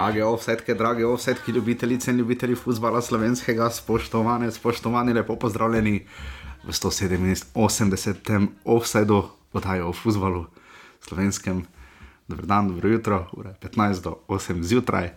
Drage 0.00 0.24
offsetke, 0.24 0.74
drage 0.74 1.04
offsetke, 1.06 1.52
ljubitelice 1.52 2.10
in 2.10 2.16
ljubitelji 2.16 2.54
futbola 2.56 3.02
slovenskega, 3.02 3.70
spoštovane, 3.70 4.50
spoštovani, 4.52 5.12
lepo 5.12 5.36
pozdravljeni 5.36 6.06
v 6.64 6.72
187. 6.72 8.46
offsetu, 8.64 9.18
podajo 9.52 9.88
o 9.88 9.92
futbalu 9.92 10.46
slovenskem. 11.04 11.66
Dobro 12.28 12.46
dan, 12.46 12.68
dobro 12.68 12.88
jutro, 12.88 13.26
ura 13.32 13.52
15 13.60 14.02
do 14.02 14.16
8 14.28 14.62
zjutraj. 14.62 15.10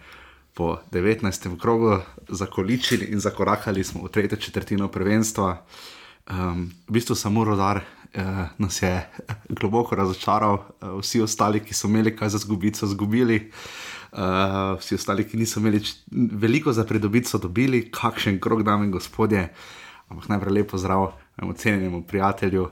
Po 0.53 0.77
19. 0.91 1.59
krogu 1.59 1.99
zakoličili 2.29 3.05
in 3.05 3.19
zakorakali 3.19 3.83
smo 3.83 4.03
v 4.03 4.09
tretjo 4.09 4.37
četrtino 4.37 4.87
prvenstva. 4.87 5.65
Um, 6.29 6.71
v 6.87 6.91
bistvu 6.91 7.15
samo 7.15 7.43
rodar 7.43 7.77
uh, 7.77 8.21
nas 8.57 8.81
je 8.81 9.09
globoko 9.49 9.95
razočaral, 9.95 10.53
uh, 10.53 10.99
vsi 10.99 11.21
ostali, 11.21 11.63
ki 11.63 11.73
so 11.73 11.87
imeli 11.87 12.15
kaj 12.15 12.29
za 12.29 12.37
zgubiti, 12.37 12.77
so 12.79 12.87
zgubili. 12.87 13.47
Uh, 13.47 13.92
vsi 14.79 14.95
ostali, 14.95 15.25
ki 15.27 15.37
niso 15.37 15.59
imeli 15.59 15.81
veliko 16.11 16.73
za 16.73 16.85
pridobiti, 16.85 17.29
so 17.29 17.37
dobili, 17.41 17.87
kakšen 17.91 18.39
krok, 18.39 18.63
dame 18.63 18.85
in 18.85 18.91
gospodje. 18.91 19.47
Ampak 20.09 20.29
najprej 20.29 20.53
lepo 20.53 20.77
zdrav, 20.77 21.11
mojemu 21.37 21.53
cenjenemu 21.57 22.03
prijatelju, 22.07 22.67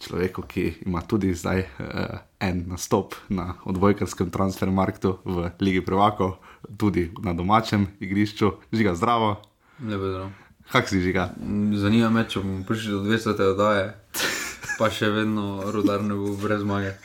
človeku, 0.00 0.42
ki 0.42 0.74
ima 0.86 1.00
tudi 1.00 1.34
zdaj 1.34 1.60
uh, 1.60 2.18
en 2.40 2.64
nastop 2.68 3.14
na 3.28 3.54
odbojkarskem 3.64 4.30
transfermarktu 4.30 5.18
v 5.24 5.50
Ligi 5.60 5.84
Prvakov, 5.84 6.36
tudi 6.76 7.10
na 7.22 7.32
domačem 7.32 7.86
igrišču. 8.00 8.52
Žiga 8.72 8.94
zdravo. 8.94 9.36
Lepo 9.80 10.10
zdrav. 10.10 10.30
Kak 10.72 10.88
si 10.88 11.00
žiga? 11.00 11.30
Zanima 11.78 12.10
me, 12.10 12.24
če 12.28 12.42
bomo 12.42 12.64
prišli 12.66 12.92
do 12.92 13.04
200 13.06 13.52
oddaje, 13.52 13.84
pa 14.78 14.90
še 14.90 15.12
vedno 15.14 15.62
rodar 15.70 16.02
ne 16.02 16.16
bo 16.18 16.34
brez 16.40 16.64
zmage. 16.64 16.96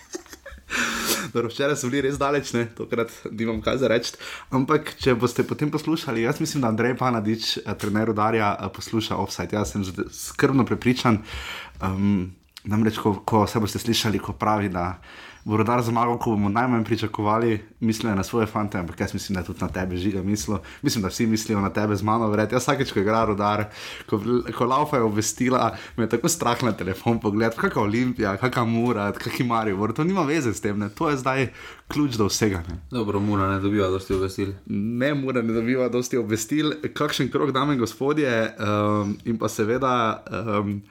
Dobro, 1.33 1.49
včeraj 1.49 1.77
so 1.79 1.87
bili 1.87 2.03
res 2.07 2.17
daleč, 2.19 2.51
ne? 2.53 2.65
tokrat 2.75 3.11
nimam 3.31 3.61
kaj 3.63 3.79
za 3.79 3.87
reči. 3.91 4.17
Ampak, 4.51 4.93
če 4.99 5.15
boste 5.15 5.45
potem 5.47 5.71
poslušali, 5.71 6.25
jaz 6.25 6.41
mislim, 6.43 6.65
da 6.65 6.71
Andrej 6.73 6.97
Panadič, 6.99 7.55
trener 7.79 8.11
Udarja, 8.11 8.51
posluša 8.75 9.15
offside. 9.21 9.55
Jaz 9.55 9.73
sem 9.75 9.85
skrbno 10.11 10.67
prepričan. 10.67 11.21
Um, 11.79 12.33
namreč, 12.67 12.99
ko, 13.01 13.15
ko 13.25 13.45
se 13.47 13.59
boste 13.63 13.79
slišali, 13.79 14.19
ko 14.19 14.35
pravi, 14.37 14.69
da 14.69 14.97
bo 15.45 15.57
rodar 15.57 15.81
zmagal, 15.81 16.19
ko 16.21 16.35
bomo 16.35 16.49
najmanj 16.49 16.83
pričakovali, 16.83 17.59
mislijo 17.79 18.15
na 18.15 18.23
svoje 18.23 18.45
fante, 18.45 18.77
ampak 18.77 18.99
jaz 18.99 19.13
mislim, 19.13 19.35
da 19.35 19.43
tudi 19.43 19.61
na 19.61 19.67
tebe 19.67 19.97
žiga 19.97 20.23
mislijo. 20.23 20.59
Mislim, 20.81 21.01
da 21.01 21.07
vsi 21.07 21.27
mislijo 21.27 21.61
na 21.61 21.69
tebe 21.69 21.95
z 21.95 22.03
mano, 22.03 22.27
verjete. 22.29 22.55
Jaz 22.55 22.63
vsakeč, 22.63 22.91
ko 22.91 22.99
igra 22.99 23.25
rodar, 23.25 23.65
ko, 24.09 24.21
ko 24.57 24.65
laufa 24.65 24.97
je 24.97 25.03
obvestila, 25.03 25.75
me 25.97 26.03
je 26.03 26.09
tako 26.09 26.29
strah 26.29 26.63
na 26.63 26.71
telefon 26.71 27.19
pogled, 27.19 27.55
kakšna 27.55 27.81
olimpija, 27.81 28.37
kakšna 28.37 28.65
mura, 28.65 29.11
kakšni 29.11 29.45
marijo, 29.45 29.87
to 29.95 30.03
nima 30.03 30.21
veze 30.23 30.53
s 30.53 30.61
tem, 30.61 30.79
ne. 30.79 30.89
to 30.89 31.09
je 31.09 31.17
zdaj 31.17 31.47
ključ 31.87 32.15
do 32.15 32.25
vsega. 32.25 32.63
Ne. 32.69 32.77
Dobro, 32.91 33.19
mura 33.19 33.49
ne 33.51 33.59
dobiva 33.59 33.89
dosti 33.89 34.13
obvestil. 34.13 34.53
Ne, 34.65 35.13
mura 35.13 35.41
ne 35.41 35.53
dobiva 35.53 35.89
dosti 35.89 36.17
obvestil, 36.17 36.73
kakšen 36.93 37.31
krok, 37.31 37.51
dame 37.51 37.73
in 37.73 37.79
gospodje, 37.79 38.53
um, 38.59 39.17
in 39.25 39.37
pa 39.37 39.49
seveda, 39.49 40.23
um, 40.61 40.81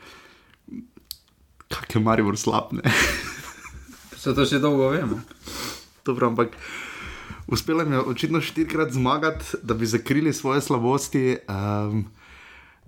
kak 1.68 1.94
je 1.94 2.00
marijo 2.00 2.36
slabne. 2.36 2.82
Se 4.20 4.34
to 4.36 4.44
še 4.44 4.58
dolgo 4.60 4.90
vemo. 4.92 5.16
Dobro, 6.04 6.28
ampak 6.28 6.52
uspelo 7.48 7.80
jim 7.86 7.92
je 7.92 8.00
očitno 8.12 8.40
štirikrat 8.44 8.92
zmagati, 8.92 9.56
da 9.62 9.74
bi 9.74 9.86
zakrili 9.88 10.32
svoje 10.36 10.60
slabosti. 10.60 11.38
Um, 11.48 12.02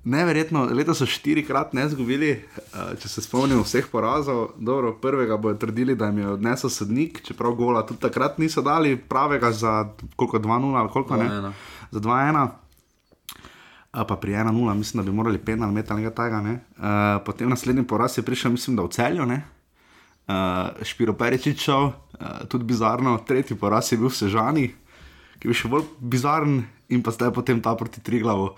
neverjetno, 0.05 0.67
letos 0.77 1.01
so 1.01 1.09
štirikrat 1.09 1.73
ne 1.73 1.87
zgubili, 1.89 2.35
uh, 2.37 2.93
če 3.01 3.09
se 3.09 3.25
spomnimo 3.25 3.65
vseh 3.65 3.89
porazov. 3.89 4.51
Dobro, 4.61 4.93
prvega 5.01 5.39
bojo 5.41 5.57
trdili, 5.63 5.97
da 5.97 6.11
jim 6.11 6.21
je 6.21 6.35
odnesel 6.35 6.71
sodnik, 6.71 7.23
čeprav 7.25 7.57
gola 7.57 7.87
tudi 7.89 8.05
takrat 8.05 8.37
niso 8.43 8.61
dali 8.61 8.99
pravega 9.01 9.55
za 9.57 9.73
koliko 10.21 10.43
2-0 10.43 10.77
ali 10.83 10.93
koliko 10.93 11.17
ne. 11.17 11.31
2:1. 11.31 11.57
Za 11.97 12.01
2-1. 12.01 12.49
A 13.93 14.05
pa 14.05 14.17
pri 14.17 14.37
1-0, 14.37 14.75
mislim, 14.75 15.01
da 15.01 15.09
bi 15.11 15.17
morali 15.17 15.41
penal 15.41 15.73
imeti 15.73 15.93
ali 15.93 16.03
nekaj 16.03 16.17
takega. 16.17 16.45
Uh, 16.77 17.25
potem 17.25 17.49
naslednji 17.49 17.89
poraz 17.89 18.19
je 18.19 18.25
prišel, 18.25 18.53
mislim, 18.53 18.77
da 18.77 18.85
v 18.85 18.93
celju, 18.93 19.27
ne? 19.27 19.43
Uh, 20.23 20.71
Špiro 20.87 21.17
Peričič 21.19 21.67
šel, 21.67 21.91
uh, 21.91 22.47
tudi 22.47 22.65
bizarno, 22.65 23.17
tretji 23.27 23.57
poraz 23.59 23.91
je 23.91 23.99
bil 23.99 24.07
v 24.07 24.15
Sežani, 24.15 24.67
ki 25.41 25.45
je 25.45 25.51
bil 25.51 25.59
še 25.59 25.71
bolj 25.73 25.89
bizaren, 25.99 26.63
in 26.95 27.03
pa 27.03 27.11
zdaj 27.11 27.35
potem 27.35 27.59
ta 27.59 27.75
proti 27.75 27.99
Triglavu. 27.99 28.53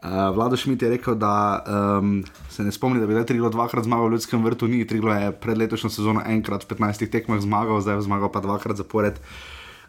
Uh, 0.00 0.30
Vlado 0.32 0.56
Šmit 0.56 0.80
je 0.80 0.94
rekel, 0.94 1.18
da 1.18 1.60
um, 1.66 2.22
se 2.48 2.62
ne 2.64 2.70
spomni, 2.72 3.02
da 3.02 3.10
bi 3.10 3.18
Triglav 3.26 3.50
dvakrat 3.52 3.84
zmagal 3.84 4.06
v 4.06 4.14
Ljudskem 4.14 4.46
vrtu, 4.46 4.70
ni 4.70 4.86
Triglav 4.86 5.18
je 5.18 5.34
pred 5.34 5.58
letošnjo 5.58 5.90
sezono 5.90 6.22
enkrat 6.22 6.64
v 6.64 6.78
15 6.78 7.10
tekmah 7.10 7.42
zmagal, 7.42 7.82
zdaj 7.82 7.98
je 7.98 8.06
zmagal 8.06 8.30
pa 8.30 8.40
dvakrat 8.40 8.78
zapored. 8.78 9.18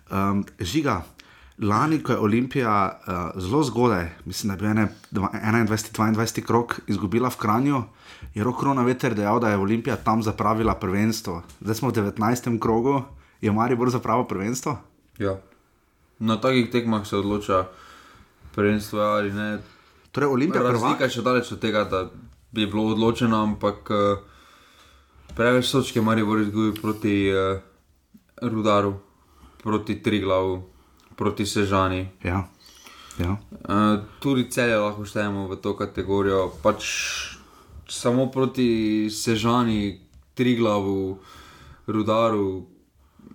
Um, 0.10 0.42
žiga, 0.60 1.06
lani, 1.60 2.04
ko 2.04 2.12
je 2.12 2.20
Olimpija 2.20 3.00
uh, 3.00 3.42
zelo 3.42 3.64
zgodaj, 3.64 4.10
mislim, 4.26 4.48
da 4.48 4.54
je 4.54 4.58
bil 4.58 4.70
ene 4.70 4.88
dva- 5.12 5.32
21-22 5.34 6.46
krok 6.46 6.80
izgubila 6.88 7.30
v 7.30 7.38
Kranju, 7.38 7.84
je 8.34 8.44
rok 8.44 8.64
Rona 8.64 8.84
veter 8.84 9.16
dejal, 9.16 9.40
da 9.40 9.50
je 9.50 9.58
Olimpija 9.58 9.96
tam 9.96 10.24
zapravila 10.24 10.76
prvenstvo. 10.76 11.42
Zdaj 11.62 11.76
smo 11.76 11.90
v 11.90 11.94
19. 11.94 12.60
krogu, 12.60 13.02
je 13.42 13.52
Maribor 13.52 13.90
zapravil 13.90 14.26
prvenstvo. 14.26 14.78
Ja. 15.18 15.38
Na 16.20 16.38
takih 16.42 16.72
tekmah 16.72 17.08
se 17.08 17.18
odloča 17.18 17.66
prvenstvo 18.56 19.00
ja 19.00 19.08
ali 19.08 19.34
ne. 19.34 19.60
Torej, 20.12 20.30
Olimpija 20.30 20.64
Razlika 20.64 21.08
je 21.08 21.16
še 21.16 21.22
daleč 21.22 21.52
od 21.52 21.60
tega, 21.60 21.84
da 21.84 22.10
bi 22.52 22.68
bilo 22.68 22.92
odločeno, 22.92 23.44
ampak 23.44 23.92
eh, 23.92 24.20
preveč 25.36 25.72
točke 25.72 26.02
Marijo 26.02 26.28
bo 26.28 26.38
izgubil 26.38 26.76
proti 26.82 27.32
uh, 27.32 27.62
Rudaru, 28.42 28.94
proti 29.64 30.02
Triglavu, 30.04 30.64
proti 31.16 31.46
Sežani. 31.46 32.08
Ja. 32.24 32.48
Ja. 33.20 33.38
Uh, 33.52 34.00
tudi 34.20 34.48
celje 34.50 34.78
lahko 34.80 35.06
štejemo 35.06 35.48
v 35.52 35.60
to 35.62 35.76
kategorijo. 35.78 36.50
Pač 36.64 36.86
samo 37.92 38.32
proti 38.32 39.10
Sežani, 39.12 40.00
Triglavu, 40.34 41.20
Rudaru 41.88 42.66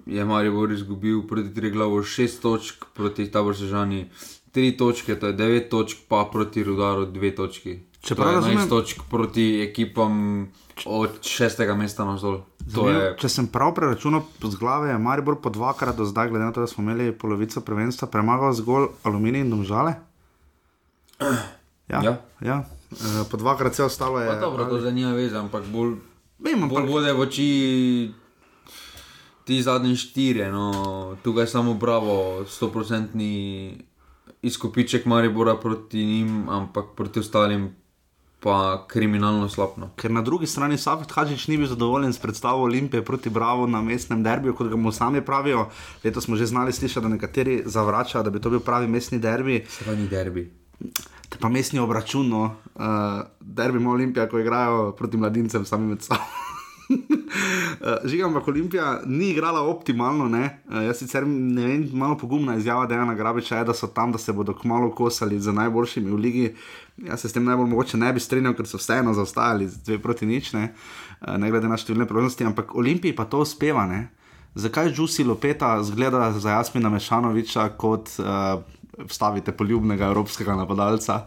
je 0.06 0.24
Marijo 0.24 0.72
izgubil, 0.72 1.22
proti 1.28 1.54
Triglavu 1.54 2.02
6 2.02 2.40
točk, 2.42 2.84
proti 2.94 3.30
Tabor 3.30 3.56
Sežani 3.56 4.08
3 4.54 4.76
točke, 4.78 5.18
to 5.20 5.26
je 5.26 5.36
9 5.36 5.68
točk, 5.68 5.98
pa 6.08 6.24
proti 6.32 6.64
Rudaru 6.64 7.06
2 7.06 7.36
točki. 7.36 7.78
Čeprav 8.06 8.26
To 8.26 8.30
je 8.30 8.36
razumem- 8.36 8.58
11 8.58 8.68
točk 8.70 9.00
proti 9.10 9.60
ekipam 9.66 10.46
od 10.86 11.10
šestega 11.22 11.74
mesta 11.74 12.04
na 12.04 12.14
zdol. 12.18 12.40
To 12.74 12.86
je 12.90 13.16
Če 13.18 13.28
sem 13.28 13.46
prav 13.46 13.74
preračunal 13.74 14.22
z 14.42 14.54
glave, 14.54 14.90
je 14.90 14.98
Maribor 14.98 15.40
po 15.42 15.50
dvakrat 15.50 15.96
do 15.96 16.04
zdaj, 16.06 16.30
glede 16.30 16.44
na 16.44 16.52
to, 16.52 16.60
da 16.60 16.66
smo 16.66 16.82
imeli 16.86 17.10
polovico 17.12 17.60
prvenstva, 17.60 18.06
premagal 18.06 18.52
zgolj 18.52 18.94
aluminij 19.02 19.42
in 19.42 19.50
domžale. 19.50 19.94
Ja. 21.88 22.02
Ja. 22.02 22.14
ja. 22.40 22.56
E, 22.92 23.24
po 23.30 23.36
dvakrat 23.36 23.72
vse 23.72 23.84
ostalo 23.84 24.18
je. 24.18 24.28
Pa 24.28 24.38
dobro, 24.38 24.64
to 24.64 24.78
zdaj 24.80 24.92
nima 24.92 25.12
veze, 25.14 25.38
ampak 25.38 25.64
bolj 25.66 25.98
Vem, 26.38 26.62
ampak 26.62 26.84
Bolj 26.84 26.92
bode 26.92 27.12
v 27.16 27.20
oči 27.24 27.48
ti 29.48 29.62
zadnji 29.62 29.96
štirje, 29.96 30.52
no, 30.52 31.16
tukaj 31.24 31.46
samo 31.48 31.74
bravo, 31.74 32.44
stoprocentni 32.44 33.72
izkupiček 34.42 35.06
Maribora 35.06 35.56
proti 35.56 36.04
njim, 36.04 36.48
ampak 36.48 36.92
proti 36.96 37.24
ostalim 37.24 37.72
pa 38.40 38.84
kriminalno 38.88 39.48
slabno. 39.48 39.90
Ker 39.96 40.10
na 40.10 40.22
drugi 40.22 40.46
strani 40.46 40.78
Safet 40.78 41.12
Hadžič 41.12 41.48
ni 41.48 41.56
bil 41.56 41.66
zadovoljen 41.66 42.12
s 42.12 42.18
predstavo 42.18 42.62
Olimpije 42.62 43.04
proti 43.04 43.30
Bravo 43.30 43.66
na 43.66 43.82
mestnem 43.82 44.22
derbiju, 44.22 44.54
kot 44.54 44.68
ga 44.68 44.76
mu 44.76 44.92
sami 44.92 45.24
pravijo. 45.24 45.68
Letos 46.04 46.24
smo 46.24 46.36
že 46.36 46.46
znali 46.46 46.72
slišati, 46.72 47.04
da 47.04 47.08
nekateri 47.08 47.62
zavračajo, 47.66 48.24
da 48.24 48.30
bi 48.30 48.40
to 48.40 48.50
bil 48.50 48.60
pravi 48.60 48.86
mestni 48.86 49.18
derbi. 49.18 49.64
Seveda 49.68 49.96
ni 49.96 50.08
derbi. 50.08 50.50
Te 51.28 51.38
pa 51.40 51.48
mestni 51.48 51.80
obračun, 51.80 52.28
no. 52.28 52.44
uh, 52.74 53.26
derbi 53.40 53.78
ima 53.78 53.90
Olimpija, 53.90 54.28
ko 54.28 54.38
igrajo 54.38 54.92
proti 54.92 55.16
mladincem 55.16 55.64
sami 55.64 55.86
med 55.86 56.02
sabo. 56.02 56.45
Uh, 57.76 58.08
Žigam, 58.08 58.30
ampak 58.30 58.48
Olimpija 58.48 59.00
ni 59.06 59.30
igrala 59.30 59.60
optimalno. 59.60 60.28
Ne? 60.28 60.62
Uh, 60.68 60.80
jaz 60.86 60.98
sicer 61.02 61.26
ne 61.26 61.66
vem, 61.66 61.82
malo 61.92 62.16
pogumna 62.18 62.56
izjava 62.56 62.86
Dejana 62.86 63.14
Grabiča 63.14 63.58
je, 63.58 63.64
da 63.68 63.74
so 63.74 63.86
tam, 63.86 64.12
da 64.12 64.18
se 64.18 64.32
bodo 64.32 64.54
kmalo 64.54 64.90
kosali 64.94 65.40
z 65.40 65.52
najboljšimi 65.52 66.10
v 66.10 66.16
ligi. 66.16 66.46
Jaz 66.96 67.20
se 67.20 67.28
s 67.28 67.36
tem 67.36 67.44
najbolj 67.44 67.68
mogoče 67.70 68.00
ne 68.00 68.12
bi 68.12 68.20
strinjal, 68.20 68.54
ker 68.56 68.66
so 68.66 68.80
vseeno 68.80 69.12
zaostajali 69.14 69.68
z 69.68 69.82
dve 69.84 69.98
proti 70.02 70.26
nič, 70.26 70.52
ne, 70.56 70.70
uh, 70.72 71.36
ne 71.36 71.50
glede 71.52 71.68
na 71.68 71.76
številne 71.76 72.08
priložnosti, 72.08 72.48
ampak 72.48 72.74
Olimpiji 72.74 73.16
pa 73.16 73.28
to 73.28 73.42
uspeva. 73.44 73.84
Ne? 73.90 74.06
Zakaj 74.56 74.94
Džusi 74.96 75.26
Lopeta 75.28 75.76
zgleda 75.84 76.30
za 76.32 76.56
Jasmina 76.56 76.88
Mešanoviča 76.88 77.68
kot 77.76 78.14
uh, 78.22 78.62
vstavite 79.04 79.52
poljubnega 79.52 80.08
evropskega 80.08 80.56
napadalca? 80.56 81.26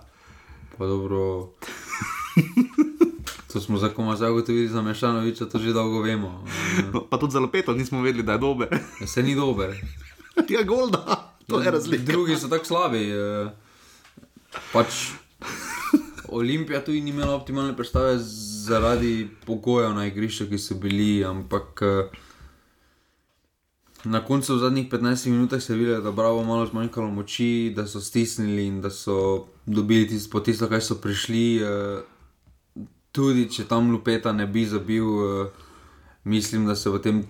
Pa 0.77 0.85
dobro. 0.87 1.53
To 3.53 3.61
smo 3.61 3.77
za 3.77 3.89
koma 3.89 4.15
zagotovili 4.15 4.67
za 4.67 4.81
Mešanoviča, 4.81 5.45
to 5.45 5.59
že 5.59 5.73
dolgo 5.73 6.01
vemo. 6.01 6.45
No, 6.93 7.01
pa 7.09 7.17
tudi 7.17 7.33
za 7.33 7.39
Lopeto 7.39 7.73
nismo 7.73 8.01
vedeli, 8.01 8.23
da 8.23 8.31
je 8.31 8.37
dober. 8.37 8.67
Se 9.05 9.23
ni 9.23 9.35
dober. 9.35 9.75
Ja, 10.49 10.63
golda, 10.63 11.33
to 11.47 11.59
je 11.61 11.71
razlika. 11.71 12.03
Drugi 12.03 12.35
so 12.35 12.47
tako 12.47 12.65
slabi. 12.65 13.09
eh, 13.09 13.49
Pač 14.73 15.11
Olimpija 16.27 16.79
tudi 16.85 17.01
ni 17.01 17.09
imela 17.09 17.35
optimalne 17.35 17.75
predstave 17.75 18.15
zaradi 18.63 19.27
pogojev 19.45 19.93
na 19.93 20.05
igrišču, 20.05 20.47
ki 20.47 20.57
so 20.57 20.75
bili, 20.75 21.25
ampak 21.25 21.81
eh, 21.81 22.17
Na 24.03 24.25
koncu 24.25 24.55
v 24.55 24.59
zadnjih 24.59 24.89
15 24.89 25.27
minutah 25.27 25.63
se 25.63 25.73
je 25.73 25.77
videlo, 25.77 26.01
da 26.01 26.11
Bravo 26.11 26.43
malo 26.43 26.65
zmanjkalo 26.65 27.11
moči, 27.11 27.73
da 27.75 27.87
so 27.87 27.99
stisnili 28.01 28.67
in 28.67 28.81
da 28.81 28.89
so 28.89 29.45
dobili 29.65 30.07
tisto, 30.07 30.39
tisto, 30.39 30.67
kaj 30.67 30.81
so 30.81 30.95
prišli. 30.95 31.59
Uh, 31.59 31.99
tudi 33.11 33.49
če 33.49 33.63
tam 33.65 33.91
lupeta 33.91 34.31
ne 34.31 34.47
bi 34.47 34.65
zabil, 34.65 35.03
uh, 35.03 35.47
mislim, 36.23 36.65
da 36.65 36.75
se 36.75 36.89
v 36.89 36.99
tem 36.99 37.23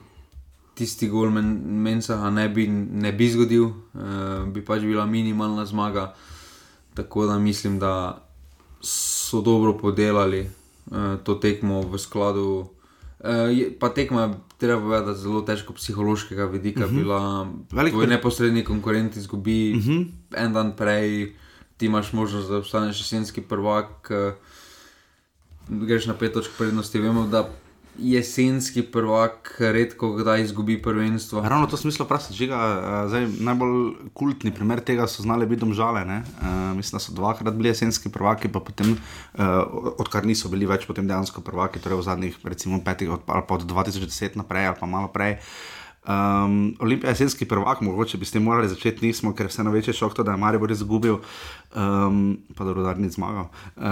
tisti 0.76 1.10
gol 1.10 1.30
men, 1.30 1.54
Mensaha 1.84 2.30
ne 2.30 2.50
bi, 2.50 2.68
ne 2.68 3.12
bi 3.12 3.30
zgodil, 3.30 3.66
uh, 3.66 4.46
bi 4.48 4.62
pač 4.62 4.82
bila 4.82 5.06
minimalna 5.06 5.66
zmaga. 5.66 6.14
Tako 6.94 7.26
da 7.26 7.40
mislim, 7.40 7.80
da 7.80 8.24
so 8.82 9.42
dobro 9.42 9.78
podelali 9.78 10.50
uh, 10.86 11.20
to 11.24 11.36
tekmo 11.36 11.82
v 11.82 11.98
skladu. 11.98 12.70
Uh, 13.20 13.52
je, 13.52 13.68
pa 13.80 13.90
tekma 13.90 14.22
je, 14.22 14.30
treba 14.58 14.82
povedati, 14.82 15.20
zelo 15.20 15.42
težko 15.42 15.74
psihološkega 15.74 16.46
vidika. 16.46 16.86
Uh 16.86 16.92
-huh. 16.92 16.96
bila, 16.96 17.48
Velik 17.72 17.94
tvoj 17.94 18.06
pri- 18.06 18.10
neposredni 18.10 18.64
konkurent 18.64 19.16
izgubi 19.16 19.74
uh 19.74 19.78
Mhm. 19.78 19.92
-huh. 19.92 20.08
en 20.36 20.54
dan 20.54 20.76
prej, 20.76 21.36
ti 21.78 21.86
imaš 21.86 22.14
možnost, 22.14 22.50
da 22.50 22.58
ostaneš 22.58 23.00
jesenski 23.00 23.42
prvak, 23.42 24.12
uh, 24.12 24.34
greš 25.70 26.06
na 26.10 26.14
pet 26.14 26.34
točk 26.34 26.58
prednosti. 26.58 27.00
Vemo, 27.00 27.28
da 27.28 27.48
jesenski 28.00 28.82
prvak 28.82 29.56
redko 29.60 30.12
kdaj 30.16 30.42
izgubi 30.42 30.82
prvenstvo. 30.82 31.42
Ravno 31.42 31.68
to 31.68 31.78
smislo 31.78 32.06
vprašati, 32.06 32.34
žiga. 32.34 32.56
Uh, 32.56 33.10
zdaj, 33.10 33.28
najbolj 33.40 33.92
kultni 34.14 34.54
primer 34.56 34.80
tega 34.80 35.08
so 35.08 35.22
znali 35.22 35.46
biti 35.46 35.60
domžale. 35.60 36.04
Uh, 36.04 36.78
mislim, 36.78 36.98
da 36.98 37.00
so 37.00 37.14
dvakrat 37.14 37.54
bili 37.54 37.70
jesenski 37.70 38.10
prvaki, 38.10 38.48
pa 38.48 38.60
potem, 38.60 38.92
uh, 38.92 39.42
odkar 39.98 40.26
niso 40.26 40.50
bili 40.50 40.66
več 40.66 40.88
potem 40.88 41.08
dejansko 41.08 41.42
prvaki, 41.42 41.80
torej 41.80 42.00
v 42.00 42.08
zadnjih 42.08 42.40
recimo 42.44 42.80
petih 42.86 43.12
od, 43.12 43.28
ali 43.28 43.44
pa 43.48 43.56
od 43.56 43.68
2010 43.68 44.38
naprej 44.38 44.72
ali 44.72 44.80
pa 44.80 44.86
malo 44.86 45.08
prej. 45.08 45.38
Um, 46.08 46.76
Olimpija 46.80 47.10
je 47.10 47.12
jesenski 47.12 47.46
prvak, 47.46 47.82
mogoče 47.82 48.18
bi 48.18 48.26
s 48.26 48.32
tem 48.32 48.44
morali 48.44 48.70
začeti, 48.70 49.06
nismo, 49.06 49.34
ker 49.36 49.50
vseeno 49.52 49.72
večji 49.72 49.94
šok 49.94 50.14
to, 50.16 50.24
da 50.24 50.32
je 50.32 50.38
Maribor 50.38 50.72
izgubil, 50.72 51.18
um, 51.76 52.38
pa 52.56 52.64
da 52.64 52.74
rodar 52.74 53.00
ni 53.00 53.10
zmagal. 53.10 53.50
Uh, 53.76 53.84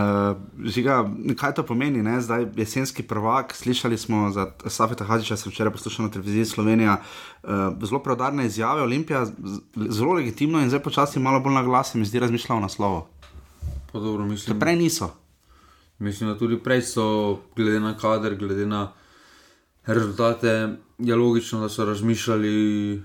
žiga, 0.66 1.04
kaj 1.38 1.54
to 1.54 1.66
pomeni, 1.68 2.04
ne? 2.04 2.22
zdaj 2.22 2.48
jesenski 2.56 3.04
prvak, 3.04 3.54
slišali 3.56 3.98
smo 3.98 4.32
za 4.32 4.48
Safeta 4.66 5.06
Hadžiča, 5.06 5.38
sem 5.38 5.52
včeraj 5.52 5.76
poslušal 5.76 6.06
na 6.06 6.12
televiziji 6.12 6.46
Slovenija, 6.46 6.98
uh, 7.44 7.50
zelo 7.84 8.00
preudarne 8.00 8.46
izjave, 8.46 8.82
Olimpija 8.82 9.26
zelo 9.76 10.14
legitimno 10.14 10.64
in 10.64 10.70
zdaj 10.70 10.84
počasi 10.84 11.20
malo 11.20 11.40
bolj 11.40 11.54
na 11.54 11.64
glas 11.64 11.94
mi 11.94 12.06
zdi 12.06 12.20
razmišlja 12.20 12.56
o 12.56 12.60
naslovu. 12.60 13.06
Pa 13.92 14.00
dobro, 14.00 14.26
mislim, 14.26 14.60
Prej 14.60 14.76
niso. 14.76 15.12
Mislim, 16.00 16.30
da 16.30 16.38
tudi 16.38 16.60
prej 16.64 16.82
so, 16.82 17.40
glede 17.56 17.80
na 17.80 17.98
kader, 17.98 18.36
glede 18.36 18.66
na 18.66 18.92
rezultate, 19.86 20.78
je 20.98 21.16
logično, 21.16 21.60
da 21.60 21.70
so 21.70 21.86
razmišljali 21.86 23.02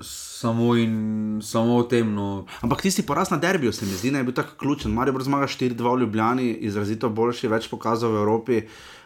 samo 0.00 0.76
in 0.76 1.40
samo 1.42 1.76
o 1.76 1.82
tem. 1.82 2.14
No. 2.14 2.46
Ampak 2.60 2.82
tisti 2.82 3.02
poraz 3.02 3.30
na 3.30 3.36
derbiju 3.36 3.72
se 3.72 3.86
mi 3.86 3.92
zdi, 3.92 4.10
da 4.10 4.18
je 4.18 4.24
bil 4.24 4.34
tako 4.34 4.56
ključen. 4.58 4.92
Maribor 4.92 5.22
zmaga 5.22 5.46
4-2 5.46 5.96
v 5.96 6.00
Ljubljani, 6.00 6.52
izrazito 6.52 7.08
boljši, 7.10 7.48
več 7.48 7.68
pokazal 7.70 8.12
v 8.12 8.22
Evropi. 8.22 8.62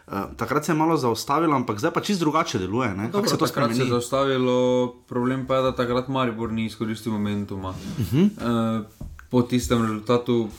Uh, 0.07 0.13
takrat 0.37 0.65
se 0.65 0.71
je 0.71 0.75
malo 0.75 0.97
zaustavilo, 0.97 1.55
ampak 1.55 1.79
zdaj 1.79 1.91
pa 1.93 2.01
čist 2.01 2.19
drugače 2.19 2.59
deluje. 2.59 2.89
Kako 2.89 3.11
Dobro, 3.11 3.29
se 3.29 3.37
takrat 3.37 3.49
se 3.49 3.61
je 3.61 3.75
spremeni? 3.75 3.89
zaustavilo, 3.89 4.87
problem 5.07 5.45
pa 5.45 5.55
je, 5.55 5.63
da 5.63 5.75
takrat 5.75 6.07
Maribor 6.07 6.51
ni 6.51 6.65
izkoristil 6.65 7.11
momentuma. 7.11 7.69
Uh. 7.69 8.13
-huh. 8.13 8.79
uh, 8.79 8.85
po 9.29 9.41
tistem 9.41 9.81
rezultatu 9.81 10.49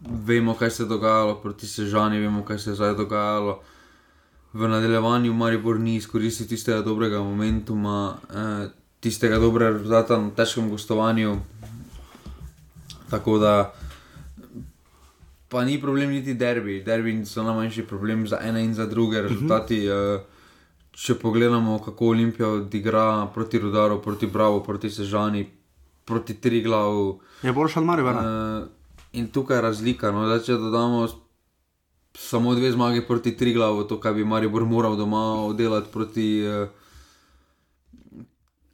vemo, 0.00 0.54
kaj 0.54 0.70
se 0.70 0.82
je 0.82 0.86
dogajalo, 0.86 1.34
proti 1.34 1.66
Sežani, 1.66 2.20
vemo, 2.20 2.44
kaj 2.44 2.58
se 2.58 2.70
je 2.70 2.74
zdaj 2.74 2.94
dogajalo. 2.94 3.60
V 4.54 4.68
nadaljevanju 4.68 5.34
Maribor 5.34 5.80
ni 5.80 5.96
izkoristil 5.96 6.46
tistega 6.46 6.82
dobrega 6.82 7.18
momentuma, 7.18 8.16
uh, 8.30 8.70
tistega 9.00 9.38
dobrega 9.42 9.72
rezultata 9.74 10.18
na 10.18 10.30
težkem 10.30 10.70
gostovanju. 10.70 11.36
Tako 13.10 13.38
da. 13.38 13.74
Pa 15.48 15.64
ni 15.64 15.80
problem 15.80 16.10
niti 16.10 16.34
derbi, 16.34 16.82
derbi 16.86 17.16
so 17.26 17.42
najmanjši 17.42 17.82
problem 17.86 18.26
za 18.26 18.38
ene 18.42 18.64
in 18.64 18.74
za 18.74 18.86
druge 18.86 19.22
rezultati. 19.22 19.88
Uh 19.88 19.94
-huh. 19.94 20.20
Če 20.92 21.14
pogledamo, 21.14 21.78
kako 21.84 22.06
Olimpija 22.06 22.48
odigra 22.48 23.26
proti 23.34 23.58
Rudaru, 23.58 24.02
proti 24.02 24.26
Bravo, 24.26 24.60
proti 24.62 24.90
Sežani, 24.90 25.50
proti 26.04 26.34
Triglavu. 26.34 27.20
Je 27.42 27.52
boljša 27.52 27.80
od 27.80 27.86
Maribora. 27.86 28.20
Uh, 28.20 28.68
in 29.12 29.26
tukaj 29.28 29.56
je 29.56 29.60
razlika. 29.60 30.12
No? 30.12 30.26
Zdaj, 30.26 30.40
če 30.46 30.52
dodamo 30.52 31.08
samo 32.14 32.54
dve 32.54 32.72
zmage 32.72 33.06
proti 33.06 33.36
Triglavu, 33.36 33.84
to, 33.84 34.00
kar 34.00 34.14
bi 34.14 34.24
Maribor 34.24 34.64
moral 34.64 34.96
doma 34.96 35.44
oddelati 35.44 35.88
proti 35.92 36.46
uh, 36.46 36.68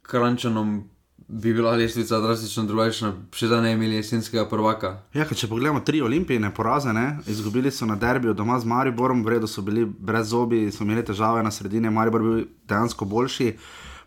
Krančanom, 0.01 0.83
bi 1.27 1.53
bila 1.53 1.71
lestvica 1.71 2.19
drastično 2.19 2.63
drugačna, 2.67 3.13
še 3.31 3.47
zdaj 3.47 3.61
ne 3.63 3.71
imeli 3.71 3.95
jesenskega 3.95 4.43
prvaka. 4.51 4.97
Ja, 5.15 5.23
če 5.25 5.47
pogledamo 5.47 5.79
tri 5.87 6.01
olimpijske 6.03 6.49
poraze, 6.55 6.91
ne? 6.93 7.21
izgubili 7.31 7.71
so 7.71 7.87
na 7.87 7.95
derbiju 7.95 8.33
doma 8.35 8.59
z 8.59 8.67
Mariborom, 8.67 9.23
v 9.23 9.37
redu 9.37 9.47
so 9.47 9.63
bili 9.63 9.85
brez 9.85 10.33
zobi, 10.33 10.65
so 10.71 10.83
imeli 10.83 11.05
težave 11.07 11.43
na 11.43 11.51
sredini, 11.51 11.89
Maribor 11.89 12.21
je 12.21 12.27
bil 12.27 12.43
dejansko 12.67 13.07
boljši. 13.07 13.53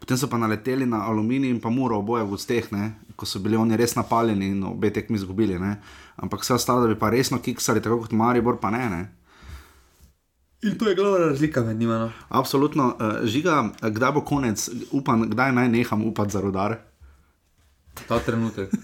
Potem 0.04 0.20
so 0.20 0.28
pa 0.28 0.36
naleteli 0.36 0.84
na 0.84 1.06
aluminij 1.08 1.48
in 1.48 1.60
pa 1.64 1.70
muro 1.72 2.02
oboje 2.02 2.26
v 2.26 2.34
gosteh, 2.34 2.72
ne? 2.72 2.92
ko 3.16 3.24
so 3.24 3.40
bili 3.40 3.56
oni 3.56 3.76
res 3.80 3.94
napaljeni 3.96 4.50
in 4.52 4.64
obe 4.68 4.90
tekmi 4.92 5.16
izgubili. 5.16 5.56
Ampak 6.20 6.44
vse 6.44 6.58
ostalo, 6.58 6.84
da 6.84 6.92
bi 6.92 6.98
pa 7.00 7.08
resno 7.14 7.38
kiksali, 7.40 7.80
tako 7.80 8.02
kot 8.04 8.12
Maribor, 8.12 8.60
pa 8.60 8.68
ne. 8.74 8.88
ne? 8.90 9.02
In 10.64 10.78
to 10.78 10.88
je 10.88 10.94
glavna 10.94 11.26
razlika 11.26 11.62
med 11.62 11.76
njima. 11.76 11.98
No? 11.98 12.12
Absolutno, 12.28 12.86
uh, 12.86 13.28
žiga, 13.28 13.68
kdaj 13.82 14.12
bo 14.12 14.24
konec, 14.24 14.70
upam, 14.92 15.28
kdaj 15.30 15.52
naj 15.52 15.68
neham 15.68 16.04
upati 16.04 16.32
za 16.32 16.40
rodar. 16.40 16.76
Ta 18.08 18.18
trenutek. 18.18 18.70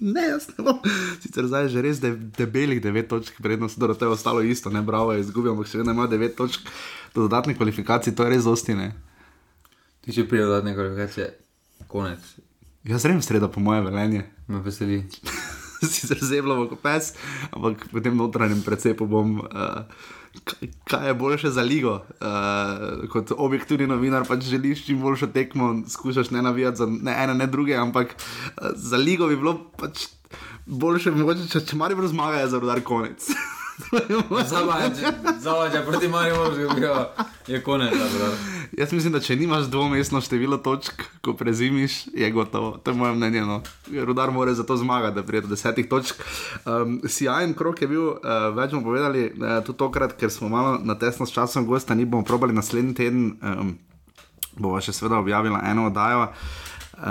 Ne, 0.00 0.22
jaz 0.24 0.46
ne 0.48 0.64
bom. 0.64 0.78
Sicer 1.20 1.44
zdaj 1.44 1.66
je 1.66 1.68
že 1.68 1.82
res 1.84 1.98
de, 2.00 2.14
debelih 2.16 2.80
9 2.80 3.08
točk, 3.08 3.36
prednost, 3.42 3.76
da 3.78 3.92
je 3.92 4.08
ostalo 4.08 4.40
isto, 4.40 4.70
ne 4.72 4.80
bravo, 4.82 5.12
je 5.12 5.20
izgubil, 5.20 5.52
ampak 5.52 5.68
še 5.68 5.82
vedno 5.82 5.92
ima 5.92 6.08
9 6.08 6.38
točk 6.38 6.72
do 7.14 7.26
dodatnih 7.28 7.56
kvalifikacij, 7.56 8.16
to 8.16 8.24
je 8.24 8.32
res 8.32 8.48
dostine. 8.48 8.94
Ti 10.00 10.16
če 10.16 10.24
pride 10.24 10.48
dodatne 10.48 10.72
kvalifikacije, 10.72 11.28
konec. 11.84 12.32
Jaz 12.88 13.04
zrem 13.04 13.20
sredo, 13.20 13.52
po 13.52 13.60
moje 13.60 13.84
velenje. 13.84 14.24
Me 14.48 14.64
veseli. 14.64 15.04
Sicer 15.92 16.18
zeblo 16.20 16.56
kot 16.68 16.80
pes, 16.82 17.14
ampak 17.50 17.86
v 17.92 18.02
tem 18.04 18.16
notranjem 18.16 18.62
precepu 18.66 19.06
bom. 19.06 19.40
Uh, 19.50 19.84
Kaj 20.86 21.08
je 21.10 21.14
boljše 21.18 21.50
za 21.50 21.62
ligo? 21.66 21.96
Uh, 22.22 23.08
kot 23.10 23.32
objektivni 23.34 23.88
novinar, 23.90 24.22
pač 24.28 24.46
želiš 24.46 24.84
čim 24.86 25.00
boljšo 25.02 25.26
tekmo, 25.34 25.72
skušaš 25.90 26.30
ne 26.30 26.42
navijati 26.46 26.78
za 26.78 26.86
ne 26.86 27.16
ene, 27.24 27.34
ne 27.34 27.48
druge, 27.50 27.74
ampak 27.74 28.14
uh, 28.14 28.70
za 28.78 28.96
ligo 28.96 29.26
bi 29.26 29.36
bilo 29.36 29.56
pač 29.74 30.06
boljše, 30.66 31.10
mogoče, 31.10 31.48
če, 31.50 31.64
če 31.66 31.76
Maribor 31.76 32.06
zmaga, 32.06 32.44
je 32.44 32.52
za 32.54 32.62
rodar 32.62 32.82
konec. 32.86 33.26
Zavadja 35.40 35.82
proti 35.82 36.08
Marijo, 36.08 36.52
je 37.46 37.62
konec. 37.62 37.94
da, 37.94 38.30
Jaz 38.78 38.92
mislim, 38.92 39.12
da 39.12 39.20
če 39.20 39.36
nimaš 39.36 39.66
dvomestno 39.70 40.20
število 40.20 40.56
točk, 40.62 41.02
ko 41.24 41.34
prezimiš, 41.34 42.06
je 42.14 42.30
gotovo. 42.30 42.76
To 42.78 42.90
je 42.90 42.96
moje 42.96 43.14
mnenje. 43.14 43.42
No. 43.46 43.60
Rudar 44.06 44.30
mora 44.30 44.54
za 44.54 44.64
to 44.66 44.76
zmagati, 44.76 45.14
da 45.14 45.22
pride 45.22 45.46
do 45.46 45.54
desetih 45.54 45.88
točk. 45.88 46.22
Um, 46.66 47.00
Sijajen 47.04 47.54
krok 47.54 47.82
je 47.82 47.88
bil, 47.88 48.06
uh, 48.08 48.16
več 48.56 48.70
bomo 48.70 48.84
povedali, 48.84 49.26
uh, 49.32 49.58
tudi 49.66 49.78
tokrat, 49.78 50.14
ker 50.18 50.30
smo 50.30 50.48
malo 50.48 50.78
na 50.84 50.94
tesno 50.98 51.26
s 51.26 51.34
časom 51.34 51.66
gosta, 51.66 51.94
ni 51.94 52.04
bomo 52.04 52.24
probali 52.24 52.54
naslednji 52.54 52.94
teden. 52.94 53.30
Um, 53.42 53.78
Bova 54.60 54.80
še 54.82 54.92
seveda 54.92 55.18
objavila 55.18 55.62
eno 55.66 55.86
oddajo. 55.88 56.26
Uh, 57.00 57.06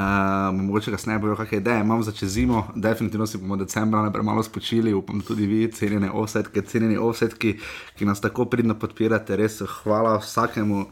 mogoče 0.54 0.92
kasneje 0.94 1.20
bojo 1.20 1.36
kakšne 1.36 1.58
ideje, 1.58 1.82
imam 1.82 2.04
za 2.04 2.12
čez 2.14 2.30
zimo, 2.36 2.68
definitivno 2.76 3.26
si 3.28 3.40
bomo 3.42 3.56
decembra 3.58 4.04
najprej 4.06 4.24
malo 4.24 4.44
spočili, 4.44 4.94
upam 4.94 5.22
tudi 5.26 5.48
vi, 5.50 5.72
cenjene 5.72 6.12
offsetke, 6.12 6.62
cenjeni 6.62 6.98
offsetki, 6.98 7.56
ki 7.98 8.06
nas 8.06 8.22
tako 8.22 8.46
pridno 8.46 8.76
podpirate, 8.78 9.36
res 9.40 9.64
hvala 9.82 10.20
vsakemu, 10.22 10.84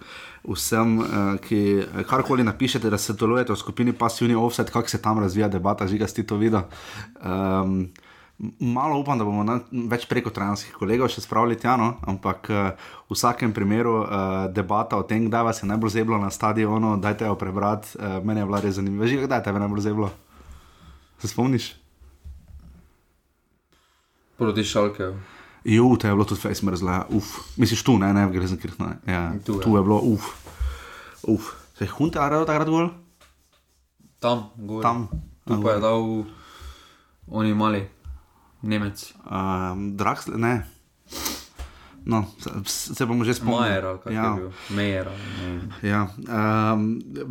vsem, 0.44 0.98
uh, 1.00 1.08
ki 1.42 1.62
karkoli 2.10 2.44
napišete, 2.44 2.90
da 2.90 2.98
se 2.98 3.14
delujete 3.14 3.54
v 3.54 3.60
skupini 3.60 3.94
Passivni 3.94 4.36
offset, 4.36 4.70
kako 4.70 4.90
se 4.90 5.02
tam 5.02 5.20
razvija 5.20 5.48
debata, 5.48 5.88
žiga 5.88 6.08
sti 6.08 6.28
to 6.28 6.38
video. 6.38 6.68
Um, 7.24 7.88
Malo 8.60 9.00
upam, 9.00 9.18
da 9.18 9.26
bomo 9.26 9.42
na, 9.42 9.56
več 9.90 10.04
preko 10.06 10.30
transkih 10.30 10.76
kolegov 10.78 11.10
še 11.10 11.24
spravili 11.24 11.56
tja, 11.58 11.74
no? 11.74 11.96
ampak 12.06 12.50
uh, 12.54 12.68
v 13.10 13.16
vsakem 13.18 13.50
primeru 13.50 13.96
uh, 14.04 14.46
debata 14.54 15.00
o 15.02 15.06
tem, 15.10 15.26
kdaj 15.26 15.46
vas 15.48 15.62
je 15.64 15.70
najbolj 15.72 15.96
zeblo 15.96 16.20
na 16.22 16.30
stadionu, 16.30 17.00
dajte 17.02 17.26
jo 17.26 17.34
prebrati, 17.34 17.98
uh, 17.98 18.20
meni 18.22 18.44
je 18.44 18.50
bila 18.52 18.62
res 18.62 18.78
zanimiva. 18.78 19.10
Že 19.10 19.26
kdaj 19.26 19.42
te 19.42 19.50
je 19.50 19.64
najbolj 19.66 19.82
zeblo? 19.90 20.12
Se 21.18 21.34
spomniš? 21.34 21.72
Proti 24.38 24.62
šalke. 24.62 25.10
Ju, 25.68 25.98
te 26.00 26.08
je 26.08 26.16
bilo 26.16 26.24
tudi 26.24 26.40
face 26.40 26.64
mrzla, 26.64 27.12
uf. 27.12 27.26
Misliš 27.60 27.84
tu, 27.84 27.98
ne, 28.00 28.14
ne, 28.16 28.24
gre 28.32 28.48
za 28.48 28.56
krhno. 28.56 28.94
Ja, 29.04 29.34
Tu, 29.44 29.60
ja. 29.60 29.60
tu 29.60 29.76
je 29.76 29.82
bilo, 29.84 30.00
uf. 30.00 30.24
uf. 31.28 31.50
Se 31.76 31.84
je 31.84 31.92
hunte, 31.92 32.20
ali 32.20 32.40
je 32.40 32.46
takrat 32.48 32.70
gol? 32.72 32.88
Tam, 34.20 34.48
gor. 34.56 34.82
Tam. 34.82 35.08
Tu 35.44 35.60
pa 35.62 35.76
je 35.76 35.80
dal 35.84 36.24
oni 37.28 37.54
mali 37.54 37.84
Nemec. 38.64 39.14
Um, 39.28 39.94
Draxler, 40.00 40.40
ne. 40.40 40.64
No, 42.08 42.26
se, 42.66 43.06
bomo 43.06 43.24
že 43.28 43.34
spomnili. 43.34 43.84
Ali 43.84 44.00
kaj 44.00 44.14
ja. 44.16 44.24
je 44.24 44.40
bil. 44.40 44.52
Mejer. 44.70 45.08
Ja, 45.84 46.08
um, 46.08 46.86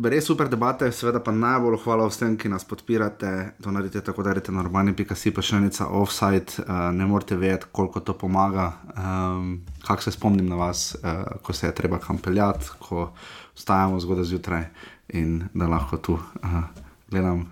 res 0.05 0.27
super 0.29 0.49
debate, 0.49 0.91
seveda 0.93 1.17
pa 1.23 1.33
najbolj 1.33 1.79
hvala 1.81 2.05
vsem, 2.05 2.35
ki 2.37 2.51
nas 2.53 2.61
podpirate. 2.67 3.57
To 3.65 3.73
naredite 3.73 4.03
tako, 4.05 4.21
da 4.21 4.35
rečete 4.37 4.53
normalni.si 4.53 5.33
pa 5.33 5.41
še 5.41 5.57
enica 5.57 5.87
offside, 5.89 6.61
uh, 6.61 6.91
ne 6.93 7.07
morete 7.09 7.39
vedeti, 7.41 7.71
koliko 7.73 8.03
to 8.05 8.13
pomaga. 8.13 8.67
Um, 8.93 9.63
Kako 9.87 10.05
se 10.05 10.13
spomnim 10.13 10.45
na 10.45 10.59
vas, 10.59 10.91
uh, 11.01 11.25
ko 11.41 11.57
se 11.57 11.71
je 11.71 11.73
treba 11.73 11.97
kam 12.03 12.21
peljati, 12.21 12.69
ko 12.77 13.09
vstajamo 13.57 13.97
zgodaj 14.03 14.29
zjutraj 14.29 14.67
in 15.17 15.47
da 15.57 15.71
lahko 15.71 15.97
tu 15.97 16.19
uh, 16.19 16.59
gledam, 17.09 17.47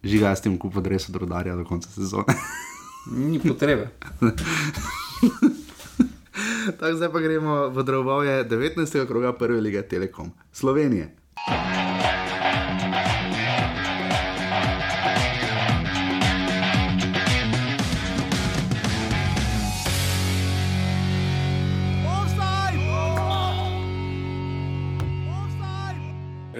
žiga 0.00 0.32
s 0.32 0.46
tem 0.46 0.56
kupom 0.56 0.82
dresa 0.82 1.12
do 1.12 1.20
rodarja 1.26 1.58
do 1.60 1.68
konca 1.68 1.92
sezone. 1.92 2.38
Ni 3.12 3.42
potrebe. 3.42 3.90
Tako 6.80 6.96
zdaj 6.96 7.12
pa 7.12 7.20
gremo 7.20 7.68
v 7.68 7.82
drobovje 7.82 8.44
19. 8.44 9.06
kroga 9.06 9.32
prve 9.32 9.60
lige 9.60 9.82
Telekom 9.82 10.32
Slovenije. 10.52 11.16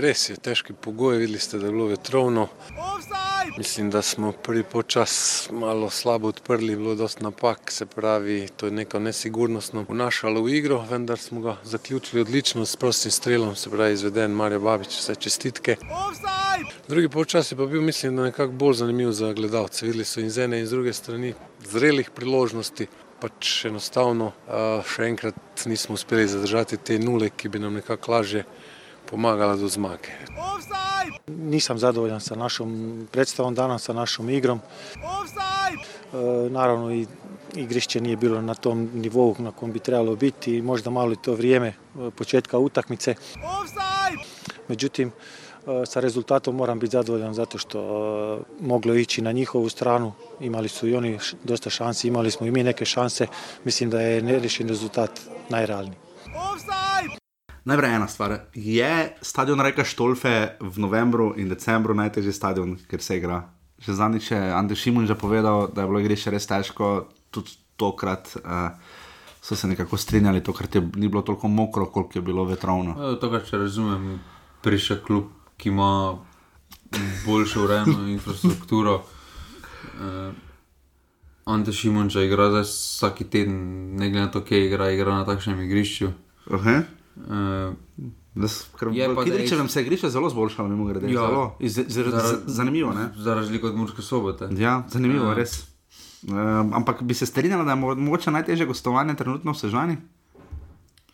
Res 0.05 0.27
je, 0.29 0.35
težki 0.37 0.75
pogoji, 0.77 1.23
videli 1.23 1.39
ste, 1.41 1.57
da 1.59 1.67
je 1.67 1.73
bilo 1.73 1.87
vetrovno. 1.89 2.49
Mislim, 3.57 3.91
da 3.91 4.03
smo 4.03 4.33
prvi 4.33 4.63
počas 4.63 5.13
malo 5.53 5.89
slabo 5.91 6.29
odprli, 6.29 6.77
bilo 6.77 6.91
je 6.91 6.97
dosti 6.97 7.25
napak, 7.25 7.71
se 7.73 7.87
pravi, 7.87 8.49
to 8.57 8.67
je 8.67 8.73
neko 8.73 8.99
nesigurnostno 9.01 9.87
vnašalo 9.89 10.43
v 10.43 10.59
igro, 10.59 10.83
vendar 10.91 11.19
smo 11.19 11.41
ga 11.41 11.57
zaključili 11.65 12.21
odlično 12.21 12.67
s 12.67 12.77
prostim 12.77 13.11
strelom, 13.11 13.57
se 13.57 13.71
pravi, 13.71 13.95
izveden 13.95 14.37
Marijo 14.37 14.61
Babič, 14.61 14.99
vse 14.99 15.15
čestitke. 15.15 15.77
Drugi 16.89 17.09
počas 17.09 17.53
je 17.53 17.57
pa 17.57 17.67
bil, 17.67 17.83
mislim, 17.83 18.17
da 18.17 18.29
nekako 18.29 18.53
bolj 18.53 18.75
zanimiv 18.83 19.13
za 19.13 19.33
gledalce. 19.33 19.87
Videli 19.87 20.05
so 20.05 20.21
in 20.21 20.31
z 20.31 20.45
ene 20.45 20.61
in 20.61 20.67
z 20.67 20.77
druge 20.77 20.93
strani 20.93 21.33
zrelih 21.65 22.11
priložnosti. 22.11 22.91
Pač 23.25 23.65
enostavno 23.65 24.35
še 24.85 25.09
enkrat 25.09 25.65
nismo 25.67 25.95
uspeli 25.97 26.29
zadržati 26.29 26.77
te 26.77 26.99
nule, 26.99 27.31
ki 27.31 27.49
bi 27.49 27.59
nam 27.59 27.81
nekako 27.81 28.13
lažje 28.13 28.45
pomagala 29.15 29.57
do 29.57 29.69
zmage. 29.69 30.11
Nisam 31.27 31.79
zadovoljan 31.79 32.21
sa 32.21 32.35
našom 32.35 32.69
predstavom 33.13 33.55
danas, 33.55 33.87
sa 33.87 33.93
našom 33.93 34.31
igrom. 34.31 34.59
E, 34.59 36.51
naravno 36.51 36.91
i 36.95 37.07
igrišće 37.55 38.01
nije 38.01 38.17
bilo 38.17 38.43
na 38.43 38.55
tom 38.55 38.91
nivou 38.95 39.37
na 39.39 39.51
kom 39.51 39.73
bi 39.73 39.79
trebalo 39.79 40.17
biti 40.17 40.57
i 40.57 40.63
možda 40.63 40.91
malo 40.91 41.13
i 41.13 41.17
to 41.23 41.35
vrijeme 41.35 41.69
e, 41.69 41.75
početka 42.11 42.59
utakmice. 42.59 43.15
Međutim, 44.69 45.09
e, 45.09 45.87
sa 45.87 46.01
rezultatom 46.01 46.57
moram 46.57 46.79
biti 46.79 46.93
zadovoljan 46.93 47.35
zato 47.35 47.59
što 47.59 47.79
moglo 48.61 48.95
je 48.95 49.03
ići 49.03 49.23
na 49.23 49.33
njihovu 49.33 49.69
stranu. 49.69 50.13
Imali 50.41 50.69
su 50.69 50.89
i 50.89 50.97
oni 50.97 51.19
dosta 51.45 51.71
šansi, 51.71 52.09
imali 52.09 52.31
smo 52.31 52.47
i 52.47 52.51
mi 52.51 52.63
neke 52.63 52.85
šanse. 52.85 53.27
Mislim 53.65 53.91
da 53.91 54.01
je 54.01 54.23
nerešen 54.23 54.69
rezultat 54.69 55.21
najrealniji. 55.49 55.99
Najprej 57.65 57.95
ena 57.97 58.09
stvar. 58.09 58.39
Je 58.55 59.17
stadion 59.23 59.61
Reka 59.61 59.85
Štolfe 59.85 60.57
v 60.61 60.79
novembru 60.79 61.33
in 61.37 61.49
decembru 61.49 61.95
najtežji 61.97 62.33
stadion, 62.33 62.77
ker 62.91 63.01
se 63.01 63.17
igra? 63.17 63.41
Že 63.81 63.95
zadnjič 63.95 64.31
je 64.31 64.41
Ante 64.53 64.77
Šimun 64.77 65.07
že 65.07 65.17
povedal, 65.17 65.69
da 65.73 65.83
je 65.83 65.89
bilo 65.89 66.01
igrišče 66.01 66.31
res 66.31 66.47
težko, 66.47 67.09
tudi 67.33 67.57
tokrat 67.77 68.37
uh, 68.37 68.77
so 69.41 69.57
se 69.57 69.69
nekako 69.69 69.97
strinjali, 69.97 70.43
tokrat 70.45 70.75
je 70.75 70.83
ni 70.97 71.09
bilo 71.09 71.23
toliko 71.23 71.49
mokro, 71.49 71.87
koliko 71.87 72.19
je 72.19 72.23
bilo 72.23 72.45
vetrovno. 72.45 72.97
Ja, 73.01 73.17
To, 73.21 73.31
kar 73.31 73.45
če 73.45 73.59
razumem, 73.59 74.21
prišel 74.63 75.01
klub, 75.05 75.33
ki 75.57 75.69
ima 75.69 76.19
boljšo 77.27 77.65
urejeno 77.65 78.09
infrastrukturo. 78.17 79.03
Uh, 80.01 80.35
Ante 81.45 81.73
Šimunča 81.73 82.23
igra 82.25 82.49
zdaj 82.51 82.63
vsak 82.69 83.25
teden, 83.31 83.57
ne 83.97 84.09
glede 84.11 84.27
na 84.27 84.31
to, 84.31 84.45
kje 84.45 84.67
igra, 84.67 84.91
igra 84.93 85.17
na 85.19 85.25
takšnem 85.25 85.61
igrišču. 85.65 86.13
Okay. 86.47 86.85
Uh, 87.17 87.75
Je 88.93 89.07
pa 89.09 89.25
dejstvo- 89.25 89.69
se 89.69 89.81
je 89.81 89.85
igrišče 89.85 90.09
zelo 90.09 90.31
zboljšalo, 90.31 90.69
mimo 90.69 90.85
grede. 90.85 91.07
Ja. 91.07 91.21
Zelo, 91.21 91.57
iz, 91.61 91.73
z, 91.73 91.85
z, 91.85 92.05
z, 92.05 92.41
zanimivo, 92.47 92.93
ne? 92.93 93.09
za 93.17 93.35
razliko 93.35 93.67
od 93.67 93.77
Murske 93.77 94.03
sobote. 94.03 94.49
Ja, 94.53 94.83
zanimivo, 94.89 95.27
Ja. 95.27 95.35
res. 95.35 95.67
Um, 96.25 96.35
ampak 96.73 97.03
bi 97.03 97.15
se 97.15 97.27
strinjala, 97.27 97.65
da 97.65 97.71
je 97.71 97.77
mo- 97.77 97.95
mogoče 97.97 98.31
najtežje 98.31 98.67
gostovanje 98.67 99.15
trenutno 99.15 99.53
v 99.53 99.57
Sežani? 99.57 99.97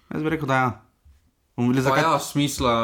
Jaz 0.09 0.23
bi 0.23 0.31
rekel, 0.31 0.47
da 0.47 0.55
ja. 0.57 0.71
Pa 1.57 1.63
zakaj. 1.75 2.03
ja, 2.03 2.19
smisla, 2.19 2.75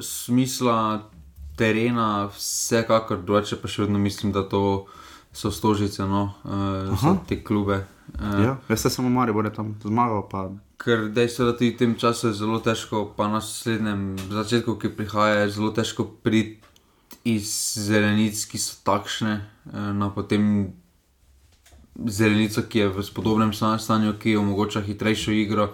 smisla 0.00 1.08
terena, 1.56 2.28
vsekakor 2.28 3.18
drugače, 3.18 3.56
pa 3.56 3.68
še 3.68 3.82
vedno 3.82 3.98
mislim, 3.98 4.32
da 4.32 4.42
to 4.44 4.86
so 5.32 5.50
stožice, 5.50 6.02
no, 6.06 6.34
uh, 6.44 7.16
te 7.28 7.44
klube. 7.44 7.86
Uh, 8.18 8.44
Ja, 8.44 8.56
jaz 8.68 8.80
se 8.80 8.90
samo 8.90 9.08
Marijo 9.08 9.34
bo 9.34 9.50
tam 9.50 9.78
zmagal, 9.82 10.28
pa 10.28 10.50
Ker 10.80 11.08
dejstvo, 11.12 11.44
da 11.44 11.52
tudi 11.52 11.70
v 11.70 11.76
tem 11.76 11.92
času 11.94 12.28
je 12.28 12.34
zelo 12.34 12.58
težko, 12.58 13.12
pa 13.16 13.28
na 13.28 13.36
naslednjem 13.36 14.16
začetku, 14.30 14.80
ki 14.80 14.88
prihaja, 14.88 15.44
je 15.44 15.50
zelo 15.50 15.70
težko 15.70 16.08
priti 16.24 16.64
iz 17.24 17.76
zelenic, 17.76 18.40
ki 18.48 18.56
so 18.58 18.80
takšne, 18.80 19.44
eh, 19.68 19.92
na 19.92 20.08
potem 20.08 20.72
zelenico, 22.00 22.64
ki 22.64 22.78
je 22.78 22.88
v 22.88 23.04
spodobnem 23.04 23.52
sta- 23.52 23.76
stanju, 23.78 24.16
ki 24.16 24.40
omogoča 24.40 24.80
hitrejšo 24.80 25.36
igro, 25.36 25.68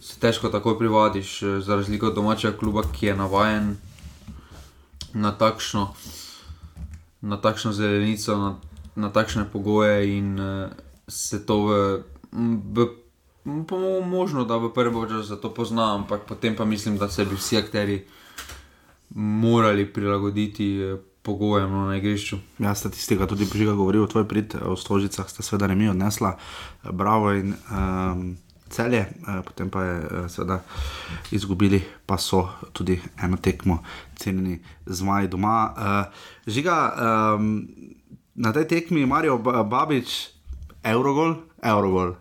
se 0.00 0.20
težko 0.20 0.52
takoj 0.52 0.76
privadiš, 0.78 1.40
za 1.64 1.76
razliko 1.76 2.06
od 2.06 2.14
domačega 2.14 2.58
kluba, 2.58 2.84
ki 2.92 3.06
je 3.06 3.16
navajen 3.16 3.76
na 5.14 5.32
takšno, 5.32 5.94
na 7.24 7.40
takšno 7.40 7.72
zelenico, 7.72 8.36
na, 8.36 8.50
na 8.96 9.12
takšne 9.12 9.44
pogoje 9.52 10.16
in 10.16 10.40
uh, 10.40 10.70
se 11.08 11.46
to 11.46 11.56
v, 11.64 11.72
v 12.32 12.88
možno, 14.04 14.44
da 14.44 14.56
v 14.56 14.72
prvem 14.74 15.08
času 15.08 15.22
za 15.22 15.36
to 15.36 15.54
pozna, 15.54 15.94
ampak 15.94 16.26
potem 16.26 16.56
pa 16.56 16.64
mislim, 16.64 16.98
da 16.98 17.08
se 17.08 17.24
bi 17.24 17.36
vsi 17.36 17.56
akteri 17.56 18.04
morali 19.14 19.86
prilagoditi 19.86 20.80
eh, 20.82 20.96
pogojem 21.22 21.70
no, 21.70 21.86
na 21.86 21.96
igrišču. 21.96 22.38
ja, 22.58 22.74
statistika 22.74 23.26
tudi 23.26 23.46
žiga 23.54 23.72
govori 23.72 23.98
o 23.98 24.06
tvoj 24.06 24.28
prid, 24.28 24.54
o 24.62 24.76
stožicah 24.76 25.30
sta 25.30 25.42
seveda 25.42 25.66
remi 25.66 25.88
odnesla, 25.88 26.36
eh, 26.36 26.92
bravo 26.92 27.32
in 27.32 27.54
um, 27.70 28.36
celje, 28.68 29.06
potem 29.46 29.70
pa 29.70 29.82
je 29.82 30.28
seveda 30.28 30.62
izgubili, 31.30 31.82
pa 32.06 32.18
so 32.18 32.48
tudi 32.72 33.00
eno 33.22 33.36
tekmo 33.36 33.78
cenjeni 34.16 34.58
zmaji 34.86 35.28
doma. 35.28 35.74
Uh, 35.76 36.14
žiga, 36.46 36.94
um, 37.38 37.68
na 38.36 38.52
tej 38.52 38.68
tekmi 38.68 39.06
Marijo 39.06 39.38
Ba- 39.38 39.64
Babič, 39.64 40.30
Eurogol, 40.84 41.36
Eurogol. 41.62 42.14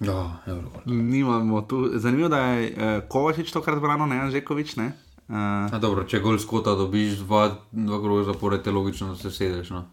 Ja, 0.00 0.40
evo. 0.46 0.62
Nimamo 0.86 1.62
tu, 1.62 1.98
zanimivo, 1.98 2.28
da 2.28 2.38
je 2.38 2.72
uh, 2.72 3.08
Kovačič 3.08 3.52
tokrat 3.52 3.80
branil, 3.80 4.06
ne 4.06 4.20
Anžekovič, 4.20 4.76
ne. 4.76 4.92
Uh, 5.28 5.68
A 5.68 5.78
dobro, 5.78 6.04
če 6.08 6.20
gol 6.24 6.40
skota 6.40 6.72
dobiš 6.74 7.20
dva, 7.24 7.60
dva 7.72 7.98
kroga 8.00 8.24
zapored, 8.32 8.66
je 8.66 8.72
logično, 8.72 9.12
da 9.12 9.16
se 9.16 9.30
sedeš. 9.30 9.70
No. 9.70 9.84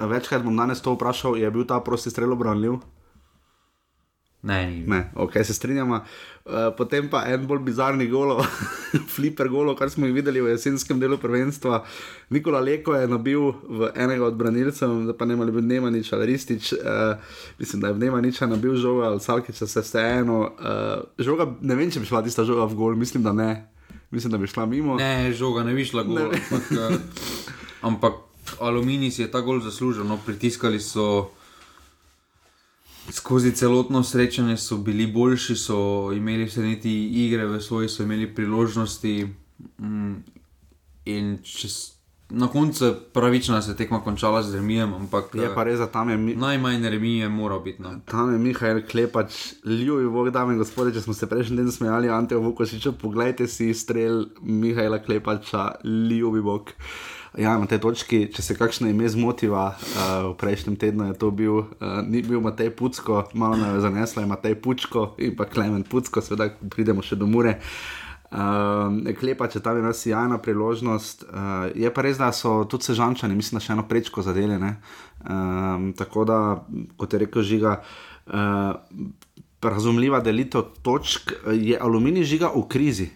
večkrat 0.00 0.42
bom 0.42 0.56
danes 0.56 0.82
to 0.82 0.94
vprašal, 0.94 1.36
je 1.36 1.50
bil 1.50 1.64
ta 1.66 1.80
prosti 1.80 2.10
strel 2.10 2.32
obranljiv? 2.32 2.80
Ne, 4.42 4.66
ni. 4.66 4.82
Ne, 4.86 5.12
ok, 5.14 5.32
se 5.44 5.54
strinjamo. 5.54 6.00
Uh, 6.42 6.72
potem 6.74 7.06
pa 7.06 7.20
en 7.30 7.44
bolj 7.46 7.60
bizarni 7.62 8.08
golo, 8.10 8.42
fliper 9.14 9.46
golo, 9.46 9.76
kar 9.78 9.90
smo 9.90 10.08
jih 10.08 10.14
videli 10.16 10.40
v 10.42 10.50
jesenskem 10.50 10.98
delu 10.98 11.14
prvenstva. 11.22 11.84
Nikola 12.34 12.58
Leko 12.58 12.96
je 12.98 13.06
nabil 13.06 13.52
v 13.62 13.92
enega 13.94 14.26
od 14.26 14.34
branilcev, 14.34 14.90
da 15.06 15.14
pa 15.14 15.28
ne 15.28 15.36
ali 15.38 15.54
bil 15.54 15.62
Nemanič 15.62 16.12
ali 16.12 16.26
Ristič, 16.32 16.72
uh, 16.72 17.14
mislim, 17.62 17.84
da 17.84 17.92
je 17.92 17.94
v 17.94 18.02
Nemaniča 18.02 18.50
nabil 18.50 18.74
žoga 18.74 19.12
ali 19.12 19.20
Salkiča, 19.20 19.66
se 19.66 19.84
vseeno. 19.86 20.40
Uh, 20.58 21.06
žoga, 21.18 21.46
ne 21.60 21.78
vem, 21.78 21.94
če 21.94 22.02
bi 22.02 22.10
šla 22.10 22.24
tista 22.26 22.42
žoga 22.44 22.66
v 22.66 22.74
gol, 22.74 22.98
mislim, 22.98 23.22
da 23.22 23.32
ne. 23.32 23.52
Mislim, 24.10 24.34
da 24.34 24.38
bi 24.38 24.46
šla 24.50 24.66
mimo. 24.66 24.96
Ne, 24.98 25.32
žoga 25.32 25.62
ne 25.64 25.74
bi 25.74 25.84
šla 25.84 26.02
gol. 26.02 26.34
Ampak, 26.34 26.72
eh, 26.72 26.98
ampak 27.80 28.14
Aluminij 28.60 29.10
si 29.10 29.22
je 29.22 29.30
ta 29.30 29.40
gol 29.40 29.62
zaslužil, 29.62 30.04
no, 30.04 30.18
pritiskali 30.26 30.80
so. 30.80 31.30
Skozi 33.12 33.52
celotno 33.52 34.02
srečanje 34.02 34.56
so 34.56 34.76
bili 34.76 35.06
boljši, 35.06 35.56
so 35.56 35.78
imeli 36.16 36.44
vse 36.48 36.62
niti 36.62 36.92
igre 37.26 37.46
v 37.46 37.60
svoji, 37.60 37.88
so 37.88 38.02
imeli 38.02 38.34
priložnosti. 38.34 39.26
Mm, 39.80 40.14
in 41.04 41.38
čez, 41.42 41.92
na 42.30 42.48
koncu 42.48 42.84
je 42.84 42.94
pravična 43.12 43.62
se 43.62 43.76
tekma 43.76 44.00
končala 44.00 44.42
z 44.42 44.54
remijem, 44.54 44.94
ampak 44.94 45.34
Je 45.34 45.54
pa 45.54 45.64
res, 45.64 45.78
da 45.78 45.86
tam 45.86 46.10
je, 46.10 46.16
mi, 46.16 46.34
najmanj 46.34 46.88
remij 46.88 47.20
je 47.20 47.28
moral 47.28 47.60
biti. 47.60 47.82
No. 47.82 48.00
tam 48.04 48.32
je 48.32 48.38
Mihajl 48.38 48.80
Klepač, 48.90 49.52
ljubi 49.64 50.08
Bog, 50.08 50.30
dame 50.30 50.56
in 50.56 50.58
gospodje, 50.58 50.94
če 50.94 51.00
smo 51.00 51.14
se 51.14 51.28
prejšnji 51.28 51.56
teden 51.56 51.72
smejali 51.72 52.08
Ante 52.10 52.36
Vukošiču, 52.36 52.92
pogledajte 52.92 53.46
si 53.46 53.74
strel 53.74 54.24
Mihajla 54.40 55.02
Klepača, 55.04 55.68
ljubi 55.84 56.40
Bog. 56.40 56.72
Ja, 57.32 57.56
na 57.56 57.64
tej 57.64 57.80
točki, 57.80 58.26
če 58.28 58.42
se 58.44 58.54
kakšno 58.58 58.90
ime 58.92 59.08
zmotiva, 59.08 59.72
uh, 59.72 60.32
v 60.32 60.36
prejšnjem 60.36 60.76
tednu 60.76 61.06
je 61.08 61.16
to 61.16 61.30
bil, 61.32 61.64
uh, 61.64 62.04
ni 62.04 62.20
bil 62.20 62.44
Matej 62.44 62.68
Pucko, 62.76 63.24
malo 63.32 63.56
je 63.56 63.80
zanesla, 63.80 64.24
je 64.24 64.28
Matej 64.28 64.56
Pučko 64.60 65.14
in 65.16 65.32
pa 65.32 65.48
Klemen 65.48 65.80
Pucko, 65.88 66.20
seveda 66.20 66.50
pridemo 66.52 67.00
še 67.00 67.16
do 67.16 67.24
Mure. 67.24 67.56
Uh, 68.32 69.00
klepa, 69.16 69.48
če 69.48 69.64
tam 69.64 69.80
je 69.80 69.86
res 69.88 70.04
jajna 70.08 70.36
priložnost. 70.44 71.24
Uh, 71.24 71.72
je 71.72 71.88
pa 71.88 72.04
res, 72.04 72.20
da 72.20 72.28
so 72.36 72.66
tudi 72.68 72.92
sežančani, 72.92 73.36
mislim, 73.36 73.56
da 73.56 73.64
še 73.64 73.72
eno 73.78 73.86
prečko 73.88 74.24
zadeljene. 74.24 74.76
Uh, 75.24 75.88
tako 75.96 76.28
da, 76.28 76.38
kot 77.00 77.16
je 77.16 77.24
rekel 77.24 77.48
Žiga, 77.48 77.78
uh, 78.28 78.76
razumljiva 79.62 80.20
delitev 80.20 80.68
točk, 80.84 81.32
je 81.48 81.80
aluminij 81.80 82.28
žiga 82.28 82.52
v 82.52 82.66
krizi. 82.68 83.08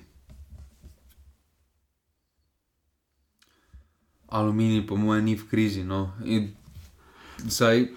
Aluminij, 4.36 4.84
po 4.86 4.96
mojem, 5.00 5.24
ni 5.24 5.34
v 5.36 5.48
krizi. 5.48 5.82
No. 5.84 6.12
In, 6.24 6.52
saj, 7.48 7.88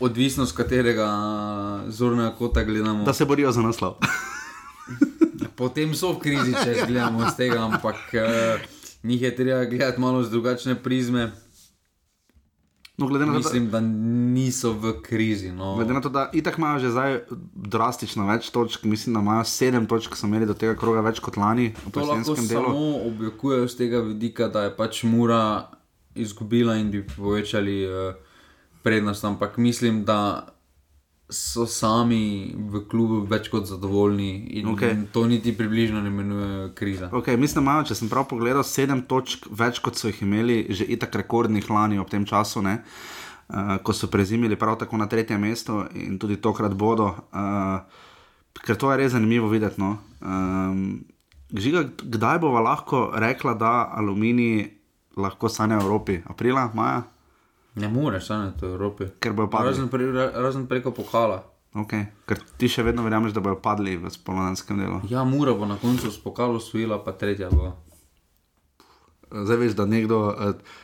odvisno 0.00 0.44
z 0.44 0.52
katerega 0.52 1.08
zornega 1.88 2.34
kota 2.36 2.62
gledamo. 2.62 3.04
Da 3.04 3.12
se 3.12 3.24
borijo 3.24 3.52
za 3.52 3.62
naslov. 3.62 3.96
Potem 5.56 5.94
so 5.94 6.12
v 6.12 6.20
krizi, 6.20 6.52
če 6.52 6.82
gledamo 6.90 7.24
z 7.30 7.36
tega, 7.36 7.64
ampak 7.64 7.96
uh, 8.12 8.60
njih 9.02 9.22
je 9.22 9.36
treba 9.36 9.64
gledati 9.64 10.00
malo 10.00 10.22
z 10.22 10.30
drugačne 10.30 10.74
prizme. 10.74 11.32
No, 12.96 13.08
na 13.08 13.26
to, 13.26 13.32
Mislim, 13.32 13.70
da 13.70 13.80
niso 13.80 14.72
v 14.72 14.92
krizi. 15.02 15.52
No. 15.52 15.74
Glede 15.74 15.92
na 15.92 16.00
to, 16.00 16.08
da 16.08 16.30
itak 16.32 16.58
imajo 16.58 16.78
že 16.78 16.90
zdaj 16.90 17.18
drastično 17.54 18.26
več 18.26 18.50
točk, 18.50 18.84
mislim, 18.84 19.14
da 19.14 19.20
imajo 19.20 19.44
sedem 19.44 19.86
točk, 19.86 20.14
so 20.16 20.26
imeli 20.26 20.46
do 20.46 20.54
tega 20.54 20.76
kroga 20.78 21.00
več 21.00 21.18
kot 21.18 21.36
lani 21.36 21.72
To 21.92 22.04
lahko 22.06 22.34
delu. 22.34 22.46
samo 22.46 23.06
objokujejo 23.06 23.68
z 23.68 23.76
tega 23.76 23.98
vidika, 23.98 24.48
da 24.48 24.62
je 24.68 24.76
pač 24.76 25.02
Mura 25.02 25.70
izgubila 26.14 26.76
in 26.76 26.90
bi 26.90 27.02
povečali 27.06 27.82
uh, 27.86 28.14
prednost. 28.82 29.24
Ampak 29.24 29.58
mislim, 29.58 30.04
da 30.04 30.53
so 31.28 31.64
sami 31.64 32.52
v 32.52 32.82
klubu 32.88 33.22
več 33.24 33.48
kot 33.48 33.64
zadovoljni 33.64 34.60
in 34.60 34.68
okay. 34.74 34.96
to 35.12 35.24
niti 35.26 35.54
približno 35.56 36.02
ne 36.04 36.12
imenuje 36.12 36.74
kriza. 36.76 37.08
Okay, 37.12 37.38
mislim, 37.40 37.64
da 37.64 37.70
imajo, 37.70 37.86
če 37.88 37.96
sem 37.96 38.10
prav 38.12 38.26
pogledal, 38.28 38.64
sedem 38.66 39.00
točk 39.08 39.48
več 39.48 39.80
kot 39.84 39.96
so 39.96 40.10
jih 40.10 40.20
imeli 40.26 40.66
že 40.68 40.84
itak 40.84 41.16
rekordnih 41.24 41.70
lani 41.70 41.98
ob 41.98 42.10
tem 42.12 42.26
času. 42.28 42.60
Ne? 42.64 42.82
Uh, 43.48 43.76
ko 43.84 43.92
so 43.96 44.08
prezimili 44.12 44.56
prav 44.56 44.76
tako 44.80 45.00
na 45.00 45.08
tretjem 45.08 45.40
mestu 45.40 45.82
in 45.96 46.18
tudi 46.20 46.36
tokrat 46.40 46.76
bodo, 46.76 47.10
uh, 47.32 47.80
ker 48.64 48.76
to 48.80 48.92
je 48.92 49.00
res 49.00 49.12
zanimivo 49.16 49.48
videti. 49.52 49.80
No? 49.80 49.96
Um, 50.20 51.04
žiga, 51.52 51.86
kdaj 52.04 52.40
bova 52.44 52.60
lahko 52.64 53.10
rekla, 53.16 53.56
da 53.56 53.74
aluminij 53.96 54.68
lahko 55.16 55.48
stane 55.48 55.76
v 55.76 55.84
Evropi? 55.84 56.20
Aprila, 56.28 56.68
maja? 56.76 57.04
Ne 57.74 57.88
moreš, 57.88 58.28
ne, 58.30 58.52
to 58.60 58.68
v 58.68 58.76
Evropi. 58.76 59.08
Ker 59.18 59.34
bojo 59.34 59.50
padli. 59.50 59.72
Razen, 59.72 59.88
pre, 59.90 60.06
razen 60.34 60.66
preko 60.70 60.92
pokala. 60.94 61.42
Okay. 61.74 62.06
Ker 62.28 62.38
ti 62.58 62.70
še 62.70 62.84
vedno 62.86 63.02
verjameš, 63.02 63.34
da 63.34 63.42
bodo 63.42 63.58
padli 63.58 63.96
v 63.98 64.12
spomladanskem 64.12 64.78
delu. 64.78 65.00
Ja, 65.10 65.24
Mura 65.26 65.56
bo 65.58 65.66
na 65.66 65.74
koncu 65.80 66.06
s 66.06 66.20
pokalom 66.22 66.62
usvojila, 66.62 67.00
pa 67.02 67.16
tretja 67.18 67.50
bo. 67.50 67.72
Zdaj 69.34 69.58
veš, 69.58 69.78
da 69.78 69.90
nekdo. 69.90 70.22
Uh, 70.30 70.80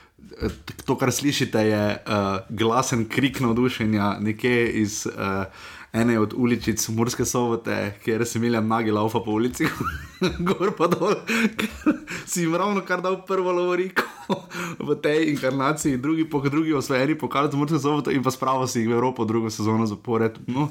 To, 0.85 0.99
kar 1.01 1.09
slišite, 1.17 1.63
je 1.65 1.85
uh, 1.97 2.45
glasen 2.53 3.07
krik 3.09 3.39
navdušenja 3.41 4.19
nekje 4.21 4.67
iz 4.83 5.07
uh, 5.09 5.49
ene 5.93 6.19
od 6.21 6.35
uličic 6.37 6.89
Murske 6.89 7.25
sobote, 7.25 7.95
kjer 8.05 8.27
se 8.27 8.39
Miljan 8.39 8.69
nagi 8.69 8.91
laufa 8.91 9.21
po 9.25 9.31
ulici, 9.31 9.67
gor 10.49 10.73
pa 10.79 10.87
dol, 10.87 11.15
ker 11.57 11.97
si 12.27 12.45
jim 12.45 12.55
ravno 12.55 12.85
kar 12.87 13.03
dal 13.03 13.25
prvo 13.27 13.53
lovoriko 13.53 14.03
v 14.89 14.97
tej 15.03 15.31
inkarnaciji, 15.33 15.97
drugi 15.97 16.29
po 16.31 16.41
drugi 16.41 16.75
osvojeni 16.75 17.19
pokal 17.19 17.51
z 17.51 17.59
Murske 17.59 17.79
sobote 17.79 18.15
in 18.15 18.23
pa 18.23 18.31
spravo 18.31 18.67
si 18.67 18.81
jih 18.81 18.89
v 18.89 18.99
Evropo 18.99 19.25
drugo 19.25 19.51
sezono 19.51 19.87
zapored. 19.87 20.39
No, 20.47 20.71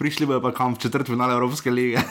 prišli 0.00 0.24
bojo 0.24 0.40
pa 0.40 0.48
kam 0.56 0.72
v 0.74 0.80
četrt 0.80 1.04
finale 1.06 1.36
Evropske 1.36 1.68
lige. 1.70 2.00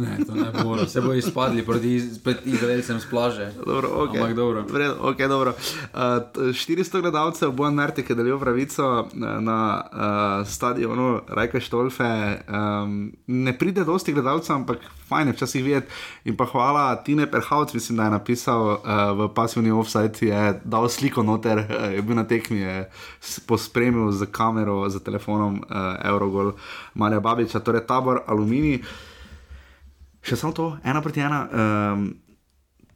Ne, 0.00 0.16
to 0.24 0.32
ne 0.34 0.48
bo. 0.64 0.86
Se 0.86 1.00
bo 1.00 1.12
izpadli 1.12 1.64
proti 1.66 2.00
spet 2.00 2.46
izraelcem 2.46 3.00
z 3.00 3.06
plaže. 3.10 3.52
Dobro, 3.66 3.88
okay. 4.06 4.16
Ampak 4.22 4.34
dobro. 4.34 4.64
Vred, 4.70 4.92
okay, 5.00 5.28
dobro. 5.28 5.52
Uh, 5.52 6.24
t- 6.32 6.54
400 6.56 7.00
gledalcev 7.00 7.52
bo 7.52 7.70
Nartik 7.70 8.10
je 8.10 8.16
delil 8.16 8.38
pravico 8.38 9.08
na, 9.12 9.40
na 9.40 9.58
uh, 9.76 10.46
stadionu 10.48 11.20
Rajka 11.28 11.60
Štolfe. 11.60 12.40
Um, 12.48 13.12
ne 13.26 13.52
pride 13.58 13.84
dosti 13.84 14.12
gledalcev, 14.12 14.56
ampak 14.56 14.78
fajn 15.10 15.28
je 15.28 15.32
včasih 15.32 15.64
videti. 15.64 15.86
In 16.24 16.36
pa 16.36 16.46
hvala 16.46 16.96
Tine 17.04 17.26
Perhavc, 17.30 17.74
mislim, 17.74 17.98
da 17.98 18.04
je 18.04 18.16
napisal 18.16 18.62
uh, 18.62 18.78
v 19.18 19.28
pasivni 19.34 19.70
offside, 19.70 20.16
je 20.20 20.60
dal 20.64 20.88
sliko 20.88 21.22
noter, 21.22 21.58
uh, 21.58 21.92
je 21.92 22.02
bil 22.02 22.16
na 22.16 22.24
tekmi, 22.24 22.60
je 22.60 22.90
pospremil 23.46 24.12
z 24.12 24.30
kamero, 24.30 24.88
z 24.88 25.02
telefonom 25.02 25.60
uh, 25.66 25.98
Eurogol 26.04 26.54
Marja 26.94 27.20
Babiča, 27.20 27.60
torej 27.60 27.86
tabor 27.86 28.22
Aluminij. 28.26 28.82
Še 30.20 30.36
samo 30.36 30.52
to, 30.52 30.66
ena 30.84 31.00
proti 31.00 31.22
ena, 31.24 31.46
um, 31.48 32.10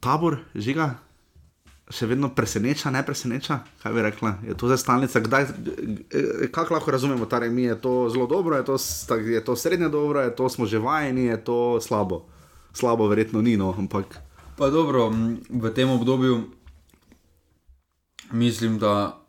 tabor, 0.03 0.37
žiga, 0.53 0.91
še 1.89 2.05
vedno 2.09 2.29
preseneča, 2.37 2.91
ne 2.93 3.01
preseneča. 3.05 3.59
Kaj 3.81 3.93
bi 3.93 4.03
rekla, 4.05 4.35
je 4.45 4.57
to 4.57 4.69
zdaj 4.69 4.81
stalnica? 4.81 5.21
Kdaj, 5.21 5.43
eh, 5.45 6.45
kako 6.53 6.77
lahko 6.77 6.93
razumemo 6.93 7.25
ta 7.25 7.39
remi? 7.41 7.65
Je 7.65 7.79
to 7.81 8.09
zelo 8.13 8.27
dobro, 8.29 8.57
je 8.57 8.65
to, 8.65 8.77
je 9.25 9.41
to 9.41 9.55
srednje 9.55 9.89
dobro, 9.89 10.21
je 10.21 10.35
to 10.35 10.49
smo 10.49 10.65
že 10.65 10.79
vajeni, 10.79 11.25
je 11.33 11.37
to 11.43 11.81
slabo. 11.81 12.25
Slabo, 12.73 13.07
verjetno 13.07 13.41
ni, 13.41 13.57
no, 13.57 13.71
ampak 13.71 14.21
Pa 14.55 14.71
dobro, 14.71 15.11
v 15.51 15.67
tem 15.75 15.89
obdobju 15.91 16.47
mislim, 18.31 18.79
da 18.79 19.24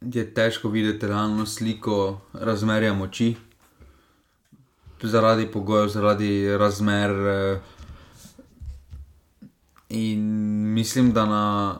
je 0.00 0.34
težko 0.34 0.68
videti 0.68 1.06
realno 1.06 1.46
sliko 1.46 2.20
razmerja 2.32 2.94
moči, 2.94 3.34
zaradi 5.02 5.46
pogojev, 5.46 5.88
zaradi 5.88 6.56
razmer. 6.58 7.10
eh, 7.10 7.60
In 9.90 10.20
mislim, 10.74 11.12
da 11.12 11.26
na, 11.26 11.76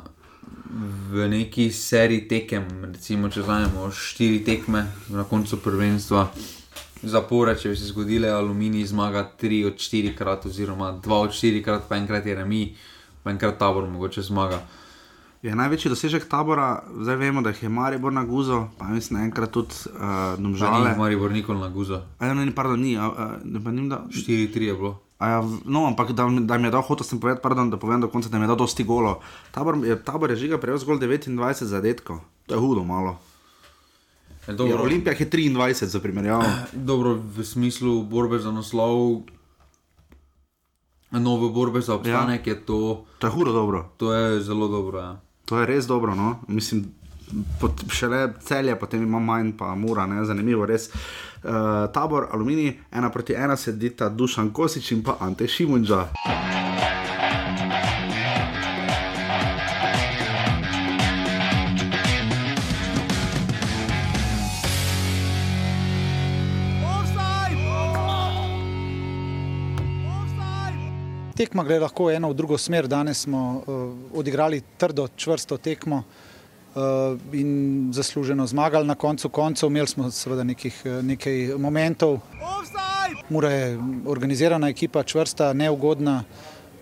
neki 1.28 1.70
seriji 1.70 2.28
tekem, 2.28 2.84
recimo, 2.84 3.28
če 3.28 3.42
vzamemo 3.42 3.90
štiri 3.92 4.38
tekme 4.44 4.86
na 5.12 5.24
koncu 5.28 5.58
prvenstva, 5.60 6.22
zapore, 7.02 7.52
če 7.60 7.68
bi 7.68 7.76
se 7.76 7.90
zgodile, 7.90 8.30
aluminij 8.32 8.86
zmaga 8.86 9.26
tri 9.36 9.60
od 9.68 9.76
štiri 9.76 10.14
krat, 10.16 10.46
oziroma 10.48 10.94
dva 11.04 11.20
od 11.26 11.36
štiri 11.36 11.60
krat, 11.62 11.84
pa 11.88 12.00
enkrat 12.00 12.26
je 12.26 12.34
remi, 12.34 12.62
pa 13.22 13.30
enkrat 13.30 13.58
tabor 13.60 13.84
mogoče 13.90 14.24
zmaga. 14.24 14.62
Je 15.42 15.54
največji 15.54 15.88
dosežek 15.88 16.28
tabora, 16.28 16.82
zdaj 17.00 17.16
vemo, 17.16 17.42
da 17.42 17.50
je 17.50 17.68
Maribor 17.68 18.12
na 18.12 18.24
guzo, 18.24 18.68
pa 18.78 18.84
mislim, 18.84 19.20
da 19.20 19.24
enkrat 19.24 19.50
tudi 19.50 19.74
uh, 19.86 20.00
Žal 20.00 20.36
domžale. 20.36 20.90
je 20.90 20.96
Maribor 20.96 21.30
nikoli 21.30 21.60
na 21.60 21.68
guzo. 21.68 22.02
A 22.18 22.26
ja, 22.26 22.34
ne, 22.34 22.46
ne, 22.46 22.54
pardon, 22.54 22.80
ni, 22.80 22.98
a, 22.98 23.06
a, 23.06 23.36
ne, 23.44 23.64
pa 23.64 23.70
nim, 23.70 23.88
da, 23.88 24.04
4-3 24.10 24.62
je 24.62 24.74
bilo. 24.74 24.98
Ja, 25.20 25.42
no, 25.64 25.86
ampak 25.86 26.12
da, 26.12 26.26
da 26.40 26.58
mi 26.58 26.66
je 26.66 26.70
dal, 26.70 26.82
hotel 26.82 27.06
sem 27.06 27.20
povedati, 27.20 27.42
pardon, 27.42 27.70
da 27.70 27.76
povem 27.76 28.00
do 28.00 28.08
konca, 28.08 28.28
da 28.28 28.38
mi 28.38 28.44
je 28.44 28.48
dal 28.48 28.56
dosti 28.56 28.84
golo. 28.84 29.20
Tabor 29.50 29.78
je, 29.84 29.98
tabor 30.04 30.30
je 30.30 30.36
žiga 30.36 30.58
prejel 30.58 30.78
zgolj 30.78 30.98
29 30.98 31.64
zadetkov, 31.64 32.20
to 32.46 32.54
je 32.54 32.60
hudo 32.60 32.84
malo. 32.84 33.18
Je 34.46 34.52
Ja, 34.52 34.54
Dobro, 34.54 34.82
Olimpija 34.82 35.12
je 35.12 35.30
23 35.30 35.84
za 35.84 36.00
primerjavo. 36.00 36.44
dobro, 36.72 37.14
v 37.36 37.44
smislu 37.44 38.02
borbe 38.02 38.38
za 38.38 38.50
naslov, 38.50 39.20
nove 41.10 41.48
borbe 41.52 41.80
za 41.80 41.94
obstanek 41.94 42.46
ja. 42.46 42.52
je 42.52 42.66
to, 42.66 43.04
To 43.18 43.26
je 43.26 43.30
hudo 43.30 43.52
dobro, 43.52 43.92
to 43.96 44.12
je 44.12 44.40
zelo 44.40 44.68
dobro. 44.68 44.98
Ja. 44.98 45.27
To 45.48 45.60
je 45.60 45.66
res 45.66 45.86
dobro. 45.86 46.14
No? 46.14 46.38
Mislim, 46.48 46.84
šele 47.92 48.32
celje, 48.40 48.76
potem 48.78 49.02
ima 49.02 49.18
manj, 49.18 49.52
pa 49.58 49.74
mura, 49.74 50.06
ne? 50.06 50.24
zanimivo 50.24 50.66
res. 50.66 50.90
Uh, 51.38 51.50
tabor, 51.94 52.28
aluminij, 52.32 52.72
ena 52.92 53.10
proti 53.10 53.32
ena 53.32 53.56
sedita 53.56 54.08
Dušan 54.08 54.50
Kosič 54.52 54.92
in 54.92 55.02
pa 55.02 55.16
Ante 55.20 55.48
Šimunča. 55.48 56.08
Tekma 71.38 71.62
gre 71.62 71.76
lahko 71.78 72.08
eno 72.10 72.32
v 72.32 72.34
drugo 72.34 72.56
smer. 72.58 72.88
Danes 72.90 73.20
smo 73.22 73.62
uh, 73.62 74.18
odigrali 74.18 74.58
trdo, 74.76 75.04
čvrsto 75.16 75.56
tekmo 75.56 76.02
uh, 76.02 76.82
in 77.32 77.92
zasluženo 77.94 78.46
zmagali. 78.46 78.86
Na 78.86 78.94
koncu 78.94 79.28
koncev 79.28 79.70
imeli 79.70 79.86
smo 79.86 80.10
seveda 80.10 80.42
nekih, 80.44 80.82
eh, 80.84 81.02
nekaj 81.02 81.54
momentov. 81.58 82.18
Mura 83.28 83.50
je 83.50 83.78
organizirana 84.06 84.68
ekipa, 84.68 85.02
čvrsta, 85.02 85.52
neugodna. 85.52 86.24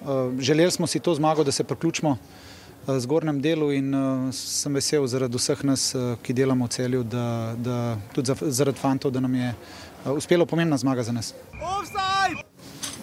Uh, 0.00 0.40
želeli 0.40 0.70
smo 0.70 0.86
si 0.86 1.00
to 1.00 1.14
zmago, 1.14 1.44
da 1.44 1.52
se 1.52 1.64
priključimo 1.64 2.10
uh, 2.10 2.98
zgornjem 2.98 3.42
delu 3.42 3.72
in 3.72 3.94
uh, 3.94 4.34
sem 4.34 4.74
vesel 4.74 5.06
zaradi 5.06 5.36
vseh 5.36 5.64
nas, 5.64 5.94
uh, 5.94 6.14
ki 6.22 6.32
delamo 6.32 6.64
v 6.64 6.68
celju, 6.68 7.02
da, 7.02 7.54
da 7.58 7.98
tudi 8.14 8.32
za, 8.32 8.36
zaradi 8.40 8.80
fantov, 8.80 9.12
da 9.12 9.20
nam 9.20 9.34
je 9.34 9.52
uh, 9.52 10.12
uspelo 10.16 10.46
pomembna 10.46 10.76
zmaga 10.76 11.02
za 11.02 11.12
nas. 11.12 11.34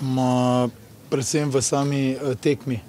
Ma, 0.01 0.67
predvsem 1.13 1.45
v 1.53 1.61
sami 1.61 2.01
eh, 2.17 2.33
tekmi. 2.41 2.81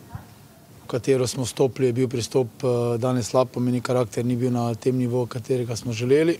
v 0.85 0.87
katero 0.89 1.27
smo 1.27 1.45
stopili, 1.45 1.89
je 1.89 1.93
bil 1.93 2.09
pristop 2.09 2.49
uh, 2.61 3.01
danes 3.01 3.33
slab, 3.33 3.49
pomeni 3.49 3.81
karakter 3.81 4.21
ni 4.25 4.37
bil 4.37 4.53
na 4.53 4.75
tem 4.77 4.93
nivoju, 4.93 5.27
katerega 5.27 5.77
smo 5.77 5.93
želeli. 5.93 6.37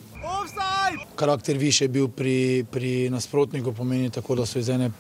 Karakter 1.17 1.57
više 1.57 1.85
je 1.85 1.89
bil 1.89 2.09
pri, 2.09 2.65
pri 2.71 3.09
nasprotniku, 3.11 3.73
pomeni 3.73 4.11
tako, 4.11 4.37
da 4.37 4.47
so 4.47 4.59
iz 4.59 4.69
ene 4.69 4.91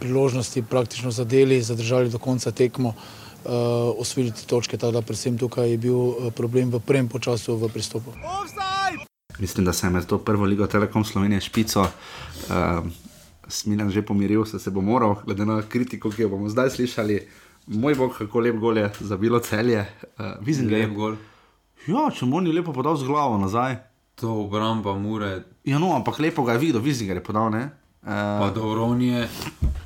priložnosti 0.00 0.62
praktično 0.62 1.10
zadeli, 1.10 1.62
zadržali 1.62 2.08
do 2.08 2.18
konca 2.18 2.50
tekmo, 2.50 2.88
uh, 2.88 3.52
osvojili 4.00 4.32
točke. 4.46 4.76
Tako 4.76 4.92
da 4.92 5.02
predvsem 5.02 5.38
tukaj 5.38 5.70
je 5.70 5.76
bil 5.76 6.32
problem 6.32 6.72
v 6.72 6.80
prvem 6.80 7.08
času 7.20 7.56
v 7.56 7.68
pristopu. 7.68 8.16
Mislim, 9.38 9.64
da 9.64 9.72
se 9.72 9.86
je 9.86 9.90
med 9.90 10.06
to 10.06 10.18
prvo 10.18 10.44
ligo 10.44 10.66
Telekom 10.66 11.04
Slovenije 11.04 11.40
špico. 11.40 11.84
Uh, 12.48 12.88
Smiljan 13.48 13.90
že 13.90 14.02
pomiril, 14.02 14.44
se, 14.44 14.58
se 14.58 14.70
bo 14.70 14.80
moral, 14.80 15.16
glede 15.24 15.46
na 15.46 15.62
kritiko, 15.62 16.10
ki 16.10 16.22
jo 16.22 16.28
bomo 16.28 16.48
zdaj 16.48 16.70
slišali. 16.70 17.20
Moj 17.66 17.94
bog, 17.94 18.14
kako 18.18 18.40
lep 18.40 18.56
gol 18.62 18.78
je 18.78 18.90
za 19.00 19.16
bilo 19.16 19.38
celje. 19.38 19.86
Uh, 20.18 20.38
Vidim, 20.40 20.68
da 20.70 20.76
je 20.76 20.86
gol. 20.86 21.16
Ja, 21.86 22.10
če 22.10 22.26
mu 22.26 22.40
ni 22.40 22.52
lepo 22.52 22.72
podal 22.74 22.96
z 22.96 23.06
glavo 23.06 23.38
nazaj. 23.38 23.76
To 24.22 24.40
obramba 24.46 24.94
mure. 24.98 25.44
Ja, 25.64 25.78
no, 25.78 25.92
ampak 25.94 26.18
lepo 26.18 26.42
ga 26.46 26.56
je 26.56 26.58
videl, 26.58 26.82
da 26.82 27.18
je 27.18 27.22
podal. 27.22 27.50
Ne? 27.50 27.70
Uh, 28.02 28.10
pa 28.40 28.50
dobro, 28.54 28.84
on 28.84 29.02
je 29.02 29.28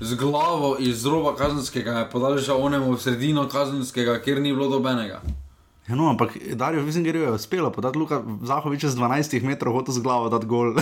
z 0.01 0.14
glavo 0.14 0.77
iz 0.79 1.07
roba 1.07 1.37
kazenskega, 1.37 2.09
podal 2.12 2.38
že 2.38 2.53
onemu 2.53 2.92
v 2.92 3.01
sredino 3.01 3.49
kazenskega, 3.49 4.20
kjer 4.20 4.40
ni 4.40 4.53
bilo 4.53 4.68
dobenega. 4.68 5.20
Ja, 5.90 5.96
no, 5.96 6.09
ampak 6.09 6.38
Darijo 6.55 6.83
Vizingerju 6.83 7.22
je 7.22 7.31
uspelo 7.33 7.70
podati 7.70 7.98
Luka 7.98 8.22
Zahoviča 8.42 8.88
z 8.88 8.96
12 8.96 9.42
metrov, 9.42 9.74
hotel 9.74 9.94
z 9.94 9.98
glavo 9.98 10.29
dati 10.29 10.46
gol. 10.46 10.74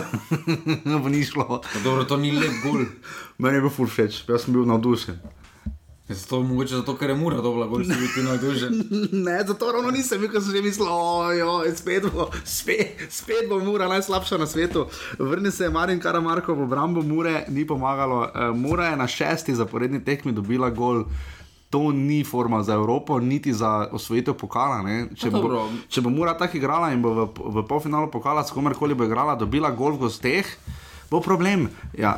ni 1.08 1.24
šlo. 1.24 1.62
Dobro, 1.84 2.04
to 2.04 2.16
ni 2.16 2.32
lep 2.32 2.52
gol. 2.62 2.84
Meni 3.38 3.56
je 3.56 3.60
bil 3.60 3.72
ful 3.72 3.88
všeč, 3.88 4.28
jaz 4.28 4.44
sem 4.44 4.52
bil 4.52 4.68
navdušen. 4.68 5.16
Zato, 6.08 6.42
mogoče 6.42 6.76
zato, 6.76 6.96
ker 6.96 7.10
je 7.10 7.16
mura 7.16 7.40
dobro, 7.40 7.68
gor 7.68 7.84
si 7.84 7.96
biti 7.96 8.26
navdušen. 8.26 8.82
ne, 9.26 9.38
zato 9.46 9.72
ravno 9.72 9.90
nisem 9.96 10.20
bil, 10.20 10.28
ker 10.28 10.44
sem 10.44 10.58
že 10.58 10.62
mislil, 10.62 10.92
ojoj, 10.92 11.72
spet 11.76 12.04
bo, 12.12 12.28
spet, 12.44 13.08
spet 13.08 13.48
bo 13.48 13.62
mura 13.64 13.88
najslabša 13.88 14.36
na 14.36 14.46
svetu. 14.46 14.86
Vrni 15.18 15.50
se 15.50 15.64
je 15.64 15.70
Marin 15.72 16.04
Karamarko 16.04 16.52
v 16.52 16.68
obrambo 16.68 17.00
mure, 17.00 17.46
ni 17.48 17.64
pomagalo. 17.64 18.20
Uh, 18.28 18.52
mura 18.52 18.92
je 18.92 19.00
na 19.00 19.08
šesti 19.08 19.56
zaporedni 19.56 20.04
tekmi 20.04 20.36
dobila 20.36 20.68
gol 20.70 21.06
to 21.70 21.92
ni 21.92 22.24
forma 22.24 22.62
za 22.62 22.74
Evropo, 22.74 23.20
niti 23.20 23.52
za 23.52 23.88
osvojitev 23.92 24.34
pokala. 24.34 24.82
Če 25.16 25.30
bo, 25.30 25.68
če 25.88 26.00
bo 26.00 26.10
Mura 26.10 26.32
tako 26.38 26.56
igrala 26.56 26.92
in 26.92 27.02
bo 27.04 27.12
v, 27.12 27.26
v 27.60 27.64
polfinalu 27.68 28.10
pokala, 28.10 28.44
s 28.44 28.54
komerkoli 28.56 28.96
bo 28.96 29.04
igrala, 29.04 29.36
dobila 29.36 29.70
gol 29.70 29.98
v 29.98 30.06
gosteh, 30.08 30.48
bo 31.10 31.20
problem. 31.20 31.68
Ja, 31.92 32.16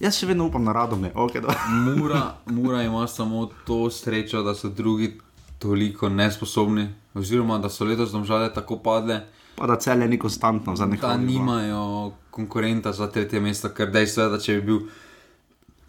jaz 0.00 0.16
še 0.16 0.30
vedno 0.30 0.48
upam 0.48 0.64
na 0.64 0.72
radome. 0.72 1.12
Okay, 1.14 1.44
Mura, 1.86 2.38
Mura 2.46 2.82
ima 2.82 3.06
samo 3.08 3.48
to 3.68 3.90
srečo, 3.90 4.42
da 4.42 4.54
so 4.54 4.72
drugi 4.72 5.18
toliko 5.58 6.08
nesposobni, 6.08 6.88
oziroma 7.14 7.58
da 7.58 7.68
so 7.68 7.84
letos 7.84 8.14
domžale 8.14 8.48
tako 8.54 8.78
padle. 8.80 9.20
Pa 9.58 9.66
da 9.66 9.76
cel 9.76 10.00
je 10.02 10.08
ni 10.08 10.18
konstantno 10.18 10.76
za 10.76 10.86
nekaj. 10.86 11.10
Da 11.10 11.18
nimajo 11.18 12.12
konkurenta 12.30 12.92
za 12.92 13.10
tretje 13.10 13.40
mesto, 13.40 13.68
ker 13.74 13.90
dejstvo 13.90 14.22
je, 14.22 14.30
da 14.30 14.38
če 14.40 14.60
bi 14.60 14.66
bil 14.70 14.80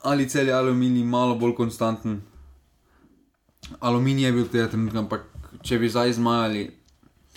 ali 0.01 0.29
cel 0.29 0.47
je 0.47 0.53
aluminij 0.53 1.03
malo 1.03 1.35
bolj 1.35 1.55
konstanten, 1.55 2.21
aluminij 3.79 4.25
je 4.25 4.31
bil 4.31 4.43
v 4.43 4.51
tem 4.51 4.67
trenutku, 4.67 4.97
ampak 4.97 5.25
če 5.61 5.79
bi 5.79 5.89
zdaj 5.89 6.13
zmajali. 6.17 6.69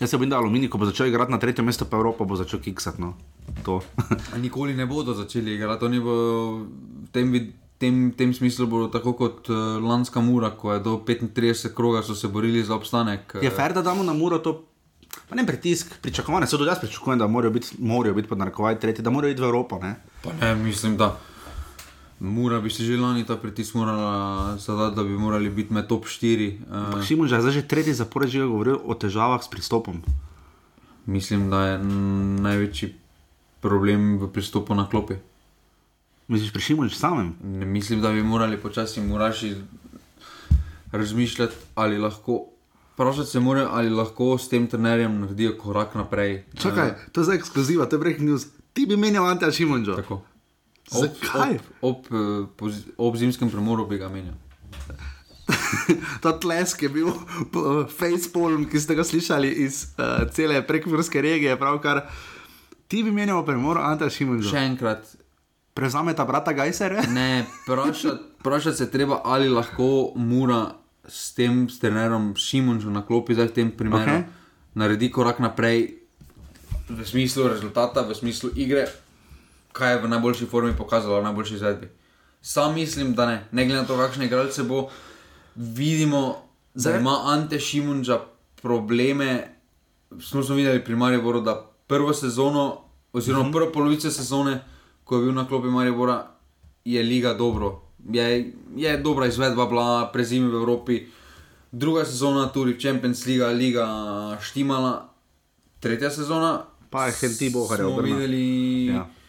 Jaz 0.00 0.10
se 0.10 0.18
bojim, 0.18 0.30
da 0.30 0.40
aluminij, 0.40 0.70
ko 0.72 0.80
bo 0.80 0.88
začel 0.88 1.12
igrati 1.12 1.32
na 1.32 1.38
tretje 1.38 1.64
mesto, 1.64 1.84
pa 1.84 2.00
Evropa 2.00 2.24
bo 2.24 2.36
začel 2.36 2.60
kiksati. 2.60 3.02
No. 3.02 3.14
Nikoli 4.40 4.74
ne 4.74 4.86
bodo 4.86 5.14
začeli 5.14 5.54
igrati, 5.54 5.84
oni 5.84 6.00
bo 6.00 6.14
v 6.64 7.10
tem, 7.12 7.52
tem, 7.78 8.10
tem 8.16 8.34
smislu 8.34 8.66
bodo 8.66 8.88
tako 8.88 9.14
kot 9.18 9.50
uh, 9.52 9.78
lanska 9.82 10.20
mura, 10.20 10.54
ko 10.56 10.72
je 10.72 10.80
do 10.80 10.98
35 11.06 11.74
kroga 11.74 12.02
so 12.02 12.14
se 12.14 12.28
borili 12.28 12.64
za 12.64 12.74
obstanek. 12.74 13.36
Je 13.42 13.50
fair, 13.50 13.72
da 13.72 13.82
damo 13.82 14.02
na 14.02 14.12
muro 14.12 14.38
to. 14.38 14.64
Pa 15.28 15.36
ne 15.36 15.44
pritisk, 15.46 16.00
pričakovanje, 16.00 16.46
se 16.46 16.56
tudi 16.56 16.70
jaz 16.70 16.80
pričakujem, 16.80 17.18
da 17.18 17.26
morajo 17.26 17.50
biti, 17.52 17.76
morajo 17.78 18.14
biti 18.14 18.28
pod 18.28 18.38
narekovaj 18.38 18.78
tretji, 18.80 19.04
da 19.04 19.10
morajo 19.10 19.32
iti 19.32 19.42
v 19.42 19.44
Evropo. 19.44 19.78
Ne? 19.78 19.94
Pa 20.24 20.32
ne, 20.40 20.54
mislim, 20.54 20.96
da. 20.96 21.18
Mora 22.22 22.60
bi 22.62 22.70
si 22.70 22.86
že 22.86 22.94
lani 22.94 23.26
ta 23.26 23.34
pritisk 23.34 23.74
morala 23.74 24.54
zadati, 24.54 24.94
da 24.96 25.02
bi 25.02 25.10
morali 25.18 25.50
biti 25.50 25.74
med 25.74 25.88
top 25.90 26.06
4. 26.06 26.94
Uh, 26.94 27.02
Šimo, 27.02 27.26
že 27.26 27.42
zdaj 27.42 27.52
že 27.52 27.62
tretji 27.66 27.98
zapored 27.98 28.30
že 28.30 28.46
govoril 28.46 28.78
o 28.78 28.94
težavah 28.94 29.42
s 29.42 29.50
pristopom. 29.50 30.06
Mislim, 31.06 31.50
da 31.50 31.74
je 31.74 31.74
največji 32.46 32.94
problem 33.58 34.22
v 34.22 34.30
pristopu 34.30 34.70
na 34.74 34.86
klopi. 34.86 35.18
Misliš, 36.30 36.54
prišimo 36.54 36.86
že 36.86 36.94
samem? 36.94 37.34
Ne, 37.42 37.66
mislim, 37.66 37.98
da 37.98 38.14
bi 38.14 38.22
morali 38.22 38.54
počasi 38.54 39.02
moraši 39.02 39.56
razmišljati, 40.92 41.74
ali 41.74 41.98
lahko. 41.98 42.46
Vprašati 42.94 43.30
se 43.30 43.40
morajo, 43.40 43.68
ali 43.72 43.90
lahko 43.90 44.38
s 44.38 44.48
tem 44.48 44.66
trenerjem 44.70 45.20
naredijo 45.20 45.58
korak 45.58 45.94
naprej. 45.94 46.44
Čakaj, 46.54 47.10
to 47.12 47.20
je 47.20 47.24
zdaj 47.24 47.36
ekskluziva, 47.36 47.86
to 47.90 47.96
je 47.96 48.00
breaking 48.00 48.28
news. 48.28 48.46
Ti 48.72 48.86
bi 48.86 48.96
menjal 48.96 49.26
Ante 49.26 49.50
Šimunča. 49.52 49.96
Tako. 49.96 50.22
Zakaj? 50.92 51.58
Ob, 51.80 52.06
ob, 52.10 52.52
ob, 52.60 52.72
ob 52.96 53.16
zimskem 53.16 53.50
premoru 53.50 53.86
bi 53.88 53.98
ga 54.00 54.10
menil. 54.12 54.36
Ta 56.22 56.32
tlesk 56.38 56.82
je 56.82 56.90
bil 56.92 57.08
Facebook, 57.90 58.68
ki 58.70 58.80
ste 58.80 58.96
ga 58.98 59.04
slišali 59.04 59.50
iz 59.64 59.82
uh, 59.96 60.28
cele 60.32 60.60
prekmorske 60.66 61.22
regije, 61.22 61.56
pravkar. 61.58 62.04
Ti 62.88 63.02
bi 63.02 63.10
menil 63.14 63.40
premor, 63.46 63.80
Anta 63.80 64.10
Šimun. 64.12 64.42
Še 64.44 64.62
enkrat. 64.68 65.08
Prezame 65.72 66.12
ta 66.14 66.26
brata 66.28 66.52
Gajsere? 66.52 67.06
Ne, 67.16 67.46
vprašati 67.64 68.76
se 68.76 68.90
treba, 68.92 69.22
ali 69.24 69.48
lahko 69.48 70.12
mura 70.16 70.66
s 71.08 71.32
tem 71.34 71.64
trenerom 71.66 72.34
Šimunčem 72.36 72.92
na 72.92 73.02
klopi, 73.06 73.34
zdaj 73.34 73.50
v 73.50 73.56
tem 73.56 73.72
primeru, 73.74 74.20
okay. 74.20 74.78
naredi 74.78 75.08
korak 75.10 75.40
naprej 75.42 76.02
v 76.92 77.06
smislu 77.06 77.48
rezultata, 77.48 78.02
v 78.02 78.14
smislu 78.14 78.52
igre 78.56 78.86
kaj 79.72 79.92
je 79.92 80.02
v 80.02 80.08
najboljši 80.08 80.46
formi 80.46 80.76
pokazalo, 80.76 81.20
v 81.20 81.24
najboljši 81.24 81.54
izvedbi. 81.54 81.88
Sam 82.42 82.74
mislim, 82.74 83.14
da 83.14 83.26
ne, 83.26 83.44
ne 83.52 83.66
glede 83.66 83.80
na 83.80 83.86
to, 83.86 83.96
kakšne 83.96 84.26
igralce 84.26 84.62
bo, 84.62 84.88
vidimo, 85.54 86.36
da 86.74 86.96
ima 86.96 87.20
Ante 87.24 87.60
Šimunča 87.60 88.20
probleme. 88.62 89.56
Smo 90.20 90.42
smo 90.42 90.54
videli 90.54 90.84
pri 90.84 90.96
Mariboru, 90.96 91.40
da 91.40 91.70
prvo 91.86 92.12
sezono, 92.12 92.78
oziroma 93.12 93.44
mhm. 93.44 93.52
prvo 93.52 93.72
polovico 93.72 94.10
sezone, 94.10 94.60
ko 95.04 95.16
je 95.16 95.22
bil 95.22 95.34
na 95.34 95.48
klopi 95.48 95.68
Maribora, 95.68 96.26
je 96.84 97.02
liga 97.02 97.34
dobro. 97.34 97.80
Je, 98.12 98.52
je 98.76 98.96
dobra 98.98 99.26
izvedba, 99.26 99.66
bila 99.66 100.10
prezimi 100.12 100.48
v 100.48 100.54
Evropi, 100.54 101.06
druga 101.72 102.04
sezona, 102.04 102.48
tudi 102.52 102.80
Champions 102.80 103.26
League, 103.26 103.46
liga 103.46 103.86
štimala, 104.40 105.08
tretja 105.80 106.10
sezona. 106.10 106.64
Pa 106.90 107.06
je 107.06 107.12
Henti 107.20 107.50
Bohar, 107.50 107.80
je 107.80 108.02
videli. 108.02 108.86
Ja 108.86 109.21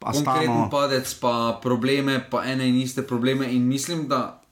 konkreten 0.00 0.70
padec, 0.70 1.14
pa 1.20 1.58
probleme, 1.62 2.20
pa 2.30 2.44
ene 2.44 2.68
in 2.68 2.80
iste 2.80 3.02
probleme. 3.06 3.52
In 3.52 3.68
mislim, 3.68 4.08
da 4.08 4.42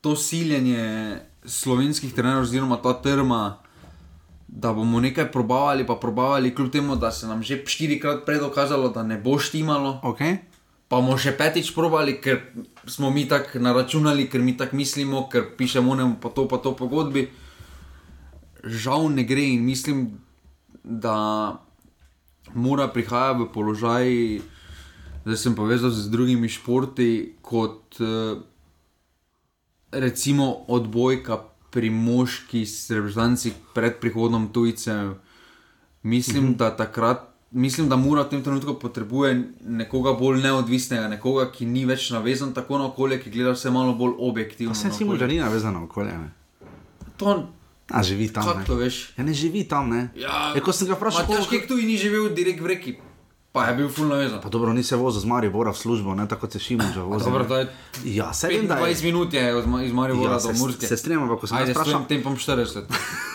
to 0.00 0.16
siljenje 0.16 1.20
slovenskih 1.44 2.14
trenerjev, 2.14 2.42
oziroma 2.42 2.76
ta 2.82 2.94
trma, 3.02 3.58
da 4.48 4.72
bomo 4.72 5.00
nekaj 5.00 5.32
probavali, 5.32 5.86
pa 5.86 5.94
probavali, 5.94 6.54
kljub 6.54 6.70
temu, 6.72 6.96
da 6.96 7.10
se 7.10 7.26
nam 7.26 7.42
že 7.42 7.62
štirikrat 7.66 8.24
predokazalo, 8.26 8.88
da 8.88 9.02
ne 9.02 9.18
bo 9.18 9.38
štimalo. 9.38 10.00
Okay. 10.04 10.36
Pa 10.88 10.98
bomo 10.98 11.18
še 11.18 11.36
petič 11.38 11.74
probali, 11.74 12.16
ker 12.20 12.40
smo 12.86 13.10
mi 13.10 13.28
tako 13.28 13.62
naračunali, 13.62 14.26
ker 14.30 14.42
mi 14.42 14.56
tako 14.56 14.76
mislimo, 14.76 15.28
ker 15.30 15.52
pišemo 15.56 15.94
ne 15.94 16.08
pa 16.20 16.32
to, 16.34 16.48
pa 16.48 16.58
to 16.58 16.74
pogodbi. 16.76 17.28
Žal 18.64 19.08
ne 19.14 19.24
gre 19.24 19.44
in 19.54 19.62
mislim, 19.64 20.18
da 20.82 21.14
mora 22.54 22.88
prihajati 22.88 23.42
v 23.42 23.48
položaj, 23.52 24.06
da 25.24 25.36
sem 25.36 25.54
povezal 25.54 25.90
z 25.90 26.10
drugimi 26.10 26.48
športi, 26.48 27.36
kot 27.42 28.00
eh, 28.00 28.40
recimo 29.92 30.64
odbojka 30.68 31.38
pri 31.70 31.90
moški 31.90 32.64
reprezentanci 32.90 33.52
pred 33.74 34.00
prihodom 34.00 34.48
tujcev. 34.52 35.14
Mislim, 36.02 36.44
mhm. 36.44 36.54
da 36.54 36.76
takrat. 36.76 37.26
Mislim, 37.50 37.88
da 37.88 37.96
mora 37.96 38.22
v 38.22 38.28
tem 38.30 38.42
trenutku 38.42 38.76
potrebuje 38.78 39.42
nekoga 39.66 40.12
bolj 40.12 40.38
neodvisnega, 40.42 41.08
nekoga, 41.08 41.48
ki 41.50 41.66
ni 41.66 41.82
več 41.84 42.10
navezan 42.14 42.52
tako 42.54 42.78
na 42.78 42.86
okolje, 42.86 43.18
ki 43.24 43.30
gleda 43.30 43.56
vse 43.56 43.72
malo 43.74 43.94
bolj 43.98 44.14
objektivno. 44.18 44.74
Vse 44.74 44.92
si 44.94 45.04
mu 45.04 45.16
že 45.18 45.26
ni 45.26 45.40
navezan 45.42 45.74
na 45.74 45.82
okolje. 45.82 46.14
Ne? 46.14 46.30
To 47.18 47.34
A 47.90 48.02
živi 48.06 48.30
tam. 48.30 48.46
Kako 48.46 48.62
to 48.66 48.74
veš? 48.78 49.12
Ja, 49.18 49.26
ne 49.26 49.34
živi 49.34 49.64
tam. 49.66 49.90
Ne? 49.90 50.10
Ja, 50.14 50.54
e, 50.54 50.62
ko 50.62 50.70
sem 50.72 50.86
ga 50.86 50.94
vprašal, 50.94 51.26
kako 51.26 51.54
je 51.54 51.66
to, 51.66 51.74
ni 51.74 51.98
živel 51.98 52.30
direkt 52.30 52.62
v 52.62 52.70
reki. 52.70 52.92
Pa 53.52 53.64
je 53.64 53.74
bil 53.74 53.88
fulno 53.88 54.14
vezan. 54.14 54.38
Pa 54.38 54.48
dobro, 54.48 54.72
ni 54.72 54.82
se 54.82 54.94
vozil 54.94 55.20
z 55.20 55.26
Maribora 55.26 55.72
v 55.72 55.76
službo, 55.76 56.14
ne 56.14 56.22
tako 56.22 56.40
kot 56.40 56.52
se 56.52 56.58
Šimon 56.60 56.86
že 56.86 57.00
vozil. 57.00 57.26
Dobro, 57.26 57.44
to 57.44 57.56
je 57.56 57.66
Ja, 58.06 58.32
se 58.32 58.46
vem, 58.46 58.66
da 58.66 58.76
25 58.76 58.86
je. 58.88 59.04
minut 59.04 59.34
je 59.34 59.42
iz 59.82 59.92
Maribora 59.92 60.30
Ja, 60.30 60.34
do 60.36 60.40
se, 60.44 60.52
Murske. 60.54 60.86
se 60.86 60.96
strinjam, 60.96 61.22
ampak 61.22 61.40
ko 61.40 61.46
sem 61.46 61.58
jaz 61.60 61.70
vprašal, 61.70 62.06
tempom 62.06 62.36
40. 62.36 62.86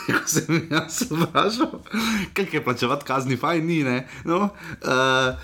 ko 0.08 0.24
sem 0.26 0.68
jaz 0.72 1.02
vprašal, 1.04 1.72
kaj 2.34 2.48
je 2.50 2.64
plačevati 2.64 3.04
kazni, 3.04 3.36
fajn 3.36 3.66
ni, 3.66 3.84
ne. 3.84 3.98
No, 4.24 4.38
uh, 4.40 5.36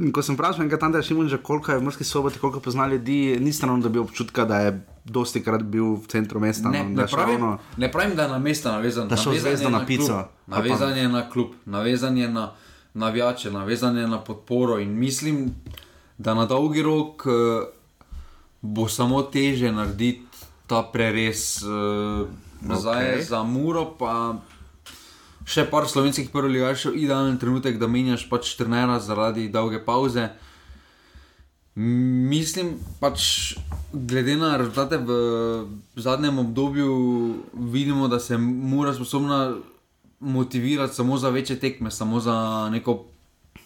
uh, 0.00 0.10
ko 0.10 0.22
sem 0.22 0.32
vprašal, 0.32 0.64
enkrat 0.64 0.80
tam, 0.80 0.92
da 0.92 0.98
je 0.98 1.04
Šimon 1.04 1.28
že 1.28 1.36
koliko 1.38 1.72
je 1.72 1.78
v 1.78 1.82
Murski 1.82 2.04
soboti, 2.04 2.38
koliko 2.38 2.60
pozna 2.60 2.86
ljudi, 2.86 3.36
ni 3.36 3.52
strano 3.52 3.76
dobil 3.78 4.00
občutka, 4.00 4.44
da 4.44 4.58
je 4.60 4.72
dosti 5.04 5.42
krat 5.42 5.62
bil 5.62 5.84
v 5.94 6.06
centru 6.06 6.40
mesta. 6.40 6.70
Ne, 6.70 6.78
no, 6.78 6.88
ne, 6.88 6.94
da 6.94 7.02
je 7.02 7.08
šel 7.08 7.18
pravim, 7.18 7.36
ravno- 7.36 7.58
ne 7.76 7.92
pravim, 7.92 8.16
da 8.16 8.22
je 8.22 8.28
na 8.30 8.38
mesta 8.40 8.72
navezan. 8.72 9.08
Da 9.08 9.16
šel 9.16 9.32
navezan 9.32 9.50
zvezda 9.50 9.64
je 9.64 9.70
na 9.70 9.78
klub, 9.78 9.86
pico. 9.88 10.24
Navezan 10.46 10.96
je 10.96 11.08
na 11.10 11.28
klub, 11.28 11.48
navezan 11.66 12.16
je 12.16 12.28
na 12.28 12.32
navijače, 12.32 12.46
navezan 12.46 12.48
je 12.48 12.50
na 12.50 12.52
podporo 14.24 14.78
in 14.78 14.98
mislim, 14.98 15.54
da 16.18 16.34
na 16.34 16.46
dolgi 16.46 16.82
rok 16.82 17.26
eh, 17.26 17.66
bo 18.60 18.88
samo 18.88 19.22
teže 19.22 19.72
narediti 19.72 20.26
ta 20.66 20.82
preres. 20.82 21.62
Uh, 21.62 22.28
Zdaj 22.78 23.16
je 23.16 23.22
za 23.22 23.42
Muro 23.42 23.84
pa 23.98 24.38
še 25.44 25.66
par 25.70 25.88
slovenskih 25.90 26.30
prvoligašev, 26.30 26.94
idealen 26.96 27.38
trenutek, 27.38 27.78
da 27.80 27.90
menjaš 27.90 28.28
pač 28.30 28.54
trenera 28.56 29.00
zaradi 29.02 29.48
dolge 29.52 29.82
pauze. 29.84 30.28
Mislim, 31.74 32.76
pač, 33.00 33.56
glede 33.92 34.36
na 34.36 34.54
rezultate 34.60 35.00
v 35.02 35.16
zadnjem 35.96 36.38
obdobju, 36.44 36.94
vidimo, 37.74 38.08
da 38.08 38.20
se 38.20 38.38
mora 38.38 38.94
sposobna 38.94 39.56
motivirati 40.22 40.94
samo 40.94 41.16
za 41.18 41.28
večje 41.28 41.58
tekme, 41.60 41.90
samo 41.90 42.20
za, 42.20 42.68
neko, 42.72 43.04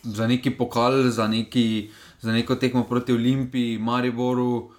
za 0.02 0.26
neki 0.26 0.50
pokal, 0.50 1.10
za, 1.10 1.28
neki, 1.28 1.90
za 2.20 2.32
neko 2.32 2.56
tekmo 2.56 2.84
proti 2.84 3.12
Olimpiji, 3.12 3.78
Mariboru. 3.78 4.70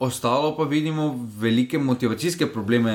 Ostalo 0.00 0.56
pa 0.56 0.64
vidimo 0.64 1.28
velike 1.38 1.78
motivacijske 1.78 2.46
probleme. 2.46 2.92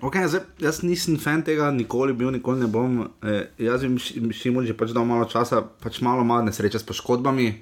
Okay, 0.00 0.28
zdaj, 0.28 0.40
jaz 0.58 0.82
nisem 0.82 1.18
fan 1.18 1.42
tega, 1.44 1.70
nikoli 1.70 2.12
bil, 2.12 2.30
nikoli 2.30 2.60
ne 2.60 2.66
bom. 2.66 3.02
E, 3.22 3.50
jaz 3.58 3.84
bi 3.84 4.32
Šimon 4.32 4.64
že 4.64 4.76
pač 4.76 4.94
malo 4.96 5.28
časa, 5.28 5.60
pač 5.60 6.00
malo 6.00 6.24
malo 6.24 6.48
nesreče 6.48 6.78
s 6.78 6.88
poškodbami, 6.88 7.52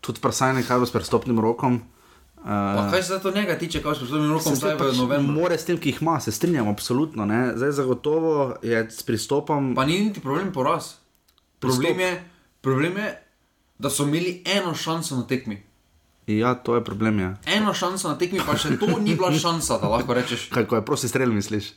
tudi 0.00 0.20
vprašanje, 0.20 0.66
kaj 0.68 0.78
bo 0.78 0.86
s 0.86 0.92
prestopnim 0.92 1.40
rokom. 1.40 1.80
Uh, 2.46 2.90
kaj 2.90 3.02
se 3.02 3.18
to 3.22 3.30
njega 3.34 3.58
tiče, 3.58 3.82
kaj 3.82 3.94
se 3.94 4.06
s 4.06 4.10
tem 4.10 4.30
rokom 4.30 4.54
zdaj 4.54 4.76
v 4.78 4.96
novembru? 4.96 5.32
More 5.34 5.58
s 5.58 5.66
tem, 5.66 5.78
ki 5.82 5.90
jih 5.90 6.02
ima, 6.02 6.20
se 6.20 6.30
strinjam, 6.30 6.68
absolutno. 6.68 7.26
Ne? 7.26 7.56
Zdaj 7.56 7.72
zagotovo 7.72 8.54
je 8.62 8.86
s 8.90 9.02
pristopom. 9.02 9.74
Pa 9.74 9.84
ni 9.84 9.98
niti 10.04 10.22
problem 10.22 10.52
poraz. 10.52 10.92
Problem 11.58 12.00
je, 12.00 12.12
problem 12.60 12.96
je, 13.02 13.08
da 13.78 13.90
so 13.90 14.06
imeli 14.06 14.42
eno 14.46 14.74
šanso 14.74 15.16
na 15.16 15.26
tekmi. 15.26 15.58
Ja, 16.26 16.54
to 16.54 16.74
je 16.74 16.84
problem. 16.84 17.18
Ja. 17.18 17.34
Eno 17.46 17.74
šanso 17.74 18.14
na 18.14 18.18
tekmi, 18.18 18.38
pa 18.46 18.54
še 18.54 18.76
to 18.78 18.94
ni 19.02 19.18
bila 19.18 19.32
šansa, 19.34 19.80
da 19.82 19.90
lahko 19.90 20.14
rečeš. 20.14 20.46
Kaj, 20.54 20.68
ko 20.70 20.78
je 20.78 20.84
prosti 20.86 21.10
strel, 21.10 21.34
misliš? 21.34 21.72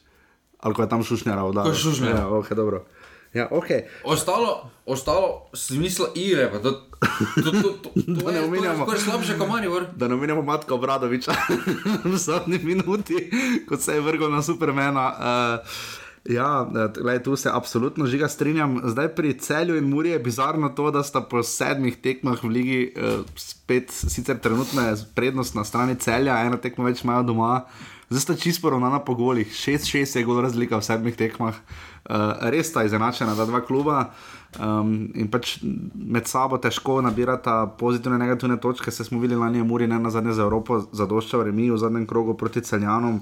Ali 0.59 0.77
ko 0.77 0.85
je 0.85 0.89
tam 0.89 1.01
šušnjara? 1.03 1.49
Ko 1.63 1.73
je 1.73 1.81
šušnjara. 1.81 2.19
Ja, 2.19 2.29
okay, 2.29 2.53
dobro. 2.53 2.85
Ja, 3.33 3.47
okay. 3.51 3.85
Ostalo, 4.03 4.69
ostalo 4.85 5.49
smisla 5.53 6.07
igre, 6.15 6.49
pa 6.51 6.59
to, 6.59 6.71
to, 6.71 7.51
to, 7.51 7.51
to, 7.51 7.73
to, 7.83 7.89
to, 7.93 8.01
ne 8.09 8.13
je, 8.13 8.23
to 8.23 8.29
je 8.29 8.43
omenjamo. 8.43 8.87
slabše 8.97 9.37
kot 9.37 9.49
Maribor. 9.49 9.85
Da 9.95 10.07
ne 10.07 10.13
omenjamo 10.13 10.41
Matka 10.41 10.75
Obradoviča 10.75 11.31
v 12.11 12.17
zadnji 12.17 12.59
minuti, 12.63 13.29
kot 13.69 13.81
se 13.81 13.93
je 13.93 14.01
vrgel 14.01 14.31
na 14.31 14.41
Supermana. 14.41 15.13
Uh, 15.13 16.33
ja, 16.33 16.67
gledaj, 16.93 17.23
tu 17.23 17.35
se 17.35 17.49
absolutno 17.53 18.05
žiga 18.05 18.27
strinjam. 18.27 18.81
Zdaj 18.83 19.15
pri 19.15 19.37
celju 19.39 19.77
in 19.77 19.89
Muri 19.89 20.09
je 20.09 20.19
bizarno 20.19 20.69
to, 20.69 20.91
da 20.91 21.03
sta 21.03 21.21
po 21.21 21.43
sedmih 21.43 22.01
tekmah 22.01 22.43
v 22.43 22.47
ligi 22.47 22.81
uh, 22.97 23.21
spet, 23.35 23.91
sicer 23.91 24.39
trenutno 24.39 24.81
je 24.81 24.97
prednost 25.15 25.55
na 25.55 25.63
strani 25.63 25.95
celja, 25.95 26.41
ena 26.45 26.57
tekma 26.57 26.89
več 26.89 27.03
imajo 27.03 27.23
doma. 27.23 27.61
Zdaj 28.09 28.21
sta 28.21 28.35
čisto 28.35 28.61
poravnana 28.65 28.99
po 28.99 29.13
golih, 29.13 29.51
6-6 29.53 30.17
je 30.17 30.23
gol 30.25 30.41
razlika 30.41 30.77
v 30.77 30.85
sedmih 30.85 31.15
tekmah, 31.15 31.53
uh, 31.53 32.49
res 32.49 32.71
sta 32.71 32.81
izenačena 32.81 33.35
ta 33.37 33.45
dva 33.45 33.61
kluba. 33.61 34.09
Um, 34.57 35.11
in 35.13 35.29
pač 35.29 35.59
med 35.61 36.25
sabo 36.25 36.57
težko 36.57 37.03
nabirata 37.05 37.67
pozitivne 37.77 38.17
in 38.17 38.25
negativne 38.25 38.57
točke. 38.57 38.89
Se 38.91 39.05
smo 39.05 39.21
videli 39.21 39.37
lani, 39.37 39.61
je 39.61 39.63
Muri 39.63 39.87
ne 39.87 39.99
na 40.01 40.09
zadnje 40.09 40.33
za 40.33 40.41
Evropo 40.41 40.79
zadoščal 40.89 41.45
remi 41.45 41.69
v 41.69 41.77
zadnjem 41.77 42.09
krogu 42.09 42.33
proti 42.33 42.65
celjanom. 42.65 43.21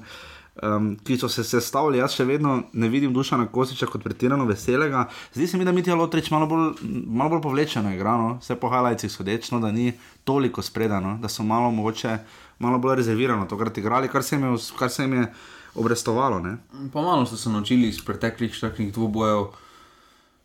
Um, 0.63 0.95
ki 1.03 1.19
so 1.19 1.27
se 1.29 1.43
sestavili, 1.43 1.99
jaz 1.99 2.15
še 2.17 2.23
vedno 2.25 2.63
ne 2.73 2.87
vidim 2.89 3.11
duša 3.13 3.37
na 3.37 3.45
Kosiča 3.45 3.85
kot 3.91 4.01
pretirano 4.01 4.47
veselega. 4.47 5.03
Zdi 5.35 5.45
se 5.47 5.57
mi, 5.59 5.67
da 5.67 5.75
Mitja 5.75 5.93
Lotrič 5.95 6.31
malo 6.33 6.47
bolj, 6.49 6.79
malo 7.05 7.35
bolj 7.35 7.43
povlečeno 7.43 7.91
igra, 7.93 8.15
no? 8.17 8.31
vse 8.41 8.55
po 8.57 8.71
highlightsih 8.71 9.11
sodečno, 9.11 9.59
da 9.61 9.69
ni 9.71 9.91
toliko 10.25 10.63
spredano, 10.65 11.19
da 11.21 11.29
so 11.29 11.45
malo 11.45 11.69
mogoče 11.75 12.17
malo 12.59 12.79
bolj 12.79 12.95
rezervirano 12.95 13.45
tokrat 13.45 13.77
igrali, 13.77 14.09
kar 14.09 14.23
se 14.23 14.35
jim 14.35 14.43
je, 14.43 14.57
kar 14.79 14.89
se 14.89 15.03
jim 15.03 15.13
je 15.13 15.33
obrestovalo. 15.75 16.39
Ne? 16.39 16.57
Pa 16.93 17.01
malo 17.01 17.25
so 17.25 17.37
se 17.37 17.49
naučili 17.49 17.87
iz 17.87 18.01
preteklih 18.05 18.53
štrknih 18.53 18.93
dvobojev 18.93 19.45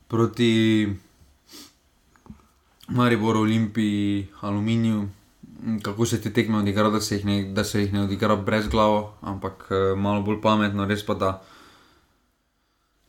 proti 0.09 0.89
Mariboru, 2.89 3.41
Olimpiji, 3.41 4.29
Aluminiju. 4.41 5.09
Mm, 5.63 5.79
Kako 5.79 6.07
se 6.07 6.21
ti 6.21 6.33
tekme 6.33 6.59
odigra, 6.59 6.91
da 6.91 7.01
se 7.01 7.17
jih 7.17 7.25
ne, 7.25 7.65
se 7.65 7.81
jih 7.81 7.93
ne 7.93 8.03
odigra 8.03 8.37
brez 8.37 8.69
glave, 8.69 9.07
ampak 9.21 9.69
eh, 9.71 9.97
malo 9.97 10.23
bolj 10.23 10.41
pametno, 10.43 10.87
res 10.87 11.07
pa 11.07 11.15
da. 11.15 11.43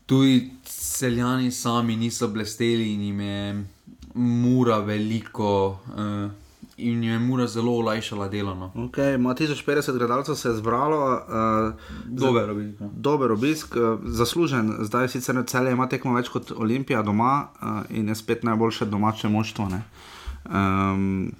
Tudi 0.05 0.51
celjani 0.63 1.51
sami 1.51 1.95
niso 1.95 2.27
blesteli 2.27 2.93
in 2.93 3.01
jim 3.01 3.19
je 3.19 3.65
mura 4.13 4.77
veliko, 4.79 5.79
uh, 5.95 6.31
in 6.89 7.03
jim 7.03 7.13
je 7.13 7.19
mura 7.19 7.47
zelo 7.47 7.71
olajšala 7.81 8.27
delo. 8.29 8.55
No. 8.55 8.71
Okay, 8.75 9.15
ima 9.15 9.35
1050 9.35 9.97
gledalcev 9.97 10.35
se 10.35 10.49
je 10.49 10.55
zbralo. 10.55 10.99
Uh, 11.13 11.73
Dober 12.05 12.49
obisk, 12.49 12.81
ja. 12.81 12.89
Dober 12.93 13.31
obisk, 13.31 13.75
uh, 13.75 13.99
zaslužen. 14.05 14.73
Zdaj 14.79 15.07
sicer 15.07 15.35
ne 15.35 15.45
celje 15.45 15.71
ima 15.71 15.89
tekmo 15.89 16.15
več 16.15 16.29
kot 16.29 16.51
Olimpija 16.51 17.01
doma 17.01 17.47
uh, 17.61 17.81
in 17.89 18.09
je 18.09 18.15
spet 18.15 18.43
najboljše 18.43 18.85
domače 18.85 19.29
moštvo. 19.29 19.69
ne. 19.69 19.83
Um, 20.45 21.31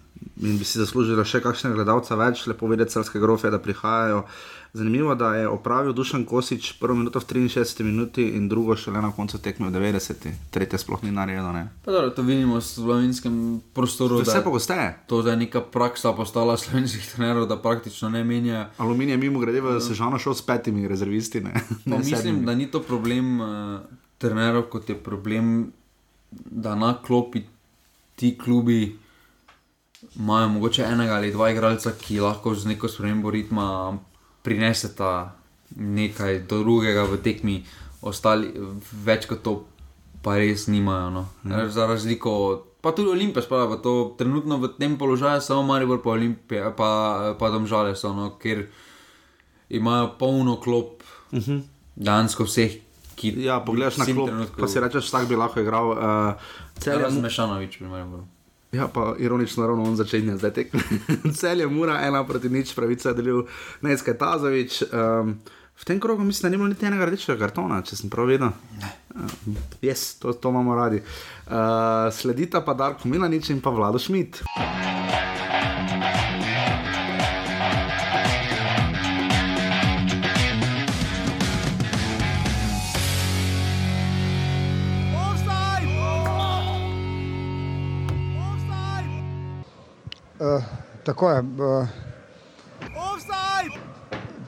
in 0.41 0.57
bi 0.57 0.65
si 0.65 0.79
zaslužili 0.79 1.25
še 1.27 1.41
kakšne 1.43 1.73
gledalce 1.75 2.15
več, 2.15 2.45
lepo 2.47 2.67
videti 2.71 2.95
celske 2.95 3.19
grofe, 3.19 3.51
da 3.51 3.59
prihajajo. 3.59 4.23
Zanimivo, 4.73 5.15
da 5.15 5.35
je 5.35 5.47
opravil 5.47 5.93
Dušan 5.93 6.25
Kosič 6.25 6.71
prvo 6.79 6.95
minuto 6.95 7.19
v 7.19 7.23
63 7.23 7.83
minuti 7.83 8.23
in 8.23 8.49
drugo 8.49 8.75
šele 8.75 9.01
na 9.01 9.11
koncu 9.11 9.37
tekme 9.37 9.69
v 9.69 9.71
90. 9.71 10.31
Tretje 10.49 10.79
sploh 10.79 11.03
ni 11.03 11.11
dobro, 11.91 12.09
to 12.09 12.21
vidimo 12.21 12.57
v 12.57 12.61
slovenskem 12.61 13.61
prostoru. 13.73 14.15
To 14.15 14.21
je 14.21 14.25
da- 14.25 14.31
vse 14.31 14.43
pogosteje. 14.43 14.99
To 15.07 15.21
je 15.21 15.37
neka 15.37 15.61
praksa 15.61 16.13
postala 16.13 16.57
slovenskih 16.57 17.05
trenerjev, 17.05 17.45
da 17.45 17.61
praktično 17.61 18.09
ne 18.09 18.23
menja. 18.23 18.69
Aluminij 18.77 19.13
je 19.13 19.17
mimo 19.17 19.39
grede 19.39 19.61
v 19.61 19.77
Sežano 19.81 20.17
šel 20.19 20.33
s 20.33 20.41
petimi 20.41 20.87
rezervisti. 20.87 21.41
Ne, 21.41 21.53
ne 21.85 21.97
mislim, 21.97 22.17
sedmimi. 22.17 22.45
da 22.45 22.55
ni 22.55 22.65
to 22.71 22.81
problem 22.81 23.41
uh, 23.41 23.79
trenerjev, 24.17 24.63
kot 24.73 24.89
je 24.89 24.97
problem, 24.97 25.71
da 26.31 26.75
na 26.75 26.97
klopi 26.97 27.43
ti 28.15 28.37
klubi 28.37 28.97
imajo 30.15 30.49
mogoče 30.49 30.83
enega 30.83 31.13
ali 31.13 31.31
dva 31.31 31.51
igralca, 31.51 31.91
ki 31.91 32.19
lahko 32.19 32.55
z 32.55 32.65
neko 32.65 32.87
spremembo 32.87 33.29
ritma 33.29 33.97
prineseta 34.43 35.33
nekaj 35.75 36.43
drugega 36.47 37.07
v 37.09 37.17
tekmi, 37.23 37.55
ostali 38.03 38.51
več 39.05 39.25
kot 39.25 39.41
to 39.41 39.53
pa 40.23 40.37
res 40.39 40.67
nimajo. 40.71 41.09
No. 41.11 41.23
Ja. 41.47 41.67
Za 41.69 41.87
razliko 41.87 42.29
od. 42.47 42.61
Pa 42.83 42.91
tudi 42.91 43.15
Olimpija 43.15 43.39
spada 43.39 43.63
v 43.71 43.79
to, 43.79 44.11
trenutno 44.19 44.57
v 44.59 44.67
tem 44.75 44.97
položaju, 44.99 45.39
samo 45.39 45.63
Maribor, 45.63 46.01
pa 46.03 46.19
Olimpija, 46.19 46.73
pa, 46.75 46.89
pa 47.39 47.47
domžale 47.47 47.95
so, 47.95 48.11
no, 48.11 48.35
ker 48.35 48.67
imajo 49.71 50.19
polno 50.19 50.59
klop, 50.59 50.99
uh 51.31 51.39
-huh. 51.39 51.61
dansko 51.95 52.43
vseh, 52.43 52.83
ki 53.15 53.39
Ja, 53.47 53.63
pogledaš 53.63 53.97
na 53.97 54.05
klop, 54.05 54.27
trenutku- 54.29 54.59
pa 54.59 54.67
si 54.67 54.79
rečeš, 54.79 55.07
vsak 55.07 55.27
bi 55.27 55.35
lahko 55.35 55.63
igral. 55.63 55.95
Uh, 55.95 56.35
celje, 56.75 57.03
Razen 57.03 57.21
Mešanovič, 57.21 57.77
pri 57.77 57.87
Mariboru. 57.87 58.27
Ja, 58.73 58.87
pa 58.87 59.15
ironično, 59.19 59.67
ravno 59.67 59.83
on 59.83 59.95
začenja 59.95 60.37
zdaj 60.37 60.53
tek. 60.53 60.71
celje 61.39 61.67
mura, 61.67 61.99
ena 62.01 62.23
proti 62.27 62.49
nič, 62.49 62.73
pravica 62.75 63.09
je 63.09 63.19
delil 63.19 63.43
Nejskaj 63.81 64.17
Tazovič. 64.17 64.81
Um, 64.91 65.37
v 65.73 65.85
tem 65.85 65.99
krogu 65.99 66.23
mislim, 66.23 66.47
da 66.47 66.51
ni 66.51 66.57
bilo 66.57 66.69
niti 66.69 66.85
enega 66.85 67.05
rdečega 67.09 67.39
kartona, 67.39 67.81
če 67.81 67.97
sem 67.97 68.09
prav 68.09 68.29
videl. 68.29 68.53
Uh, 69.13 69.37
yes, 69.81 70.13
to, 70.21 70.33
to 70.33 70.53
imamo 70.53 70.75
radi. 70.77 71.01
Uh, 71.45 72.09
sledita 72.13 72.61
pa 72.65 72.73
Darko 72.73 73.09
Milanič 73.09 73.49
in 73.49 73.61
pa 73.61 73.73
Vlado 73.73 74.01
Šmit. 74.01 74.43
Uh, 90.43 90.63
tako 91.03 91.29
je. 91.31 91.39
Uh, 91.39 91.87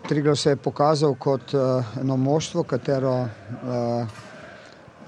Triglav 0.07 0.35
se 0.35 0.49
je 0.49 0.55
pokazal 0.55 1.15
kot 1.15 1.53
uh, 1.53 1.85
eno 2.01 2.17
moštvo, 2.17 2.63
katero 2.63 3.21
uh, 3.21 4.07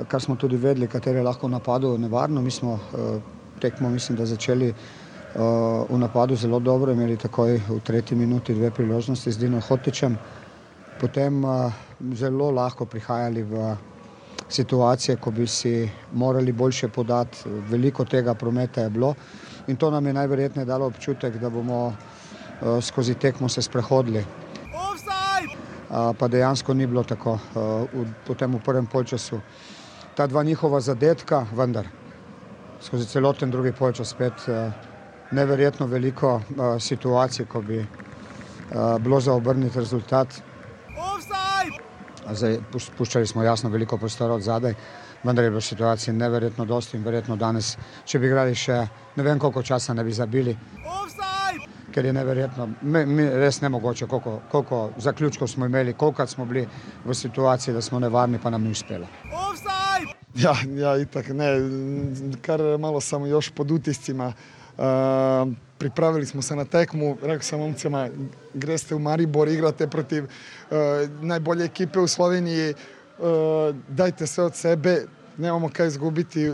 kar 0.08 0.21
smo 0.21 0.36
tudi 0.36 0.58
vedeli, 0.58 0.88
katero 0.88 1.19
je 1.19 1.23
lahko 1.23 1.47
v 1.47 1.52
napadu 1.52 1.97
nevarno. 1.97 2.41
Mi 2.41 2.52
smo 2.52 2.73
uh, 2.73 3.21
tekmo, 3.60 3.89
mislim, 3.89 4.17
da 4.17 4.26
začeli 4.26 4.69
uh, 4.69 5.41
v 5.89 5.97
napadu 5.97 6.36
zelo 6.36 6.60
dobro, 6.60 6.91
imeli 6.91 7.17
takoj 7.17 7.60
v 7.67 7.80
tretji 7.84 8.17
minuti 8.17 8.54
dve 8.54 8.71
priložnosti 8.71 9.32
z 9.32 9.38
Dino 9.38 9.60
Hotičem, 9.60 10.17
potem 11.00 11.43
uh, 11.43 11.71
zelo 12.13 12.52
lahko 12.52 12.86
prihajali 12.86 13.43
v 13.43 13.76
situacije, 14.50 15.17
ko 15.17 15.32
bi 15.32 15.47
si 15.47 15.89
morali 16.13 16.52
boljše 16.52 16.88
podati, 16.88 17.43
veliko 17.69 18.06
tega 18.06 18.34
prometa 18.34 18.82
je 18.82 18.89
bilo 18.89 19.15
in 19.67 19.75
to 19.77 19.91
nam 19.91 20.06
je 20.08 20.13
najverjetneje 20.13 20.65
dalo 20.65 20.86
občutek, 20.86 21.38
da 21.38 21.49
bomo 21.49 21.88
uh, 21.88 21.95
skozi 22.82 23.15
tekmo 23.15 23.49
se 23.49 23.62
sprehodili. 23.62 24.25
Pa 26.19 26.27
dejansko 26.27 26.73
ni 26.73 26.88
bilo 26.88 27.03
tako 27.03 27.32
uh, 27.32 27.39
v, 27.93 28.06
potem 28.27 28.56
v 28.56 28.60
prvem 28.60 28.86
polčasu. 28.86 29.39
Ta 30.15 30.27
dva 30.27 30.43
njihova 30.43 30.82
zadetka, 30.82 31.45
vendar 31.56 31.88
skozi 32.82 33.06
celoten 33.08 33.51
drugi 33.51 33.71
polčas 33.71 34.10
spet 34.10 34.34
uh, 34.47 34.71
neverjetno 35.32 35.88
veliko 35.88 36.41
situacij, 36.80 37.45
ko 37.45 37.62
bi 37.62 37.86
bilo 38.99 39.19
za 39.19 39.34
obrniti 39.34 39.80
rezultat. 39.80 40.27
Zdaj, 42.32 42.58
puščali 42.97 43.27
smo 43.27 43.43
jasno 43.43 43.69
veliko 43.69 43.97
prostora 43.97 44.34
od 44.34 44.41
zadaj, 44.41 44.73
vendar 45.23 45.43
je 45.43 45.49
bilo 45.49 45.62
situacije 45.62 46.13
neverjetno 46.13 46.65
dosti 46.65 46.97
in 46.97 47.03
verjetno 47.03 47.36
danes, 47.36 47.77
če 48.06 48.19
bi 48.19 48.27
igrali 48.27 48.56
še 48.56 48.88
ne 49.15 49.23
vem 49.23 49.39
koliko 49.39 49.63
časa, 49.63 49.93
ne 49.93 50.03
bi 50.03 50.13
zabili. 50.13 50.58
Ker 51.93 52.06
je 52.06 52.13
neverjetno, 52.13 52.67
mi, 52.82 53.06
mi 53.06 53.23
res 53.25 53.62
nemogoče, 53.62 54.08
koliko, 54.08 54.39
koliko 54.51 54.82
zaključkov 54.97 55.47
smo 55.47 55.65
imeli, 55.65 55.93
koliko 55.93 56.27
smo 56.27 56.45
bili 56.45 56.67
v 57.06 57.13
situaciji, 57.13 57.73
da 57.73 57.82
smo 57.82 57.99
nevarni, 57.99 58.39
pa 58.43 58.49
nam 58.49 58.63
ni 58.63 58.71
uspelo. 58.71 59.08
Ja, 60.36 60.53
ja 60.77 60.97
itak, 61.01 61.32
ne, 61.34 61.49
kar 62.41 62.62
malo 62.80 63.01
sam 63.01 63.25
još 63.25 63.49
pod 63.49 63.71
utiscima. 63.71 64.34
Uh, 64.77 64.84
pripravili 65.77 66.25
smo 66.25 66.41
se 66.41 66.56
na 66.56 66.65
tekmu, 66.65 67.17
rekao 67.21 67.43
sam 67.43 67.60
momcima, 67.60 68.10
greste 68.53 68.95
u 68.95 68.99
Maribor, 68.99 69.47
igrate 69.47 69.88
protiv 69.88 70.23
uh, 70.23 70.77
najbolje 71.21 71.65
ekipe 71.65 71.99
u 71.99 72.08
Sloveniji, 72.08 72.71
uh, 72.71 72.96
dajte 73.88 74.27
sve 74.27 74.43
od 74.43 74.56
sebe, 74.56 75.06
nemamo 75.38 75.69
kaj 75.69 75.88
izgubiti, 75.88 76.51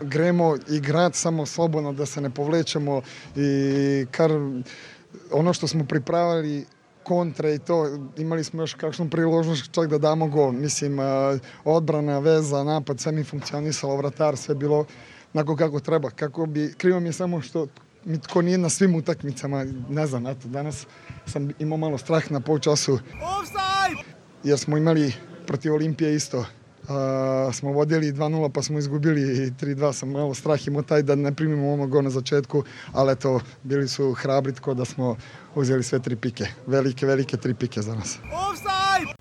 gremo 0.00 0.56
igrati 0.68 1.18
samo 1.18 1.46
slobodno 1.46 1.92
da 1.92 2.06
se 2.06 2.20
ne 2.20 2.30
povlečemo 2.30 3.02
i 3.36 4.06
kar 4.10 4.30
ono 5.30 5.52
što 5.52 5.66
smo 5.66 5.84
pripravili 5.84 6.66
kontre 7.02 7.54
i 7.54 7.58
to, 7.58 7.98
imali 8.16 8.44
smo 8.44 8.62
još 8.62 8.74
kakšnu 8.74 9.10
priložnost 9.10 9.70
čak 9.70 9.86
da 9.86 9.98
damo 9.98 10.26
gol. 10.26 10.52
Mislim, 10.52 10.98
uh, 10.98 11.04
odbrana, 11.64 12.18
veza, 12.18 12.64
napad, 12.64 13.00
sve 13.00 13.12
mi 13.12 13.24
funkcionisalo, 13.24 13.96
vratar, 13.96 14.36
sve 14.36 14.54
bilo 14.54 14.84
onako 15.34 15.56
kako 15.56 15.80
treba. 15.80 16.10
Kako 16.10 16.46
bi, 16.46 16.74
krivo 16.78 17.00
mi 17.00 17.08
je 17.08 17.12
samo 17.12 17.40
što 17.40 17.66
mi 18.04 18.20
tko 18.20 18.42
nije 18.42 18.58
na 18.58 18.68
svim 18.68 18.94
utakmicama, 18.94 19.66
ne 19.88 20.06
znam, 20.06 20.26
eto, 20.26 20.48
danas 20.48 20.86
sam 21.26 21.50
imao 21.58 21.78
malo 21.78 21.98
strah 21.98 22.30
na 22.30 22.40
pol 22.40 22.58
času. 22.58 22.98
Jer 24.44 24.58
smo 24.58 24.76
imali 24.76 25.12
protiv 25.46 25.74
Olimpije 25.74 26.14
isto. 26.14 26.38
Uh, 26.38 27.54
smo 27.54 27.72
vodili 27.72 28.12
2-0 28.12 28.50
pa 28.52 28.62
smo 28.62 28.78
izgubili 28.78 29.50
3-2, 29.50 29.92
sam 29.92 30.10
malo 30.10 30.34
strah 30.34 30.66
imao 30.66 30.82
taj 30.82 31.02
da 31.02 31.14
ne 31.14 31.34
primimo 31.34 31.72
ono 31.72 31.86
go 31.86 32.02
na 32.02 32.10
začetku, 32.10 32.64
ali 32.92 33.12
eto, 33.12 33.40
bili 33.62 33.88
su 33.88 34.12
hrabri 34.12 34.54
tako 34.54 34.74
da 34.74 34.84
smo 34.84 35.16
uzeli 35.54 35.82
sve 35.82 35.98
tri 35.98 36.16
pike. 36.16 36.46
Velike, 36.66 37.06
velike 37.06 37.36
tri 37.36 37.54
pike 37.54 37.82
za 37.82 37.94
nas. 37.94 38.18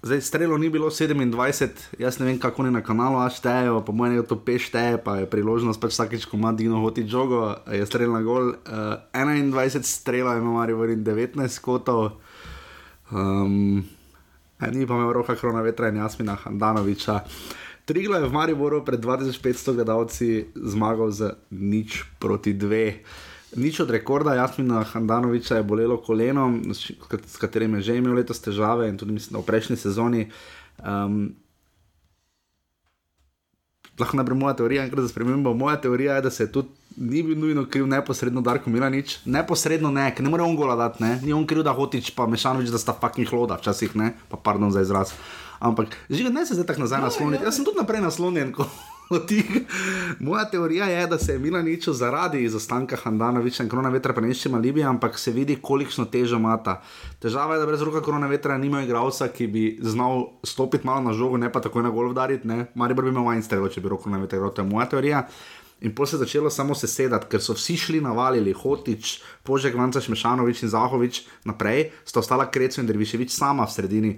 Zdaj, 0.02 0.22
strelo 0.22 0.58
ni 0.58 0.70
bilo 0.70 0.90
27, 0.90 1.70
jaz 2.00 2.20
ne 2.20 2.26
vem, 2.26 2.40
kako 2.40 2.64
ne 2.64 2.72
na 2.72 2.82
kanalu 2.82 3.30
štejejo, 3.30 3.82
po 3.82 3.92
mojem, 3.92 4.22
to 4.26 4.38
peš 4.38 4.70
šteje, 4.70 5.00
pa 5.04 5.18
je 5.18 5.30
priložnost 5.30 5.82
pač 5.82 5.98
vsakeč, 5.98 6.26
ko 6.30 6.38
ima 6.38 6.52
Dino 6.54 6.80
hoti 6.82 7.08
žogo, 7.08 7.56
je 7.72 7.86
strel 7.86 8.14
na 8.14 8.22
gol. 8.22 8.54
Uh, 8.70 9.02
21 9.14 9.82
strela 9.82 10.38
ima 10.38 10.54
Marijo 10.54 10.78
Vrn 10.78 11.04
19 11.04 11.60
kotov, 11.62 12.12
um, 13.12 13.82
ni 14.60 14.88
pa 14.88 14.96
imel 14.96 15.14
roka 15.14 15.36
krona 15.36 15.62
vetra 15.62 15.90
in 15.90 15.98
Jasmina 15.98 16.36
Handanoviča. 16.36 17.20
Trigla 17.86 18.18
je 18.18 18.30
v 18.30 18.34
Mariboru 18.34 18.82
pred 18.86 19.00
2500 19.00 19.76
gledalci 19.78 20.46
zmagal 20.56 21.12
z 21.12 21.36
nič 21.52 22.04
proti 22.20 22.54
dve. 22.54 23.06
Nič 23.56 23.80
od 23.80 23.90
rekorda 23.94 24.34
Jasmina 24.34 24.84
Handanoviča 24.84 25.62
je 25.62 25.64
bolelo 25.64 25.98
koleno, 25.98 26.50
s 27.26 27.38
katerim 27.38 27.76
je 27.76 27.82
že 27.82 27.98
imel 27.98 28.18
letos 28.18 28.42
težave 28.42 28.90
in 28.90 28.98
tudi 28.98 29.14
mislim, 29.14 29.42
v 29.42 29.46
prejšnji 29.46 29.78
sezoni. 29.78 30.28
Um, 30.82 31.36
lahko 34.00 34.18
najprej 34.18 34.38
moja 34.38 34.56
teorija, 34.56 34.84
enkrat 34.84 35.06
za 35.06 35.14
spremembo. 35.14 35.54
Moja 35.54 35.78
teorija 35.82 36.16
je, 36.16 36.22
da 36.22 36.30
se 36.30 36.52
tudi 36.52 36.68
ni 36.98 37.24
bil 37.24 37.38
nujno 37.40 37.66
kriv 37.70 37.88
neposredno 37.88 38.42
Darko 38.42 38.70
Milanič, 38.70 39.20
neposredno 39.26 39.92
ne, 39.92 40.10
ne 40.20 40.30
more 40.30 40.44
on 40.44 40.56
gola 40.56 40.76
dati, 40.76 41.04
ne, 41.04 41.20
ni 41.24 41.34
on 41.34 41.48
kriv, 41.48 41.64
da 41.64 41.74
hotič 41.76 42.12
pa 42.16 42.28
Mešanovič, 42.28 42.72
da 42.72 42.80
sta 42.82 42.96
fucking 42.96 43.30
hloda, 43.30 43.60
včasih 43.60 43.96
ne, 43.96 44.14
pa 44.30 44.38
pardon 44.38 44.72
za 44.72 44.82
izraz. 44.82 45.14
Ampak, 45.60 45.96
že 46.10 46.30
ne 46.30 46.46
se 46.46 46.54
zdaj 46.54 46.68
tako 46.68 46.86
nazaj 46.86 47.02
nasloniti, 47.02 47.44
jaz 47.44 47.56
sem 47.56 47.66
tudi 47.66 47.80
naprej 47.80 48.04
naslonjen. 48.04 48.52
Ko... 48.54 48.68
Moja 50.20 50.46
teorija 50.50 50.86
je, 50.86 51.08
da 51.08 51.18
se 51.20 51.34
je 51.34 51.40
Milanič 51.40 51.88
zaradi 51.90 52.44
izostanka 52.44 52.98
Handanoviča 53.04 53.64
in 53.64 53.70
korona 53.70 53.90
vetra 53.90 54.14
preneščima 54.14 54.58
Libija, 54.58 54.90
ampak 54.90 55.20
se 55.20 55.32
vidi, 55.32 55.56
kolikšno 55.62 56.06
težo 56.06 56.40
ima 56.42 56.58
ta. 56.64 56.82
Težava 57.22 57.56
je, 57.56 57.60
da 57.60 57.66
brez 57.70 57.82
roka 57.82 58.02
korona 58.02 58.28
vetra 58.28 58.58
nima 58.58 58.82
igralca, 58.84 59.28
ki 59.28 59.48
bi 59.48 59.66
znal 59.82 60.26
stopiti 60.44 60.88
malo 60.88 61.02
na 61.02 61.14
žogo, 61.14 61.38
ne 61.38 61.52
pa 61.52 61.62
takoj 61.62 61.84
na 61.84 61.90
gol 61.90 62.10
udariti. 62.10 62.48
Mari 62.76 62.94
bi 62.94 63.08
imel 63.10 63.30
Weinstein, 63.30 63.70
če 63.70 63.82
bi 63.82 63.94
roko 63.94 64.10
na 64.10 64.22
veter, 64.22 64.42
to 64.56 64.62
je 64.62 64.70
moja 64.70 64.90
teorija. 64.90 65.28
In 65.86 65.94
potem 65.94 66.10
se 66.10 66.16
je 66.16 66.20
začelo 66.26 66.50
samo 66.50 66.74
sesedati, 66.74 67.30
ker 67.30 67.42
so 67.42 67.54
vsi 67.54 67.78
šli 67.78 68.00
navalili, 68.02 68.56
Hotič, 68.58 69.22
Požek, 69.46 69.78
Vanca, 69.78 70.02
Šmešanovič 70.02 70.66
in 70.66 70.74
Zahovič 70.74 71.46
naprej, 71.46 71.94
sta 72.02 72.26
ostala 72.26 72.50
Krecu 72.50 72.82
in 72.82 72.90
Derviševič 72.90 73.30
sama 73.30 73.70
v 73.70 73.72
sredini. 73.72 74.12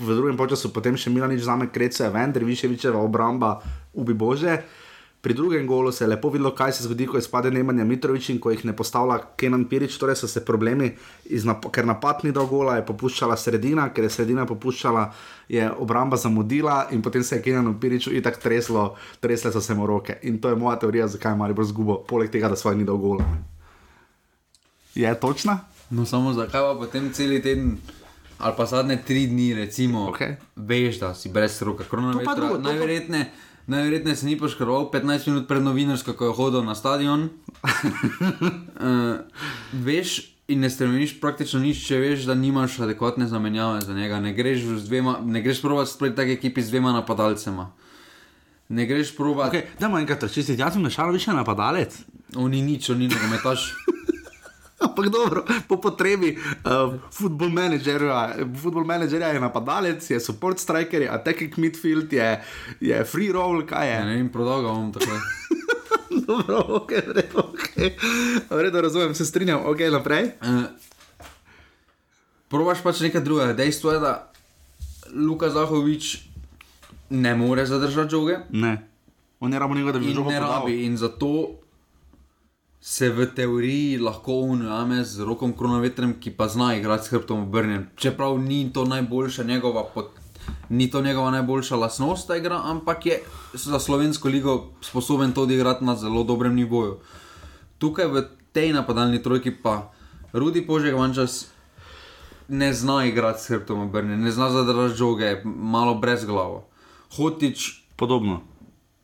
V 0.00 0.16
drugem 0.16 0.40
času 0.40 0.72
potem 0.72 0.96
še 0.96 1.12
Milanič 1.12 1.44
zame 1.44 1.68
Krecu, 1.68 2.08
ven, 2.08 2.32
Derviševičeva 2.32 2.96
obramba, 2.96 3.60
ubi 3.92 4.16
Bože. 4.16 4.64
Pri 5.20 5.34
drugem 5.34 5.66
golu 5.66 5.92
se 5.92 6.04
je 6.04 6.08
lepo 6.08 6.30
videlo, 6.30 6.54
kaj 6.56 6.72
se 6.72 6.82
zgodi, 6.82 7.06
ko 7.06 7.18
izpade 7.18 7.50
Nemanja 7.50 7.84
Mitrovič 7.84 8.30
in 8.32 8.38
ko 8.40 8.50
jih 8.50 8.64
ne 8.64 8.72
postavlja 8.76 9.18
Kenan 9.36 9.66
Pirič, 9.68 9.98
torej 10.00 10.16
so 10.16 10.28
se 10.28 10.40
problemi, 10.44 10.94
nap 11.44 11.66
ker 11.72 11.84
napad 11.86 12.24
ni 12.24 12.32
dal 12.32 12.46
gola, 12.48 12.78
je 12.78 12.86
popuščala 12.88 13.36
sredina, 13.36 13.90
ker 13.92 14.08
je 14.08 14.10
sredina 14.10 14.46
popuščala, 14.48 15.04
je 15.48 15.66
obramba 15.76 16.16
zamudila 16.16 16.86
in 16.96 17.02
potem 17.02 17.22
se 17.22 17.36
je 17.36 17.42
Kenan 17.42 17.76
Pirič 17.80 18.06
in 18.08 18.22
tako 18.24 18.40
treslo, 18.40 18.84
tresle 19.20 19.52
so 19.52 19.60
se 19.60 19.74
mu 19.74 19.86
roke. 19.86 20.16
In 20.22 20.40
to 20.40 20.48
je 20.48 20.56
moja 20.56 20.78
teorija, 20.80 21.08
zakaj 21.08 21.32
je 21.32 21.42
Maribor 21.42 21.68
zgubo, 21.68 21.98
poleg 22.08 22.32
tega, 22.32 22.48
da 22.48 22.56
svoj 22.56 22.80
ni 22.80 22.88
dal 22.88 22.96
gola. 22.96 23.26
Je 24.94 25.12
točna? 25.20 25.58
No, 25.90 26.06
samo 26.06 26.32
zakaj 26.32 26.64
pa 26.64 26.74
potem 26.80 27.12
cel 27.12 27.36
teden. 27.42 27.76
Ali 28.40 28.54
pa 28.56 28.64
zadnje 28.66 28.96
tri 29.04 29.26
dni, 29.26 29.52
recimo, 29.54 30.06
okay. 30.08 30.38
veš, 30.56 30.96
da 30.98 31.14
si 31.14 31.28
brez 31.28 31.60
roka, 31.62 31.84
kronometra. 31.84 32.56
Najverjetneje. 32.56 33.24
Pa... 33.24 33.49
Najverjetneje 33.66 34.16
se 34.16 34.26
ni 34.26 34.38
poškodoval 34.38 34.90
15 34.90 35.28
minut 35.28 35.48
pred 35.48 35.62
novinarsko, 35.62 36.12
ko 36.12 36.24
je 36.24 36.34
hodil 36.34 36.64
na 36.64 36.74
stadion. 36.74 37.28
uh, 37.62 39.20
veš 39.86 40.36
in 40.50 40.60
ne 40.60 40.70
stremiš 40.70 41.20
praktično 41.20 41.60
nič, 41.60 41.84
če 41.86 41.98
veš, 42.02 42.24
da 42.26 42.34
nimaš 42.34 42.80
adekvatne 42.82 43.26
zamenjave 43.30 43.80
za 43.80 43.94
njega. 43.94 44.20
Ne 44.20 44.32
greš, 44.34 44.64
dvema, 44.88 45.20
ne 45.24 45.42
greš 45.42 45.62
provat 45.62 45.88
sproti 45.88 46.16
take 46.16 46.32
ekipi 46.32 46.62
z 46.62 46.74
dvema 46.74 46.92
napadalcema. 46.92 47.70
Ne 48.68 48.86
greš 48.86 49.14
provat. 49.16 49.52
Okay, 49.52 49.62
da, 49.78 49.88
manj 49.88 50.08
kot 50.10 50.26
če 50.30 50.42
si 50.42 50.58
jaz 50.58 50.74
sem 50.74 50.82
našal 50.82 51.12
više 51.14 51.32
napadalec. 51.34 51.94
Oni 52.36 52.62
nič, 52.62 52.90
oni 52.90 53.08
ne 53.08 53.22
gometaš. 53.22 53.70
Ampak 54.80 55.06
dobro, 55.12 55.44
po 55.68 55.76
potrebi 55.76 56.32
uh, 56.64 56.96
football 57.12 57.52
managerja, 57.52 58.48
football 58.56 58.88
managerja 58.88 59.28
je 59.28 59.40
napadalec, 59.40 60.00
je 60.10 60.20
support 60.20 60.58
striker, 60.58 61.02
je 61.04 61.08
attacking 61.08 61.52
midfield, 61.60 62.12
je, 62.12 62.40
je 62.80 63.04
free 63.04 63.28
roll, 63.28 63.60
kaj 63.68 63.86
je. 63.86 63.92
Ja, 63.92 64.04
ne 64.08 64.16
vem, 64.16 64.32
prodal 64.32 64.64
ga 64.64 64.72
bom 64.72 64.88
tako. 64.92 65.20
dobro, 66.28 66.64
ok, 66.80 66.90
vredo, 67.12 67.44
ok. 67.52 67.68
Vredo, 68.50 68.80
razumem, 68.80 69.14
se 69.14 69.28
strinjam, 69.28 69.68
ok, 69.68 69.84
naprej. 69.92 70.32
Uh, 70.40 70.64
probaš 72.48 72.80
pač 72.80 73.04
nekaj 73.04 73.20
drugega. 73.20 73.52
Dejstvo 73.52 73.92
je, 73.92 74.00
da 74.00 74.32
Luka 75.12 75.52
Zahovič 75.52 76.30
ne 77.10 77.34
more 77.36 77.66
zadržati 77.66 78.10
žoge. 78.10 78.40
Ne. 78.50 78.78
On 79.40 79.52
je 79.52 79.58
rabo 79.58 79.74
njega, 79.74 79.92
da 79.92 79.98
bi 79.98 80.14
žogo 80.14 80.30
podal. 80.30 80.68
In 80.68 80.96
zato 80.96 81.60
se 82.80 83.10
v 83.10 83.26
teoriji 83.34 83.98
lahko 83.98 84.32
unajame 84.32 85.04
z 85.04 85.20
rokom 85.20 85.52
kronovetrem, 85.52 86.14
ki 86.20 86.30
pa 86.30 86.48
zna 86.48 86.74
igrati 86.76 87.04
s 87.04 87.10
hrbtom 87.12 87.42
obrnjen. 87.42 87.86
Čeprav 87.96 88.38
ni 88.38 88.72
to 88.72 88.84
najboljša 88.84 89.44
njegova, 89.44 89.84
pot, 89.94 90.10
ni 90.68 90.90
to 90.90 91.02
njegova 91.02 91.30
najboljša 91.30 91.76
lasnost, 91.76 92.28
da 92.28 92.36
igra, 92.36 92.60
ampak 92.64 93.06
je 93.06 93.22
za 93.54 93.78
slovensko 93.78 94.28
ligo 94.28 94.72
sposoben 94.80 95.32
to 95.32 95.42
odigrati 95.42 95.84
na 95.84 95.96
zelo 95.96 96.24
dobrem 96.24 96.54
nivoju. 96.54 96.98
Tukaj 97.78 98.06
v 98.06 98.24
tej 98.52 98.72
napadalni 98.72 99.22
trojki 99.22 99.52
pa 99.62 99.92
Rudi 100.32 100.66
Požek 100.66 100.96
Vančas 100.96 101.46
ne 102.48 102.72
zna 102.74 103.04
igrati 103.04 103.42
s 103.42 103.48
hrbtom 103.48 103.80
obrnjen, 103.80 104.20
ne 104.20 104.30
zna 104.30 104.50
zadržati 104.50 104.96
žoge, 104.96 105.42
malo 105.44 105.94
brez 105.94 106.24
glavo. 106.24 106.66
Hotič 107.16 107.80
Podobno. 108.00 108.40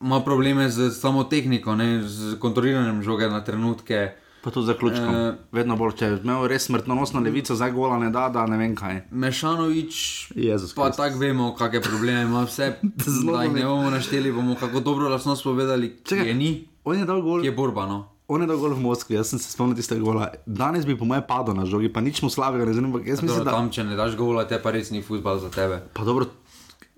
Ima 0.00 0.20
probleme 0.20 0.68
z 0.70 0.90
samo 0.90 1.24
tehniko, 1.24 1.74
ne, 1.74 2.02
z 2.02 2.38
kontroliranjem 2.38 3.02
žoge 3.02 3.28
na 3.28 3.44
trenutke. 3.44 4.12
Pa 4.42 4.50
tudi 4.50 4.66
zaključkom. 4.66 5.14
Eh. 5.14 5.34
Vedno 5.52 5.76
bolj, 5.76 5.96
če 5.98 6.06
je 6.06 6.18
imel 6.22 6.46
res 6.46 6.68
smrtonosno 6.68 7.20
levico, 7.20 7.54
zdaj 7.54 7.72
gola 7.72 7.98
ne 7.98 8.10
da, 8.14 8.28
da 8.28 8.44
ne 8.46 8.56
vem 8.56 8.76
kaj. 8.78 9.00
Mešanovič, 9.10 9.96
Jezus 10.38 10.74
pa 10.74 10.90
tako 10.90 11.18
vemo, 11.18 11.50
kakšne 11.54 11.80
probleme 11.82 12.22
ima 12.22 12.44
vse. 12.46 12.76
Zelo 13.16 13.42
jih 13.42 13.52
ne 13.52 13.64
bomo 13.66 13.90
našteli, 13.90 14.32
bomo 14.32 14.54
kako 14.54 14.80
dobro 14.80 15.08
lasnost 15.08 15.42
povedali, 15.42 15.96
Čakaj. 16.04 16.22
ki 16.22 16.28
je 16.28 16.34
ni, 16.34 16.50
On 16.84 16.94
je 16.98 17.04
dal 17.04 17.22
gol. 17.22 17.42
je 17.44 17.50
borba. 17.50 17.86
No. 17.86 18.06
On 18.28 18.40
je 18.42 18.46
dal 18.46 18.58
gol 18.58 18.74
v 18.74 18.82
Moskvi, 18.82 19.14
jaz 19.16 19.30
sem 19.30 19.38
se 19.38 19.50
spomnil 19.50 19.76
tistega 19.76 20.02
gola. 20.02 20.28
Danes 20.46 20.86
bi 20.86 20.94
po 20.98 21.04
mojem 21.04 21.22
padel 21.28 21.54
na 21.54 21.66
žogi, 21.66 21.90
pa 21.90 22.00
nič 22.00 22.22
mu 22.22 22.30
slabega 22.30 22.64
ne 22.66 22.72
zanima. 22.74 22.94
ampak 22.94 23.06
Jaz 23.06 23.18
Dobro, 23.20 23.34
mislim, 23.34 23.44
da 23.44 23.50
tam, 23.50 23.70
če 23.70 23.84
ne 23.84 23.96
daš 23.98 24.16
gola, 24.18 24.46
te 24.46 24.58
pa 24.62 24.70
res 24.70 24.90
ni 24.90 25.02
futbal 25.02 25.38
za 25.38 25.50
tebe. 25.50 25.82
pa 25.94 26.02
dobro, 26.04 26.26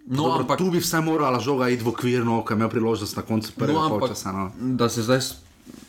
No, 0.08 0.22
dobro 0.22 0.40
ampak, 0.40 0.56
tu 0.56 0.70
bi 0.70 0.78
vse 0.78 1.00
morala 1.00 1.36
žoga 1.38 1.68
iti 1.68 1.84
v 1.84 1.88
okvirno, 1.88 2.40
ko 2.40 2.48
je 2.48 2.56
imel 2.56 2.70
priložnost 2.70 3.12
na 3.12 3.22
koncu 3.22 3.52
prvega 3.52 3.78
no, 3.78 3.88
polčasa. 3.90 4.32
No. 4.32 4.50
da 4.56 4.88
se 4.88 5.02
zdaj. 5.02 5.20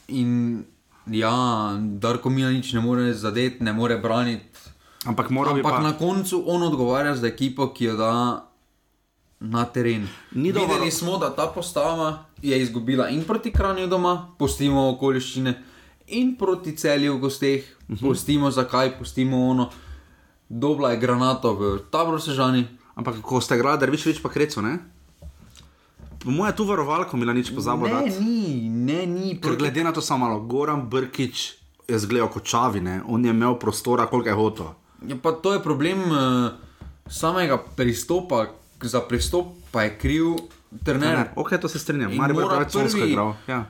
In 0.09 0.63
ja, 1.07 1.31
Darko 1.79 2.29
Mila 2.29 2.51
nič 2.51 2.73
ne 2.73 2.81
more 2.81 3.13
zadeti, 3.13 3.63
ne 3.63 3.71
more 3.71 3.97
braniti. 3.97 4.43
Ampak 5.05 5.31
Ampak 5.31 5.63
pa. 5.63 5.79
na 5.79 5.93
koncu 5.93 6.43
on 6.45 6.63
odgovarja 6.63 7.15
za 7.15 7.27
ekipo, 7.27 7.69
ki 7.69 7.85
jo 7.85 7.95
da 7.95 8.11
na 9.39 9.65
teren. 9.65 10.07
Ni 10.33 10.51
dobro- 10.51 10.67
Videli 10.67 10.91
smo, 10.91 11.17
da 11.17 11.29
ta 11.29 11.47
postava 11.47 12.09
je 12.41 12.61
izgubila 12.61 13.09
in 13.09 13.23
proti 13.23 13.51
Kranju 13.51 13.87
doma, 13.87 14.27
pustimo 14.37 14.89
okoliščine, 14.89 15.63
in 16.09 16.35
proti 16.35 16.75
celju 16.75 17.15
v 17.15 17.19
gosteh, 17.19 17.63
uh 17.63 17.89
Mhm. 17.89 17.95
-huh. 17.95 18.01
pustimo 18.01 18.51
zakaj, 18.51 18.99
pustimo 18.99 19.47
ono. 19.47 19.69
Dobla 20.49 20.91
je 20.91 20.97
granato 20.97 21.53
v 21.53 21.79
tabor 21.89 22.21
sežani. 22.21 22.67
Ampak 22.99 23.21
ko 23.23 23.39
ste 23.39 23.55
igrali, 23.55 23.79
da 23.79 23.87
več 23.87 24.03
več 24.03 24.19
pa 24.19 24.31
kreco, 24.31 24.61
ne? 24.65 24.75
Po 26.19 26.33
mojem, 26.35 26.51
tu 26.51 26.67
varovalko 26.67 27.15
mi 27.15 27.23
nič 27.23 27.53
pozabil. 27.55 27.87
Ne, 27.87 27.95
dati. 27.95 28.19
ni, 28.19 28.67
ne, 28.67 29.05
ni. 29.07 29.29
Ker 29.39 29.55
Proti... 29.55 29.63
glede 29.63 29.83
na 29.87 29.95
to 29.95 30.03
samo 30.03 30.27
malo, 30.27 30.43
Goran 30.43 30.83
Brkič 30.91 31.55
je 31.87 31.97
zgledal 31.97 32.27
kot 32.27 32.43
čavine, 32.43 32.99
on 33.07 33.23
je 33.23 33.31
imel 33.31 33.55
prostora, 33.55 34.05
koliko 34.11 34.29
je 34.29 34.35
hotel. 34.35 34.69
Ja, 35.07 35.15
pa 35.15 35.31
to 35.31 35.55
je 35.55 35.63
problem 35.63 36.03
uh, 36.11 36.51
samega 37.07 37.55
pristopa, 37.57 38.51
za 38.83 38.99
pristop 39.07 39.55
pa 39.71 39.87
je 39.87 39.95
kriv 39.95 40.35
trener. 40.83 41.17
Ne, 41.17 41.25
ok, 41.39 41.55
to 41.61 41.71
se 41.71 41.79
strinjam. 41.79 42.11
In 42.11 42.19
Mari 42.19 42.35
bo 42.35 42.43
mora 42.43 42.59
preveč 42.59 42.75
sonsko 42.75 42.99
prvi- 42.99 43.11
igral. 43.11 43.33
Ja. 43.47 43.63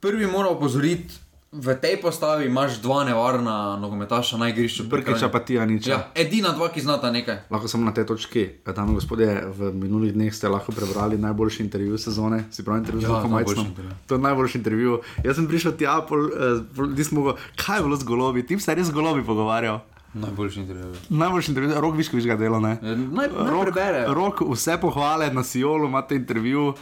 Prvi 0.00 0.26
mora 0.26 0.54
opozoriti, 0.54 1.18
v 1.52 1.76
tej 1.76 2.00
postavi 2.00 2.46
imaš 2.48 2.80
dva 2.80 3.04
nevarna 3.04 3.76
nogometaša 3.76 4.40
na 4.40 4.48
igrišču. 4.48 4.88
Brkiča 4.88 5.28
pa 5.28 5.44
ti, 5.44 5.58
Aniča. 5.58 5.90
Ja, 5.90 5.98
edina 6.16 6.52
dva, 6.52 6.72
ki 6.72 6.80
znata 6.80 7.12
nekaj. 7.12 7.52
Lahko 7.52 7.68
samo 7.68 7.84
na 7.84 7.92
tej 7.92 8.08
točki, 8.08 8.64
dame 8.64 8.88
in 8.88 8.94
gospodje, 8.96 9.44
v 9.52 9.68
minulih 9.72 10.16
dneh 10.16 10.32
ste 10.32 10.48
lahko 10.48 10.72
prebrali 10.72 11.20
najboljši 11.20 11.62
intervju 11.62 11.98
sezone, 11.98 12.44
si 12.50 12.64
pravi 12.64 12.80
intervju 12.80 13.02
Ja, 13.02 13.08
z 13.08 13.10
Lukom 13.12 13.30
najboljši 13.30 13.56
Majcnom. 13.60 13.66
intervju. 13.68 13.92
To 14.06 14.14
je 14.14 14.20
najboljši 14.20 14.58
intervju. 14.58 14.92
Jaz 15.24 15.36
sem 15.36 15.46
prišel 15.46 15.72
tja, 15.76 16.00
pol, 16.08 16.24
eh, 16.26 16.64
pol, 16.76 16.86
nisem 16.96 17.18
mogel, 17.20 17.36
kaj 17.56 17.78
je 17.78 17.82
bilo 17.84 17.96
z 17.96 18.04
golobi, 18.04 18.46
tim 18.46 18.60
se 18.60 18.74
res 18.74 18.86
z 18.88 18.90
golobi 18.90 19.20
pogovarjal. 19.20 19.80
Najboljši 20.14 20.60
intervju. 20.60 20.94
Najboljši 21.08 21.50
intervju, 21.50 21.80
rok 21.80 21.96
viškoviš 21.96 22.26
ga 22.26 22.36
delo, 22.36 22.60
ne? 22.60 22.78
Naj, 22.82 22.96
naj 22.96 23.28
prebere. 23.64 24.04
Rok, 24.08 24.42
vse 24.50 24.76
pohvale 24.80 25.30
na 25.32 25.44
Sijolu, 25.44 25.88
imate 25.88 26.14
intervju, 26.14 26.74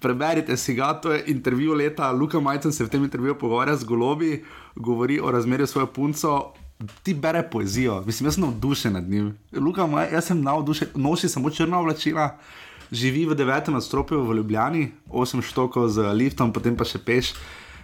preberite 0.00 0.56
si 0.56 0.74
ga, 0.74 0.94
to 1.00 1.12
je 1.12 1.24
intervju 1.26 1.74
leta. 1.74 2.12
Luka 2.12 2.40
Majcen 2.40 2.72
se 2.72 2.84
v 2.84 2.88
tem 2.88 3.04
intervjuju 3.04 3.38
pogovarja 3.38 3.76
z 3.76 3.84
golobi, 3.84 4.44
govori 4.74 5.20
o 5.20 5.30
razmerju 5.30 5.66
svojo 5.66 5.86
punco. 5.86 6.52
Ti 7.02 7.14
bere 7.14 7.42
poezijo, 7.52 8.02
mislim, 8.06 8.26
jaz 8.26 8.34
sem 8.34 8.44
navdušen 8.44 8.92
nad 8.92 9.08
njim. 9.08 9.38
Luka, 9.52 9.86
Maj, 9.86 10.08
jaz 10.12 10.24
sem 10.24 10.42
navdušen, 10.42 10.88
nosi 10.94 11.28
samo 11.28 11.50
črna 11.50 11.80
oblačila, 11.80 12.38
živi 12.92 13.26
v 13.26 13.34
devetem 13.34 13.74
nadstropju 13.74 14.22
v 14.24 14.34
Ljubljani, 14.34 14.90
osem 15.10 15.42
štokov 15.42 15.88
z 15.88 16.12
liftom, 16.14 16.52
potem 16.52 16.76
pa 16.76 16.84
še 16.88 16.98
peš. 16.98 17.34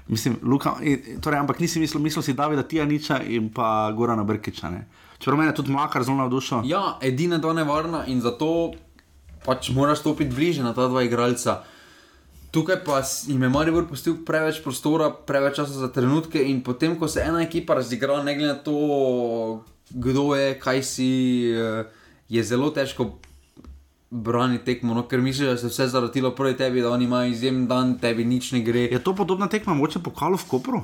Mislim, 0.09 0.37
Luka, 0.43 0.77
in- 0.83 1.21
torej, 1.21 1.39
ampak 1.41 1.61
nisi 1.61 1.81
mislil, 1.81 2.03
mislil 2.03 2.23
si 2.23 2.33
Davida 2.33 2.63
Tijaniča 2.63 3.23
in 3.25 3.49
pa 3.53 3.93
Gorana 3.97 4.25
Brkiča. 4.25 4.71
Čeprav 5.19 5.39
mene 5.39 5.51
je 5.51 5.55
tudi 5.55 5.73
Mlakar 5.73 6.05
zelo 6.05 6.17
navdušil. 6.17 6.61
Ja, 6.65 6.99
edina 7.01 7.39
dva 7.39 7.53
nevarna 7.53 8.05
in 8.07 8.21
zato 8.21 8.73
pač 9.45 9.71
moraš 9.71 9.99
stopiti 10.01 10.35
bliže 10.35 10.63
na 10.63 10.75
ta 10.75 10.89
dva 10.89 11.03
igralca. 11.03 11.63
Tukaj 12.51 12.85
pa 12.85 13.03
jim 13.27 13.43
je 13.43 13.49
Maribor 13.49 13.89
pustil 13.89 14.21
preveč 14.27 14.61
prostora, 14.63 15.11
preveč 15.11 15.57
časa 15.57 15.73
za 15.73 15.89
trenutke, 15.89 16.39
in 16.39 16.63
potem, 16.63 16.95
ko 16.99 17.09
se 17.09 17.21
ena 17.21 17.43
ekipa 17.43 17.75
razigra, 17.75 18.23
ne 18.23 18.35
glede 18.35 18.53
na 18.53 18.59
to, 18.63 19.65
kdo 19.91 20.35
je, 20.35 20.55
kaj 20.59 20.83
si, 20.83 21.09
eh, 21.51 21.85
je 22.29 22.45
zelo 22.45 22.71
težko 22.71 23.19
braniti 24.15 24.65
tekmo, 24.65 24.95
no, 24.95 25.03
ker 25.11 25.19
misliš, 25.21 25.49
da 25.49 25.57
se 25.57 25.67
je 25.67 25.71
vse 25.71 25.89
zaratilo 25.91 26.31
proti 26.35 26.59
tebi, 26.59 26.83
da 26.83 26.91
oni 26.91 27.05
imajo 27.05 27.31
izjemen 27.31 27.67
dan, 27.67 27.97
tebi 27.99 28.25
nič 28.25 28.53
ne 28.55 28.61
gre. 28.63 28.87
Je 28.93 29.03
to 29.03 29.15
podobna 29.15 29.49
tekma, 29.51 29.75
moče 29.75 29.99
pokalo 29.99 30.39
v 30.39 30.47
Kopru? 30.51 30.83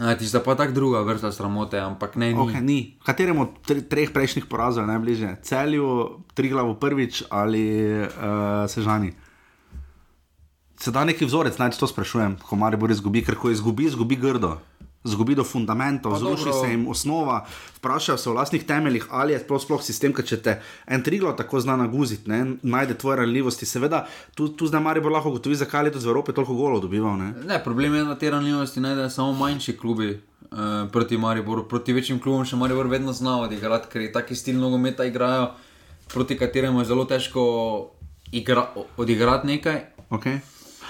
Ja, 0.00 0.16
Tista 0.16 0.40
pa 0.40 0.54
tako 0.56 0.72
druga 0.72 1.02
vrsta 1.04 1.32
sramote, 1.32 1.80
ampak 1.80 2.16
ne, 2.16 2.32
ni. 2.32 2.40
Okay, 2.40 2.60
ni. 2.60 2.78
Kateremu 3.04 3.42
od 3.42 3.58
tre, 3.66 3.80
treh 3.80 4.12
prejšnjih 4.12 4.46
porazov 4.48 4.84
je 4.84 4.92
najbližje? 4.92 5.36
Celju, 5.44 5.88
Triglavu 6.34 6.76
prvič 6.80 7.24
ali 7.30 7.64
uh, 8.04 8.64
Sežani? 8.68 9.12
Se 10.80 10.90
da 10.90 11.04
neki 11.04 11.24
vzorec, 11.28 11.56
naj 11.60 11.76
to 11.78 11.86
sprašujem, 11.86 12.36
ko 12.42 12.56
Maribor 12.56 12.90
izgubi, 12.90 13.22
ker 13.24 13.36
ko 13.36 13.52
izgubi, 13.52 13.86
izgubi 13.88 14.16
grdo. 14.16 14.56
Zgubi 15.04 15.34
do 15.34 15.42
fundamentov, 15.44 16.14
zruši 16.18 16.52
se 16.60 16.68
jim 16.70 16.84
osnova, 16.88 17.40
vprašajo 17.76 18.18
se 18.18 18.30
o 18.30 18.32
vlastnih 18.32 18.62
temeljih, 18.66 19.06
ali 19.10 19.32
je 19.32 19.40
sploh, 19.42 19.62
sploh 19.62 19.82
sistem, 19.82 20.12
ker 20.14 20.24
če 20.24 20.38
te 20.42 20.54
en 20.86 21.02
triglav 21.02 21.34
tako 21.36 21.60
zna 21.60 21.74
naguziti, 21.80 22.30
ne, 22.30 22.54
najde 22.62 22.94
tvoje 22.98 23.16
ranljivosti. 23.18 23.66
Seveda, 23.66 24.04
tu, 24.38 24.46
tu 24.48 24.70
zdaj 24.70 24.80
Maribor 24.84 25.12
lahko 25.12 25.32
ugotovi, 25.34 25.58
zakaj 25.58 25.80
je 25.80 25.88
letos 25.90 26.06
v 26.06 26.12
Evropi 26.14 26.36
toliko 26.36 26.54
golov 26.54 26.84
dobival. 26.86 27.18
Ne. 27.18 27.32
Ne, 27.48 27.58
problem 27.64 27.98
je, 27.98 28.04
da 28.06 28.14
te 28.18 28.30
ranljivosti 28.30 28.84
najdejo 28.84 29.10
samo 29.10 29.34
manjši 29.42 29.76
klubi 29.76 30.12
uh, 30.14 30.86
proti 30.92 31.18
Mariboru. 31.18 31.66
Proti 31.68 31.98
večjim 31.98 32.22
klubom 32.22 32.46
še 32.46 32.56
Maribor 32.56 32.86
vedno 32.86 33.12
zna 33.12 33.40
odigrati, 33.42 33.90
ker 33.90 34.06
je 34.06 34.14
taki 34.14 34.38
stil 34.38 34.62
nogometa 34.62 35.04
igrajo, 35.04 35.50
proti 36.14 36.38
kateremu 36.38 36.84
je 36.84 36.90
zelo 36.94 37.10
težko 37.10 37.42
igra, 38.30 38.68
odigrati 38.96 39.50
nekaj. 39.56 39.84
Okay. 40.12 40.38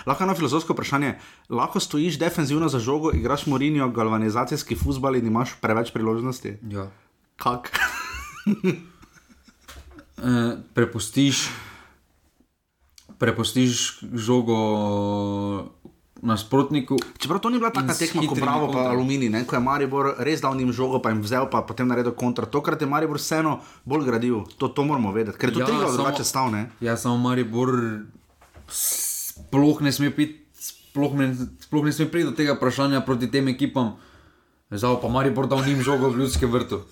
Lahko 0.07 0.25
eno 0.25 0.35
filozofsko 0.35 0.75
vprašanje. 0.75 1.15
Lahko 1.53 1.81
stojiš 1.81 2.19
defensivno 2.19 2.69
za 2.69 2.79
žogo, 2.81 3.11
igraš 3.13 3.47
Morinjo, 3.47 3.89
galvanizacijski 3.89 4.77
futbal 4.77 5.17
in 5.17 5.27
imaš 5.27 5.53
preveč 5.61 5.93
priložnosti. 5.93 6.57
Ja. 6.71 6.89
Kak? 7.37 7.71
Uh, 8.47 8.65
prepustiš, 10.75 11.51
prepustiš 13.19 14.01
žogo 14.15 14.57
nasprotniku. 16.23 16.97
Čeprav 17.19 17.41
to 17.41 17.51
ni 17.51 17.59
bila 17.59 17.71
taka 17.71 17.87
In 17.87 17.95
s 17.95 17.99
tekma, 17.99 18.23
kot 18.29 18.41
Bravo, 18.41 18.67
kontrami. 18.67 18.89
Aluminij, 18.89 19.29
ne? 19.29 19.45
ko 19.47 19.57
je 19.57 19.61
Maribor 19.61 20.15
res 20.19 20.41
dal 20.41 20.57
njim 20.57 20.73
žogo, 20.73 21.03
pa 21.03 21.11
jim 21.11 21.21
vzel, 21.21 21.51
pa 21.51 21.63
potem 21.67 21.89
naredil 21.89 22.15
kontra. 22.15 22.47
Tokrat 22.47 22.81
je 22.81 22.87
Maribor 22.87 23.19
vseeno 23.19 23.59
bolj 23.85 24.07
gradil, 24.07 24.45
to, 24.57 24.69
to 24.69 24.85
moramo 24.85 25.13
vedeti, 25.13 25.39
ker 25.39 25.51
je 25.51 25.59
to 25.59 25.61
ja, 25.61 25.67
tega 25.67 25.91
drugače 25.93 26.25
stav. 26.25 26.53
Ne? 26.55 26.71
Ja, 26.81 26.97
samo 26.97 27.19
Maribor 27.19 27.75
sploh 28.71 29.83
ne 29.83 29.93
sme 29.93 30.15
piti, 30.15 30.42
sploh 30.93 31.17
ne, 31.17 31.33
sploh 31.65 31.85
ne 31.89 31.93
sme 31.93 32.13
priti 32.13 32.29
do 32.29 32.37
tega 32.37 32.55
vprašanja 32.61 33.01
proti 33.09 33.33
tem 33.33 33.49
ekipam. 33.49 33.97
Zdaj 34.69 35.01
pa 35.01 35.09
Maribor 35.09 35.49
dal 35.49 35.65
njim 35.65 35.81
žogo 35.81 36.13
v 36.13 36.21
ljudskem 36.21 36.53
vrtu. 36.53 36.85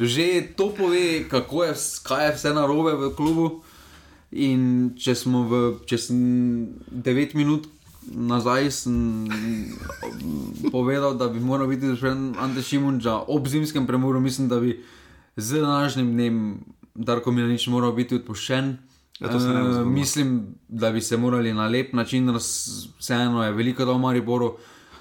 Že 0.00 0.52
to 0.56 0.72
pove, 0.76 1.24
kako 1.28 1.64
je, 1.64 1.72
kaj 2.04 2.26
je 2.26 2.34
vse 2.36 2.52
narobe 2.52 2.96
v 2.96 3.12
klubu. 3.16 3.64
In 4.32 4.92
če 4.96 5.12
smo 5.16 5.44
v, 5.48 5.60
če 5.88 5.96
sem 6.00 6.20
9 6.88 7.36
minut 7.36 7.68
nazaj 8.10 8.70
sem 8.70 9.28
povedal, 10.72 11.14
da 11.14 11.28
bi 11.28 11.40
moral 11.40 11.70
biti 11.70 11.86
zaščiten 11.86 12.34
Ante 12.40 12.62
Šimunča 12.62 13.22
ob 13.30 13.46
zimskem 13.48 13.86
premoru, 13.86 14.20
mislim, 14.20 14.48
da 14.48 14.60
bi 14.60 14.80
z 15.36 15.60
današnjim 15.60 16.12
dnem 16.12 16.38
Darko 16.94 17.32
Milanič 17.32 17.66
moral 17.66 17.92
biti 17.92 18.18
odpuščen. 18.18 18.76
Ja, 19.20 19.28
bo 19.28 19.38
zgodilo. 19.38 19.84
mislim, 19.84 20.54
da 20.68 20.90
bi 20.90 21.00
se 21.00 21.16
morali 21.16 21.54
na 21.54 21.66
lep 21.66 21.92
način, 21.92 22.30
vseeno 22.98 23.44
je 23.44 23.52
veliko 23.52 23.84
dal 23.84 23.98
Mariboru. 23.98 24.56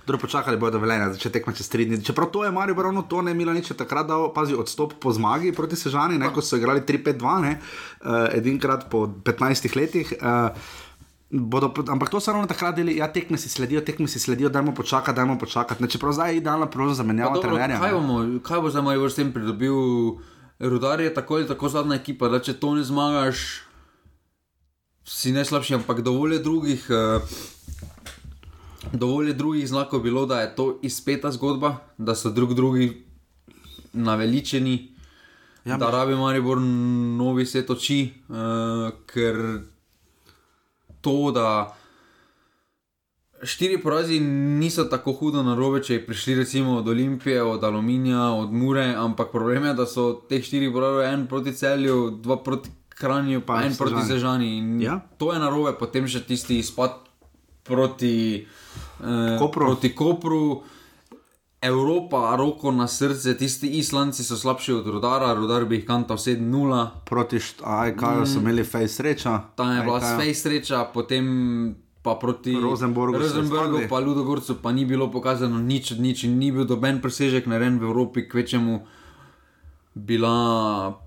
Drugo 0.08 0.22
počakali 0.22 0.58
bodo 0.58 0.80
dovoljenja, 0.80 1.12
če 1.16 1.30
tekma 1.30 1.54
čez 1.54 1.70
tri 1.70 1.86
dni. 1.86 2.00
Čeprav 2.04 2.32
to 2.34 2.42
je 2.46 2.52
Maribor 2.52 2.88
ravno 2.90 3.04
to, 3.06 3.22
ne 3.22 3.34
Milanič 3.38 3.70
je 3.72 3.78
takrat 3.78 4.08
dal, 4.10 4.32
pazi, 4.34 4.56
odstop 4.58 4.96
po 5.00 5.14
zmagi 5.14 5.54
proti 5.54 5.78
Sežani, 5.78 6.18
ne, 6.18 6.32
ko 6.34 6.42
so 6.42 6.58
igrali 6.58 6.82
3-5-2, 6.82 7.36
ne, 7.42 7.52
uh, 7.60 8.26
edinkrat 8.34 8.88
po 8.90 9.06
15 9.08 9.76
letih. 9.78 10.14
Uh, 10.22 10.50
Bodo, 11.32 11.70
ampak 11.88 12.10
to 12.12 12.20
so 12.20 12.34
ravno 12.34 12.48
takrat 12.48 12.76
deli, 12.76 12.98
ja, 12.98 13.08
tekme 13.08 13.38
si 13.40 13.48
sledijo, 13.48 13.80
tekme 13.88 14.08
si 14.12 14.20
sledijo, 14.20 14.50
dajmo 14.52 14.74
počakati, 14.76 15.16
dajmo 15.16 15.38
počakati. 15.40 15.84
Ne, 15.84 15.88
čeprav 15.88 16.12
zdaj 16.18 16.34
je 16.34 16.42
idealna 16.42 16.68
priložnost 16.68 16.98
za 16.98 17.06
menjavo 17.08 17.38
dobro, 17.38 17.56
trenerja. 17.56 17.80
kaj, 17.80 17.94
bomo, 17.96 18.18
kaj 18.44 18.62
bo 18.62 18.70
zdaj 18.74 18.84
Maribor 18.84 19.12
s 19.12 19.16
tem 19.16 19.32
pridobil? 19.32 19.76
Rudar 20.60 21.00
je 21.00 21.14
tako 21.14 21.40
ali 21.40 21.48
tako 21.48 21.70
zadnja 21.70 21.96
ekipa, 21.96 22.28
da 22.28 22.42
če 22.44 22.58
to 22.60 22.74
ne 22.76 22.84
zmagaš, 22.84 23.64
si 25.06 25.32
najslabši, 25.32 25.76
ampak 25.82 26.02
dovolj 26.02 26.34
je 26.34 26.40
drugih. 26.40 26.88
Uh, 26.90 27.22
Dovolj 28.92 29.28
je 29.30 29.34
drugih 29.34 29.68
znakov 29.70 30.02
bilo, 30.02 30.26
da 30.26 30.42
je 30.42 30.56
to 30.56 30.80
izpeta 30.82 31.30
zgodba, 31.32 31.78
da 31.98 32.16
so 32.16 32.30
drug 32.30 32.54
drugi 32.54 33.06
naveličeni, 33.94 34.92
Ja, 35.66 35.78
da 35.78 35.92
rabi 35.92 36.16
Maribor 36.16 36.58
novi 37.18 37.46
svet 37.46 37.70
oči, 37.70 38.14
uh, 38.30 38.90
ker 39.06 39.38
to, 41.02 41.32
da 41.32 41.76
štiri 43.44 43.78
porazi 43.82 44.20
niso 44.20 44.84
tako 44.90 45.14
hudo 45.14 45.44
na 45.44 45.54
robe, 45.56 45.84
če 45.84 46.00
bi 46.00 46.06
prišli 46.06 46.36
recimo 46.36 46.80
od 46.80 46.90
Olimpije, 46.90 47.44
od 47.44 47.64
Aluminija, 47.64 48.32
od 48.34 48.54
Mure, 48.54 48.88
ampak 48.98 49.32
problem 49.32 49.70
je, 49.70 49.74
da 49.74 49.86
so 49.86 50.12
teh 50.30 50.42
štiri 50.46 50.72
porazi 50.74 51.14
en 51.14 51.28
proti 51.28 51.54
celju, 51.54 52.18
dva 52.26 52.42
proti 52.44 52.74
Kranju, 53.02 53.42
pa 53.42 53.64
en 53.66 53.74
proti 53.78 54.06
Sežani. 54.08 54.52
Ja. 54.84 55.00
To 55.18 55.34
je 55.34 55.40
na 55.42 55.50
robe, 55.50 55.74
potem 55.80 56.06
še 56.06 56.22
tisti 56.22 56.62
izpad 56.62 57.02
proti 57.66 58.46
eh, 58.46 59.38
Kopru. 59.42 59.74
Proti 59.74 59.96
Kopru. 59.98 60.44
Evropa, 61.62 62.34
roko 62.36 62.72
na 62.74 62.88
srce, 62.90 63.36
tisti 63.38 63.70
Islandci 63.78 64.24
so 64.26 64.34
slabši 64.34 64.74
od 64.74 64.88
Rudara, 64.88 65.30
Rudar 65.38 65.68
bi 65.70 65.78
jih 65.78 65.86
kantal 65.86 66.18
7-0, 66.18 67.06
Proti 67.06 67.38
AIK-ju 67.62 68.26
so 68.26 68.42
imeli 68.42 68.66
fej 68.66 68.88
sreča. 68.90 69.54
tam 69.54 69.76
je 69.78 69.84
bila 69.86 70.02
svej 70.02 70.34
sreča, 70.34 70.90
potem 70.90 71.30
pa 72.02 72.18
proti 72.18 72.58
Rosenborgu 72.58 73.18
Rosenborgu 73.18 73.86
pa 73.90 74.02
Ludogorcu 74.02 74.58
pa 74.58 74.72
ni 74.74 74.90
bilo 74.90 75.12
pokazano 75.14 75.62
nič 75.62 75.92
od 75.92 76.00
nič 76.02 76.26
in 76.26 76.42
ni 76.42 76.50
bil 76.50 76.66
doben 76.66 76.98
presežek 76.98 77.46
narejen 77.46 77.78
v 77.78 77.86
Evropi, 77.86 78.26
kvečemu 78.26 78.82
bila 79.94 80.36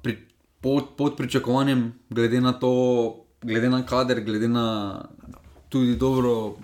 pri, 0.02 0.22
pod, 0.64 0.96
pod 0.96 1.12
pričakovanjem, 1.14 1.80
glede 2.08 2.40
na 2.40 2.52
to, 2.54 2.70
glede 3.42 3.68
na 3.68 3.82
kader, 3.84 4.22
glede 4.22 4.48
na 4.48 4.64
tudi 5.68 5.96
dobro, 5.96 6.56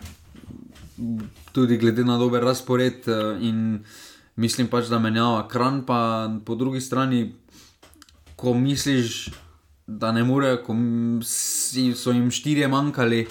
tudi 1.53 1.76
glede 1.76 2.01
na 2.03 2.16
dober 2.16 2.40
razpored 2.40 3.05
eh, 3.07 3.12
in 3.40 3.84
mislim 4.36 4.66
pač, 4.66 4.86
da 4.86 4.98
menjava 4.98 5.44
kran, 5.46 5.82
pa 5.82 6.01
po 6.40 6.55
drugi 6.55 6.80
strani, 6.80 7.34
ko 8.36 8.55
misliš, 8.55 9.28
da 9.86 10.12
ne 10.12 10.24
morejo, 10.24 10.62
ko 10.62 10.72
si, 11.22 11.92
so 11.94 12.11
jim 12.11 12.30
štirje 12.30 12.68
manjkali. 12.68 13.26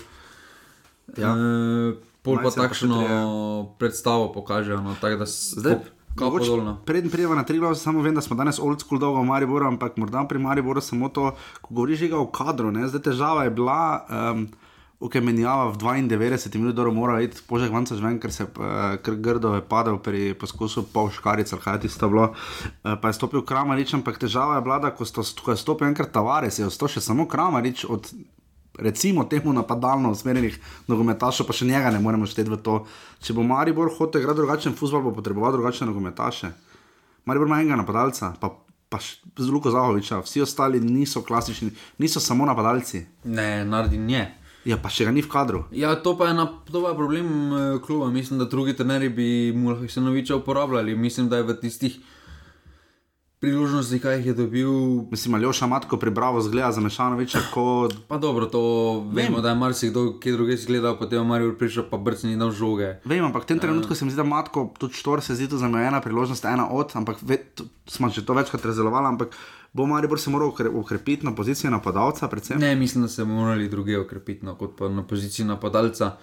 Ja. 1.18 1.32
Eh, 1.32 1.94
pol 2.22 2.38
pa 2.38 2.52
takšno 2.52 3.00
predstavo 3.80 4.30
pokažejo. 4.30 4.78
No, 4.80 4.94
tako 4.94 5.16
da 5.18 5.26
s- 5.26 5.56
Zdaj, 5.56 5.80
no. 6.64 6.78
Preden 6.86 7.12
prijeva 7.12 7.36
na 7.36 7.44
tri 7.44 7.60
glave, 7.60 7.76
samo 7.76 8.02
vem, 8.02 8.16
da 8.16 8.22
smo 8.22 8.36
danes 8.36 8.60
old 8.60 8.82
school 8.82 9.00
dolgo 9.00 9.22
v 9.22 9.30
Mariboru, 9.30 9.68
ampak 9.68 9.98
morda 9.98 10.26
pri 10.28 10.40
Mariboru 10.40 10.82
samo 10.82 11.10
to, 11.10 11.32
ko 11.62 11.74
govoriš 11.74 12.00
že 12.00 12.16
o 12.16 12.26
kadru. 12.28 12.72
Ne? 12.72 12.88
Zdaj 12.88 13.02
težava 13.12 13.44
je 13.48 13.54
bila, 13.56 14.06
um, 14.10 14.48
ok, 15.00 15.20
menjava 15.24 15.70
v 15.72 15.78
92 15.80 16.60
minut, 16.60 16.76
dobro 16.76 16.92
mora 16.92 17.22
iti, 17.22 17.42
požek 17.48 17.72
vanca 17.72 17.96
žven, 17.96 18.20
ker 18.20 18.34
se 18.34 18.44
uh, 18.44 18.98
ker 19.04 19.16
grdo 19.16 19.56
je 19.56 19.62
padel 19.62 20.00
pri 20.00 20.34
poskusu 20.34 20.88
pol 20.94 21.12
škaric, 21.12 21.54
ali 21.54 21.62
kaj 21.62 21.80
je 21.80 21.86
tisto 21.88 22.10
bilo, 22.10 22.34
uh, 22.34 22.98
pa 23.02 23.08
je 23.08 23.20
stopil 23.20 23.46
Kramarič, 23.46 23.94
ampak 23.94 24.20
težava 24.20 24.60
je 24.60 24.66
bila, 24.68 24.80
da 24.80 24.92
ko, 24.92 25.06
sto, 25.06 25.24
ko 25.44 25.56
je 25.56 25.62
stopil 25.62 25.88
enkrat 25.88 26.12
Tavares, 26.12 26.60
je 26.60 26.68
ostal 26.68 26.92
še 26.92 27.02
samo 27.02 27.28
Kramarič 27.28 27.88
od 27.88 28.12
recimo 28.82 29.24
temu 29.30 29.54
napadalno 29.54 30.12
usmerjenih 30.12 30.60
nogometašev, 30.88 31.48
pa 31.48 31.54
še 31.54 31.68
njega 31.70 31.92
ne 31.92 32.00
moremo 32.00 32.28
šteti 32.28 32.50
v 32.50 32.58
to. 32.64 32.80
Če 33.24 33.36
bo 33.38 33.44
Maribor 33.44 33.92
hotel 33.98 34.24
igrati 34.24 34.42
drugačen 34.42 34.76
futbol, 34.76 35.10
bo 35.10 35.16
potreboval 35.20 35.56
drugačne 35.56 35.90
nogometaše. 35.90 36.52
Maribor 37.26 37.48
ima 37.48 37.62
enega 37.62 37.80
napadalca, 37.80 38.34
pa, 38.42 38.52
pa 38.90 39.00
z 39.02 39.50
Luko 39.50 39.72
Zahoviča, 39.72 40.24
vsi 40.26 40.42
ostali 40.42 40.82
niso 40.82 41.22
klasični, 41.22 41.72
niso 42.00 42.20
samo 42.20 42.48
napadalci. 42.50 43.06
Ne, 43.24 43.66
naredi 43.66 43.98
nje. 43.98 44.28
Ja, 44.68 44.76
pa 44.78 44.92
še 44.92 45.08
ga 45.08 45.12
ni 45.16 45.24
v 45.24 45.30
kadru. 45.32 45.64
Ja, 45.72 45.94
to 46.04 46.18
pa 46.20 46.30
je, 46.30 46.36
na, 46.36 46.46
to 46.68 46.84
pa 46.84 46.92
je 46.92 47.00
problem 47.00 47.28
eh, 47.30 47.68
kluba. 47.84 48.10
Mislim, 48.12 48.42
da 48.42 48.46
drugi 48.50 48.76
trenerji 48.76 49.10
bi 49.10 49.28
mu 49.56 49.72
lahko 49.72 49.88
se 49.88 50.02
noviče 50.04 50.36
uporabljali. 50.36 50.98
Mislim, 51.00 51.30
da 51.32 51.40
je 51.40 51.48
v 51.48 51.56
tistih 51.62 51.96
priložnostih, 53.40 54.02
kaj 54.02 54.18
jih 54.18 54.26
je 54.26 54.34
dobil. 54.34 54.70
Mislim, 55.12 55.36
Aljoša 55.36 55.68
Matko 55.68 55.98
pri 55.98 56.12
Bravo 56.12 56.42
zgleda 56.42 56.72
za 56.72 56.82
Mešanoviča, 56.82 57.40
ko 57.54 57.90
Pa 58.08 58.18
dobro, 58.18 58.46
to 58.46 58.60
vemo, 59.14 59.36
Vem. 59.36 59.42
da 59.42 59.50
je 59.50 59.56
marsikdo, 59.56 60.20
ki 60.20 60.32
druge 60.32 60.58
zgleda, 60.58 60.96
potem 60.96 61.20
je 61.20 61.26
Marijo 61.26 61.56
prišel, 61.56 61.84
pa 61.92 61.98
brcni 61.98 62.38
dal 62.38 62.52
žoge. 62.52 63.00
Vem, 63.06 63.26
ampak 63.26 63.44
v 63.44 63.48
tem 63.48 63.60
trenutku 63.60 63.96
se 63.96 64.06
mi 64.06 64.12
zdi, 64.12 64.18
da 64.18 64.24
Matko, 64.24 64.74
tudi 64.80 64.94
Štor 64.94 65.22
se 65.22 65.36
zdi 65.36 65.48
to 65.48 65.58
zamejena 65.58 66.02
priložnost, 66.02 66.46
ena 66.46 66.68
od, 66.70 66.92
ampak 66.94 67.18
ve, 67.22 67.38
smo 67.88 68.10
že 68.10 68.26
to 68.26 68.34
večkrat 68.34 68.66
razdelovali, 68.66 69.08
ampak 69.08 69.36
bo 69.74 69.86
Maribor 69.86 70.20
se 70.20 70.30
moral 70.30 70.52
ukre- 70.52 70.76
ukrepiti 70.76 71.26
na 71.26 71.36
pozicijo 71.36 71.72
napadalca, 71.72 72.28
predvsem. 72.28 72.60
Ne, 72.60 72.76
mislim, 72.76 73.02
da 73.04 73.08
se 73.08 73.24
morali 73.24 73.70
druge 73.70 74.00
okrepiti, 74.00 74.46
no, 74.46 74.56
kot 74.56 74.76
pa 74.78 74.90
na 74.90 75.04
poziciji 75.04 75.46
napadalca. 75.46 76.18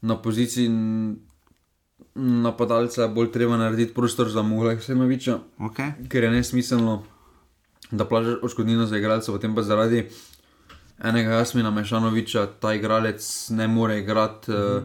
Na 0.00 0.16
poziciji 0.22 0.68
napadalca 2.14 3.08
bolj 3.08 3.32
treba 3.32 3.56
narediti 3.56 3.94
prostor 3.94 4.28
za 4.28 4.42
Mugla 4.42 4.80
Senoviča, 4.80 5.38
Okay. 5.58 6.08
ker 6.08 6.24
je 6.24 6.30
nesmiselno, 6.30 7.02
da 7.90 8.04
plačaš 8.04 8.34
odškodnino 8.42 8.86
za 8.86 8.98
igralca, 8.98 9.32
potem 9.32 9.54
pa 9.54 9.62
zaradi 9.62 10.08
enega 10.98 11.30
Jasmina 11.30 11.70
Mešanoviča 11.70 12.46
ta 12.60 12.74
igralec 12.74 13.48
ne 13.50 13.68
more 13.68 13.98
igrati. 13.98 14.52
Uh, 14.52 14.82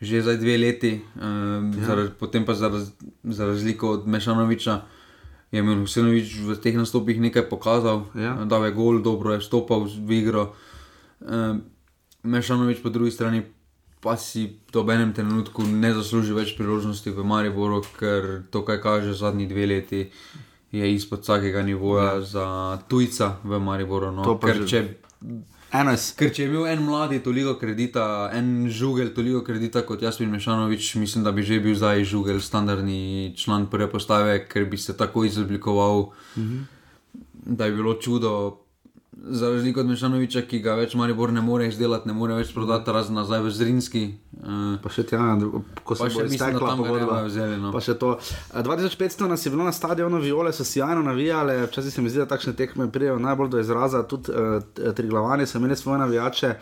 Že 0.00 0.22
zdaj 0.22 0.36
dve 0.36 0.56
leti, 0.58 1.00
um, 1.20 1.74
ja. 1.76 1.84
zaradi, 1.86 2.10
potem 2.18 2.44
pa 2.44 2.54
za, 2.54 2.68
raz, 2.68 2.88
za 3.22 3.44
razliko 3.46 3.90
od 3.90 4.06
Mešanoviča 4.08 4.80
je 5.52 5.60
imel 5.60 5.76
Husenovič 5.76 6.40
v 6.40 6.56
teh 6.56 6.72
nastopih 6.72 7.20
nekaj 7.20 7.44
pokazal, 7.48 8.08
Ja. 8.16 8.32
da 8.48 8.56
je 8.64 8.72
gol, 8.72 9.02
dobro 9.02 9.36
je 9.36 9.44
stopal 9.44 9.84
v 9.84 10.12
igro. 10.12 10.54
Um, 11.20 11.60
Mešanovič 12.24 12.80
po 12.82 12.88
drugi 12.88 13.10
strani 13.10 13.42
pa 14.00 14.16
si 14.16 14.56
v 14.74 14.90
enem 14.90 15.12
trenutku 15.12 15.62
ne 15.62 15.92
zasluži 15.92 16.32
več 16.32 16.56
priložnosti 16.56 17.10
v 17.10 17.24
Mariboru, 17.24 17.82
ker 17.98 18.42
to, 18.50 18.64
kar 18.64 18.80
kaže 18.80 19.12
zadnji 19.12 19.46
dve 19.46 19.66
leti, 19.66 20.10
je 20.72 20.94
izpod 20.94 21.20
vsakega 21.20 21.62
nivoja 21.62 22.14
ja. 22.14 22.20
za 22.22 22.46
tujca 22.88 23.36
v 23.44 23.58
Mariboru. 23.58 24.10
No. 24.10 24.24
To 24.24 24.38
Ker 24.38 24.56
že- 24.56 24.66
če 24.66 24.80
Eno 25.70 25.90
je, 25.90 25.98
s- 25.98 26.14
Ker 26.18 26.34
če 26.34 26.42
je 26.42 26.48
imel 26.48 26.66
en 26.66 26.82
mladi 26.82 27.20
toliko 27.20 27.54
kredita, 27.54 28.30
en 28.32 28.66
žugel 28.66 29.14
toliko 29.14 29.44
kredita 29.44 29.82
kot 29.82 30.02
Jasmin 30.02 30.30
Mešanovič, 30.30 30.94
mislim, 30.94 31.22
da 31.22 31.30
bi 31.30 31.42
že 31.42 31.60
bil 31.60 31.74
zdaj 31.74 32.02
žugel, 32.04 32.40
standardni 32.40 33.34
član 33.36 33.66
prve 33.66 33.86
postave, 33.86 34.48
ker 34.48 34.64
bi 34.64 34.76
se 34.76 34.96
tako 34.96 35.24
izoblikoval, 35.24 36.10
-hmm. 36.34 36.64
da 37.34 37.64
je 37.64 37.72
bilo 37.72 37.94
čudo. 37.94 38.58
Za 39.12 39.50
razliko 39.50 39.80
od 39.80 39.86
Mešanoviča, 39.86 40.44
ki 40.46 40.60
ga 40.62 40.76
več 40.78 40.94
Maribor 40.94 41.32
ne 41.34 41.42
more 41.42 41.66
izdelati, 41.68 42.08
ne 42.08 42.14
more 42.14 42.36
več 42.38 42.52
prodati, 42.54 42.92
razen 42.94 43.18
nazaj 43.18 43.42
v 43.42 43.50
Zrinski. 43.52 44.02
Uh, 44.38 44.76
pa 44.80 44.92
še 44.94 45.02
tja, 45.10 45.24
ko 45.84 45.96
se 45.98 46.06
bo 46.14 46.22
iztekla 46.24 46.76
pogodba. 46.78 47.18
vzeli, 47.26 47.58
no. 47.60 47.72
Pa 47.74 47.82
še 47.84 47.98
to. 48.00 48.14
Eh, 48.54 48.62
2500 48.64 49.28
nas 49.28 49.44
je 49.44 49.52
bilo 49.52 49.66
na 49.66 49.74
stadionu, 49.74 50.22
viole 50.22 50.54
so 50.54 50.64
sjajno 50.64 51.02
navijale, 51.02 51.58
včasih 51.66 51.92
se 51.92 52.06
mi 52.06 52.12
zdi, 52.12 52.22
da 52.22 52.30
takšne 52.30 52.54
tekme 52.56 52.86
pridejo 52.92 53.18
najbolj 53.20 53.50
do 53.56 53.60
izraza, 53.60 54.06
tudi 54.06 54.30
uh, 54.30 54.62
Triglavani 54.96 55.46
so 55.46 55.58
imeli 55.58 55.76
svoje 55.76 56.00
navijače. 56.06 56.54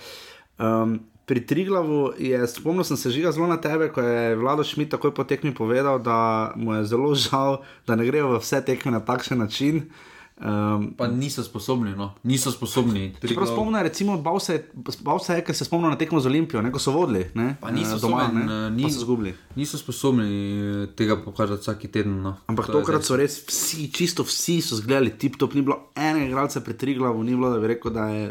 Um, 0.59 0.99
pri 1.29 1.47
Triglavu 1.47 2.17
je, 2.19 2.47
spomnil 2.49 2.85
sem 2.89 2.97
se 2.97 3.11
žiga 3.13 3.33
zelo 3.33 3.47
na 3.47 3.61
tebe, 3.61 3.93
ko 3.93 4.01
je 4.01 4.37
Vlado 4.41 4.65
Šmit 4.65 4.89
takoj 4.91 5.13
po 5.15 5.29
tekmi 5.29 5.53
povedal, 5.55 6.01
da 6.01 6.53
mu 6.57 6.75
je 6.75 6.85
zelo 6.89 7.13
žal, 7.15 7.61
da 7.87 8.01
ne 8.01 8.09
grejo 8.09 8.33
v 8.33 8.41
vse 8.41 8.65
tekme 8.65 8.97
na 8.97 9.05
takšen 9.05 9.39
način. 9.39 9.93
Um, 10.39 10.95
pa 10.95 11.09
niso 11.09 11.43
sposobni, 11.43 11.91
no. 11.93 12.15
niso 12.23 12.53
sposobni. 12.53 13.11
Čeprav 13.19 13.47
spomnim, 13.49 13.83
recimo, 13.83 14.19
bal 14.19 14.39
se, 14.39 14.53
je- 14.53 14.71
bal 15.01 15.19
se 15.19 15.35
je, 15.35 15.43
ker 15.43 15.51
se 15.53 15.65
spomnim 15.65 15.91
na 15.91 15.97
tekmo 15.97 16.21
z 16.21 16.27
Olimpijo, 16.27 16.63
ne, 16.63 16.71
ko 16.71 16.79
so 16.79 16.93
vodili, 16.93 17.25
ne, 17.35 17.57
Pa 17.59 17.71
niso 17.71 17.97
eh, 17.97 18.01
doma, 18.01 18.23
sposobni, 18.23 18.41
ne, 18.41 18.47
pa 18.47 18.71
ni- 18.71 18.87
so 18.89 19.01
zgubili. 19.01 19.33
Niso 19.57 19.75
sposobni 19.77 20.29
eh, 20.55 20.95
tega 20.95 21.17
pokazati 21.19 21.61
vsak 21.61 21.83
teden. 21.89 22.23
No. 22.23 22.37
Ampak 22.47 22.67
To 22.67 22.73
tokrat 22.73 23.03
so 23.03 23.17
res 23.17 23.43
vsi, 23.43 23.91
čisto 23.91 24.23
vsi 24.23 24.61
so 24.61 24.77
zgledali 24.77 25.11
tip 25.13 25.35
top, 25.37 25.55
ni 25.55 25.63
bilo 25.63 25.91
enega 25.93 26.27
igralca 26.27 26.61
pri 26.61 26.75
Triglavu, 26.77 27.19
ni 27.21 27.35
bilo, 27.35 27.51
da 27.51 27.59
bi 27.59 27.67
rekel, 27.69 27.91
da 27.91 28.07
je. 28.07 28.31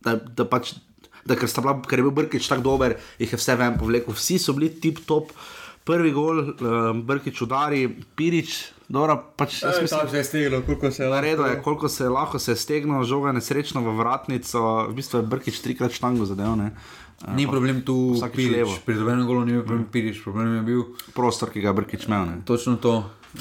Da, 0.00 0.16
da 0.16 0.44
pač, 0.44 0.74
da 1.24 1.32
ker, 1.32 1.48
sta 1.48 1.62
bila, 1.62 1.80
ker 1.80 1.96
je 1.96 2.02
bil 2.02 2.12
Brkič 2.12 2.44
tako 2.44 2.62
dober, 2.66 2.92
jih 3.16 3.30
je 3.30 3.38
vse 3.38 3.56
ven 3.56 3.78
povlekel. 3.78 4.12
Vsi 4.12 4.36
so 4.36 4.52
bili 4.52 4.68
tip 4.68 5.00
top, 5.06 5.32
prvi 5.84 6.12
gol, 6.12 6.38
um, 6.40 7.02
Brkič 7.02 7.42
udari, 7.42 7.88
Pirič, 8.14 8.56
dobro, 8.88 9.16
pač 9.36 9.62
jaz 9.62 9.82
mislim, 9.82 10.08
se 10.08 10.16
je 10.16 10.24
steglo, 10.24 10.62
koliko 10.62 10.90
se 10.90 11.02
je 11.02 11.10
Naredil 11.10 11.46
je, 11.46 11.62
koliko 11.62 11.88
se 11.88 12.04
je 12.04 12.08
lahko 12.08 12.38
se 12.38 12.52
je 12.52 12.56
stegnil, 12.56 13.04
žoga 13.04 13.32
nesrečno 13.32 13.80
v 13.80 13.96
vratnico, 13.96 14.62
v 14.88 14.94
bistvu 14.94 15.18
je 15.18 15.26
Brkič 15.26 15.60
trikrat 15.60 15.92
štango 15.92 16.24
zadev, 16.24 16.56
ne. 16.56 16.70
Eh, 17.22 17.34
Ni 17.34 17.46
problem 17.46 17.82
tu 17.82 18.14
vsakič 18.14 18.50
levo. 18.50 18.70
piriš, 18.70 18.84
pri 18.84 18.94
dobenem 18.94 19.26
golu 19.26 19.44
ni 19.44 19.52
bil 19.52 19.62
problem 19.62 19.84
piriš, 19.86 20.22
problem 20.22 20.56
je 20.56 20.62
bil 20.62 20.82
Prostor, 21.14 21.50
ki 21.50 21.60
ga 21.60 21.68
je 21.68 21.74
Brkič 21.74 22.06
imel, 22.06 22.26
ne. 22.26 22.36
točno 22.44 22.76
to. 22.76 23.02
Uh, 23.34 23.40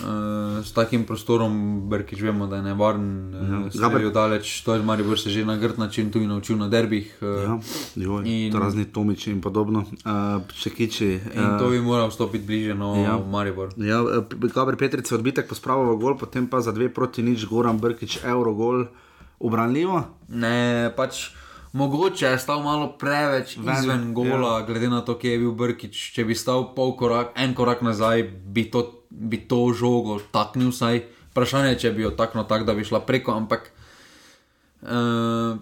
s 0.61 0.71
takim 0.71 1.03
prostorom, 1.03 1.51
Brkič 1.83 2.21
vemo, 2.21 2.47
da 2.47 2.55
je 2.55 2.61
nevaren, 2.63 3.07
uh, 3.29 3.41
Ja. 3.65 3.69
strelijo 3.69 4.09
daleč, 4.09 4.61
to 4.61 4.73
je 4.73 4.81
Maribor 4.81 5.19
se 5.19 5.29
že 5.29 5.43
na 5.43 5.57
grd 5.57 5.75
način 5.77 6.07
tudi 6.07 6.27
naučil 6.27 6.55
na 6.55 6.67
derbih. 6.67 7.17
Uh, 7.19 7.27
Ja, 7.43 7.59
joj, 7.97 8.23
In- 8.25 8.51
to 8.51 8.59
razni 8.59 8.85
Tomiči 8.85 9.31
in 9.31 9.41
podobno, 9.41 9.79
uh, 9.79 10.15
Čekiči. 10.53 11.19
In 11.33 11.59
to 11.59 11.69
bi 11.69 11.81
moral 11.81 12.07
stopiti 12.07 12.45
bliže 12.45 12.73
no, 12.73 12.95
Ja. 12.97 13.17
v 13.17 13.27
Maribor. 13.27 13.69
Ja, 13.77 13.99
Gabriel 14.47 14.77
Petric 14.77 15.03
je 15.05 15.17
odbitek 15.17 15.47
pospravil 15.47 15.91
v 15.91 15.99
gol, 15.99 16.15
potem 16.15 16.47
pa 16.47 16.61
za 16.61 16.71
dve 16.71 16.87
proti 16.87 17.21
nič, 17.21 17.45
Goran 17.45 17.77
Brkič, 17.77 18.23
euro 18.23 18.53
gol, 18.53 18.85
obranljivo. 19.39 20.03
Ne, 20.29 20.87
pač 20.95 21.31
mogoče 21.73 22.25
je 22.25 22.39
stal 22.39 22.63
malo 22.63 22.91
preveč 22.99 23.57
Ven, 23.57 23.65
Ven, 23.65 23.75
izven 23.79 24.13
gola, 24.13 24.59
ja. 24.59 24.65
glede 24.65 24.89
na 24.89 25.01
to, 25.01 25.17
kje 25.17 25.31
je 25.31 25.39
bil 25.39 25.51
Brkič. 25.51 26.03
Če 26.15 26.25
bi 26.27 26.35
stal 26.35 26.71
pol 26.75 26.95
korak, 26.99 27.33
en 27.39 27.55
korak 27.55 27.81
nazaj, 27.85 28.23
bi 28.23 28.67
to, 28.71 28.85
bi 29.09 29.41
to 29.47 29.63
žogo 29.77 30.19
taknil 30.33 30.71
vsaj. 30.71 31.03
Vprašanje 31.31 31.75
je, 31.75 31.81
če 31.85 31.91
bi 31.95 32.07
jo 32.07 32.11
taknil 32.15 32.47
tako, 32.47 32.67
da 32.67 32.75
bi 32.75 32.87
šla 32.87 33.03
preko, 33.07 33.35
ampak 33.39 33.71
uh, 34.83 35.55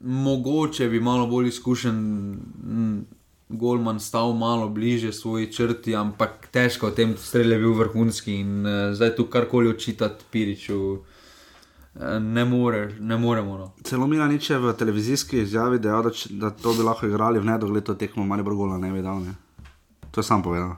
mogoče 0.00 0.88
bi 0.90 1.00
malo 1.00 1.26
bolj 1.30 1.54
izkušen. 1.54 2.00
m, 2.64 3.04
Golman 3.46 4.00
stal 4.02 4.32
malo 4.34 4.66
bliže 4.74 5.12
svoji 5.14 5.46
črti, 5.54 5.92
ampak 5.94 6.48
težko 6.50 6.88
v 6.90 6.94
tem 6.96 7.10
strelu 7.14 7.54
je 7.54 7.58
bil 7.62 7.76
vrhunski 7.78 8.40
in 8.42 8.66
uh, 8.66 8.90
zdaj 8.90 9.12
tu 9.14 9.28
karkoli 9.30 9.70
očitati 9.70 10.26
Piriču, 10.34 10.78
uh, 10.98 11.15
ne, 12.20 12.44
more, 12.44 12.94
ne 13.00 13.16
moremo. 13.16 13.58
No. 13.58 13.72
Celo 13.82 14.06
Milanič 14.06 14.50
je 14.50 14.58
v 14.58 14.72
televizijski 14.72 15.38
izjavi 15.38 15.78
dejal, 15.78 16.02
da, 16.02 16.10
č- 16.10 16.28
da 16.30 16.50
to 16.50 16.74
bi 16.74 16.82
lahko 16.82 17.06
igrali 17.06 17.38
v 17.38 17.44
nedogled 17.44 17.84
to 17.84 17.94
tekmo, 17.94 18.24
malo 18.24 18.42
brgola 18.42 18.78
ne 18.78 18.92
bi 18.92 19.02
dal. 19.02 19.20
Ne? 19.20 19.34
To 20.10 20.20
je 20.20 20.24
sam 20.24 20.42
povedal. 20.42 20.76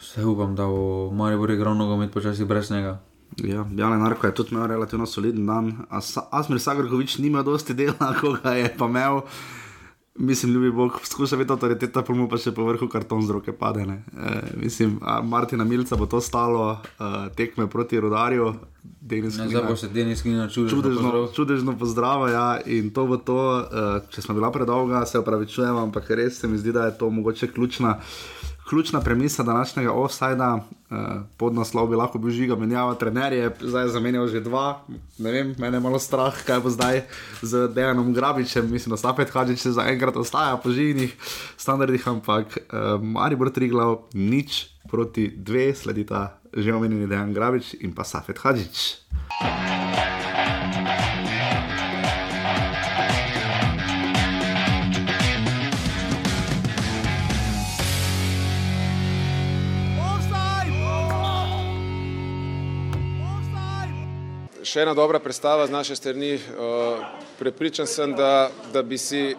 Vse 0.00 0.24
upam, 0.24 0.54
da 0.56 0.66
bo 0.66 1.10
Maribor 1.12 1.50
igral 1.50 1.76
nogomet 1.76 2.12
počasi 2.12 2.44
brez 2.44 2.70
njega. 2.70 3.00
Ja, 3.36 3.66
Jan 3.76 3.98
Narko 4.00 4.26
je 4.26 4.34
tudi 4.34 4.54
imel 4.54 4.66
relativno 4.66 5.06
soliden 5.06 5.46
dan, 5.46 5.72
a 5.90 6.00
Asmir 6.30 6.60
Sagrkovič 6.60 7.18
nima 7.18 7.42
dosti 7.42 7.74
dela, 7.74 8.14
ko 8.20 8.36
ga 8.42 8.50
je 8.50 8.74
pa 8.78 8.86
imel. 8.86 9.20
Mislim, 10.18 10.52
ljubi 10.52 10.70
Bog, 10.70 11.00
skuša 11.04 11.36
biti 11.36 11.52
avtoriteta, 11.52 12.02
pa 12.02 12.14
mu 12.14 12.28
pa 12.28 12.36
še 12.42 12.50
po 12.52 12.64
vrhu 12.66 12.88
karton 12.90 13.22
z 13.22 13.30
roke 13.36 13.52
pade. 13.54 13.86
ne. 13.86 14.02
E, 14.18 14.40
mislim, 14.58 14.98
Martina 15.24 15.64
Milca 15.64 15.96
bo 15.96 16.06
to 16.06 16.20
stalo, 16.20 16.72
e, 16.74 17.12
tekme 17.36 17.68
proti 17.70 18.00
Rudarju, 18.00 18.54
Denis 19.00 19.36
Klina. 19.36 19.50
Zdaj 19.50 19.62
bo 19.68 19.76
se 19.76 19.88
Denis 19.88 20.22
Klina 20.22 20.48
čudežno. 20.48 20.76
Čudežno, 20.76 21.02
pozdrav. 21.02 21.28
čudežno 21.34 21.78
pozdrav, 21.78 22.28
ja, 22.30 22.60
in 22.66 22.90
to 22.90 23.06
bo 23.06 23.16
to. 23.16 23.38
Uh, 23.38 24.10
če 24.10 24.22
smo 24.22 24.34
bila 24.34 24.50
predolga, 24.52 25.04
se 25.06 25.18
opravičujem, 25.18 25.76
ampak 25.76 26.10
res 26.10 26.40
se 26.40 26.48
mi 26.48 26.58
zdi, 26.58 26.72
da 26.72 26.88
je 26.88 26.98
to 26.98 27.10
mogoče 27.10 27.50
ključna, 27.52 27.98
ključna 28.68 29.00
premisa 29.00 29.42
današnjega 29.42 29.92
offsajda. 29.92 30.60
Uh, 30.90 30.96
pod 31.36 31.54
naslov 31.54 31.88
bi 31.88 31.96
lahko 31.96 32.18
bil 32.18 32.30
žiga 32.32 32.56
menjava 32.56 32.94
trenerje, 32.94 33.50
zdaj 33.60 33.84
je 33.84 33.88
zamenjal 33.88 34.28
že 34.28 34.40
dva. 34.40 34.80
Ne 35.18 35.32
vem, 35.32 35.54
mene 35.58 35.76
je 35.76 35.80
malo 35.80 35.98
strah, 35.98 36.32
kaj 36.46 36.60
bo 36.64 36.70
zdaj 36.72 37.02
z 37.42 37.68
Dejanom 37.74 38.14
Grabičem. 38.14 38.70
Mislim, 38.70 38.96
da 38.96 38.96
Stapet 38.96 39.30
Hadžič 39.30 39.60
še 39.66 39.76
zaenkrat 39.76 40.16
ostaja 40.16 40.56
po 40.56 40.72
živnih 40.72 41.12
standardih, 41.56 42.08
ampak 42.08 42.56
uh, 42.56 42.96
Maribor 43.02 43.52
Triglav 43.52 44.08
nič 44.14 44.66
proti 44.88 45.28
dve, 45.28 45.74
sledita 45.76 46.40
že 46.56 46.72
omenjeni 46.72 47.06
Dejan 47.06 47.36
Grabič 47.36 47.76
in 47.84 47.92
pa 47.92 48.04
Safet 48.08 48.40
Hadžič. 48.40 48.96
Še 64.68 64.82
ena 64.84 64.92
dobra 64.92 65.16
predstava 65.16 65.64
z 65.64 65.72
naše 65.72 65.94
strani. 65.96 66.34
Eh, 66.36 66.40
Prepričan 67.38 67.86
sem, 67.88 68.12
da, 68.12 68.50
da 68.72 68.82
bi 68.84 68.98
si 69.00 69.32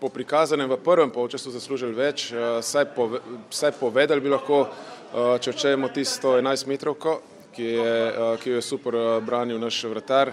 po 0.00 0.08
prikazanem 0.08 0.70
v 0.70 0.78
prvem 0.80 1.12
polčasu 1.12 1.52
zaslužili 1.52 1.92
več, 1.92 2.30
eh, 2.32 2.62
saj, 2.64 2.86
pove, 2.96 3.20
saj 3.52 3.74
povedali 3.76 4.24
bi 4.24 4.32
lahko, 4.32 4.62
eh, 4.64 5.36
če 5.44 5.52
odštejemo 5.52 5.92
tisto 5.92 6.38
11 6.40 6.64
metrovko, 6.72 7.18
ki, 7.52 7.68
je, 7.68 7.92
ki 8.40 8.48
jo 8.48 8.56
je 8.56 8.64
super 8.64 8.96
branil 9.20 9.60
naš 9.60 9.84
vratar. 9.84 10.32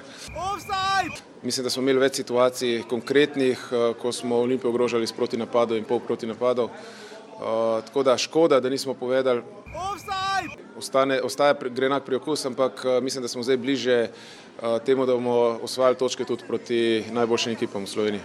Mislim, 1.43 1.67
da 1.67 1.69
smo 1.69 1.83
imeli 1.83 1.99
več 1.99 2.23
situacij 2.23 2.85
konkretnih, 2.87 3.59
ko 3.99 4.11
smo 4.15 4.39
Olimpijo 4.39 4.71
ogrožali 4.71 5.07
s 5.07 5.11
proti 5.11 5.35
napadom 5.35 5.75
in 5.75 5.83
pol 5.83 5.99
proti 5.99 6.27
napadov. 6.27 6.71
Uh, 7.39 7.79
tako 7.87 8.03
da 8.03 8.17
škoda, 8.17 8.59
da 8.59 8.69
nismo 8.71 8.93
povedali. 8.93 9.43
Ostane, 10.79 11.21
ostaja 11.21 11.53
pri- 11.53 11.69
grenak 11.69 12.05
pri 12.05 12.15
okus, 12.15 12.45
ampak 12.45 12.85
uh, 12.85 13.03
mislim, 13.03 13.21
da 13.21 13.27
smo 13.27 13.43
zdaj 13.43 13.57
bliže 13.57 14.07
uh, 14.07 14.79
temu, 14.85 15.05
da 15.05 15.13
bomo 15.13 15.59
osvajali 15.61 15.97
točke 15.97 16.23
tudi 16.25 16.43
proti 16.47 17.03
najboljšim 17.11 17.51
ekipam 17.53 17.83
v 17.83 17.87
Sloveniji. 17.87 18.21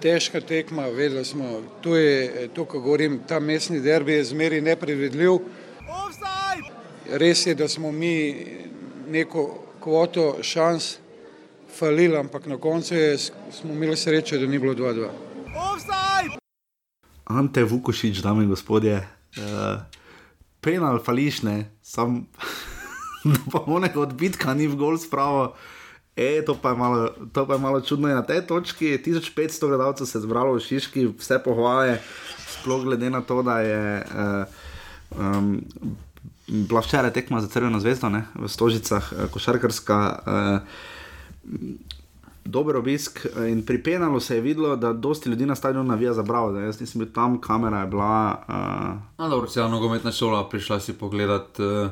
Težka 0.00 0.40
tekma, 0.40 0.86
vedeli 0.86 1.24
smo, 1.24 1.62
tu 1.80 1.94
je 1.96 2.48
to, 2.54 2.64
ko 2.64 2.80
govorim, 2.80 3.20
ta 3.28 3.40
mestni 3.40 3.80
derbi 3.80 4.12
je 4.12 4.24
zmeri 4.24 4.60
nepredvidljiv. 4.60 5.38
Res 7.10 7.46
je, 7.46 7.54
da 7.54 7.68
smo 7.68 7.92
mi 7.92 8.46
neko 9.08 9.64
kvoto 9.80 10.42
šans 10.42 10.98
falili, 11.78 12.16
ampak 12.16 12.46
na 12.46 12.56
koncu 12.56 12.94
je, 12.94 13.18
smo 13.50 13.72
imeli 13.72 13.96
srečo, 13.96 14.38
da 14.38 14.46
ni 14.46 14.58
bilo 14.58 14.74
2-2. 14.74 15.08
Ante 17.24 17.64
Vukošič, 17.64 18.20
dame 18.20 18.44
in 18.44 18.50
gospodje, 18.50 18.96
uh, 18.96 19.99
penal 20.60 20.98
fališne, 21.04 21.70
sam 21.82 22.26
da 23.24 23.40
pa 23.52 23.64
onega 23.66 24.00
odbitka 24.00 24.54
ni 24.54 24.68
v 24.68 24.78
gol 24.80 24.98
spravo. 24.98 25.54
E, 26.16 26.42
to, 26.44 26.54
pa 26.58 26.74
je 26.74 26.76
malo, 26.76 27.08
to 27.32 27.46
pa 27.46 27.56
je 27.56 27.60
malo 27.60 27.80
čudno. 27.80 28.08
In 28.08 28.18
na 28.18 28.26
tej 28.26 28.42
točki 28.46 28.86
je 28.86 29.02
1500 29.02 29.68
gledalcev 29.68 30.06
se 30.06 30.20
zbralo 30.20 30.56
v 30.56 30.60
Šiški, 30.60 31.06
vse 31.16 31.38
pohvale, 31.44 32.00
sploh 32.58 32.84
glede 32.84 33.10
na 33.10 33.22
to, 33.24 33.40
da 33.42 33.60
je 33.60 34.04
uh, 34.04 34.44
um, 35.16 35.62
bila 36.48 36.80
včeraj 36.80 37.12
tekma 37.14 37.40
za 37.40 37.48
Crveno 37.48 37.80
zvezdo 37.80 38.10
ne, 38.10 38.26
v 38.34 38.48
Stožicah, 38.48 39.12
uh, 39.12 39.30
košarkarska. 39.30 39.98
Uh, 40.26 41.99
dober 42.44 42.76
obisk. 42.76 43.26
eh, 43.26 43.48
In 43.48 43.66
pri 43.66 43.82
Penalu 43.82 44.20
se 44.20 44.34
je 44.34 44.40
videlo, 44.40 44.76
da 44.76 44.92
dosti 44.92 45.28
ljudi 45.28 45.46
na 45.46 45.54
stadionu 45.54 45.88
navija 45.88 46.12
za 46.14 46.22
bravo. 46.22 46.52
da 46.52 46.60
Jaz 46.60 46.80
nisem 46.80 46.98
bil 46.98 47.12
tam, 47.12 47.40
kamera 47.40 47.80
je 47.80 47.86
bila. 47.86 48.44
Uh, 48.48 49.18
No, 49.18 49.28
dobro, 49.28 49.48
cela 49.48 49.68
nogometna 49.68 50.12
šola 50.12 50.48
prišla 50.48 50.80
si 50.80 50.92
pogledat 50.92 51.58
uh, 51.58 51.90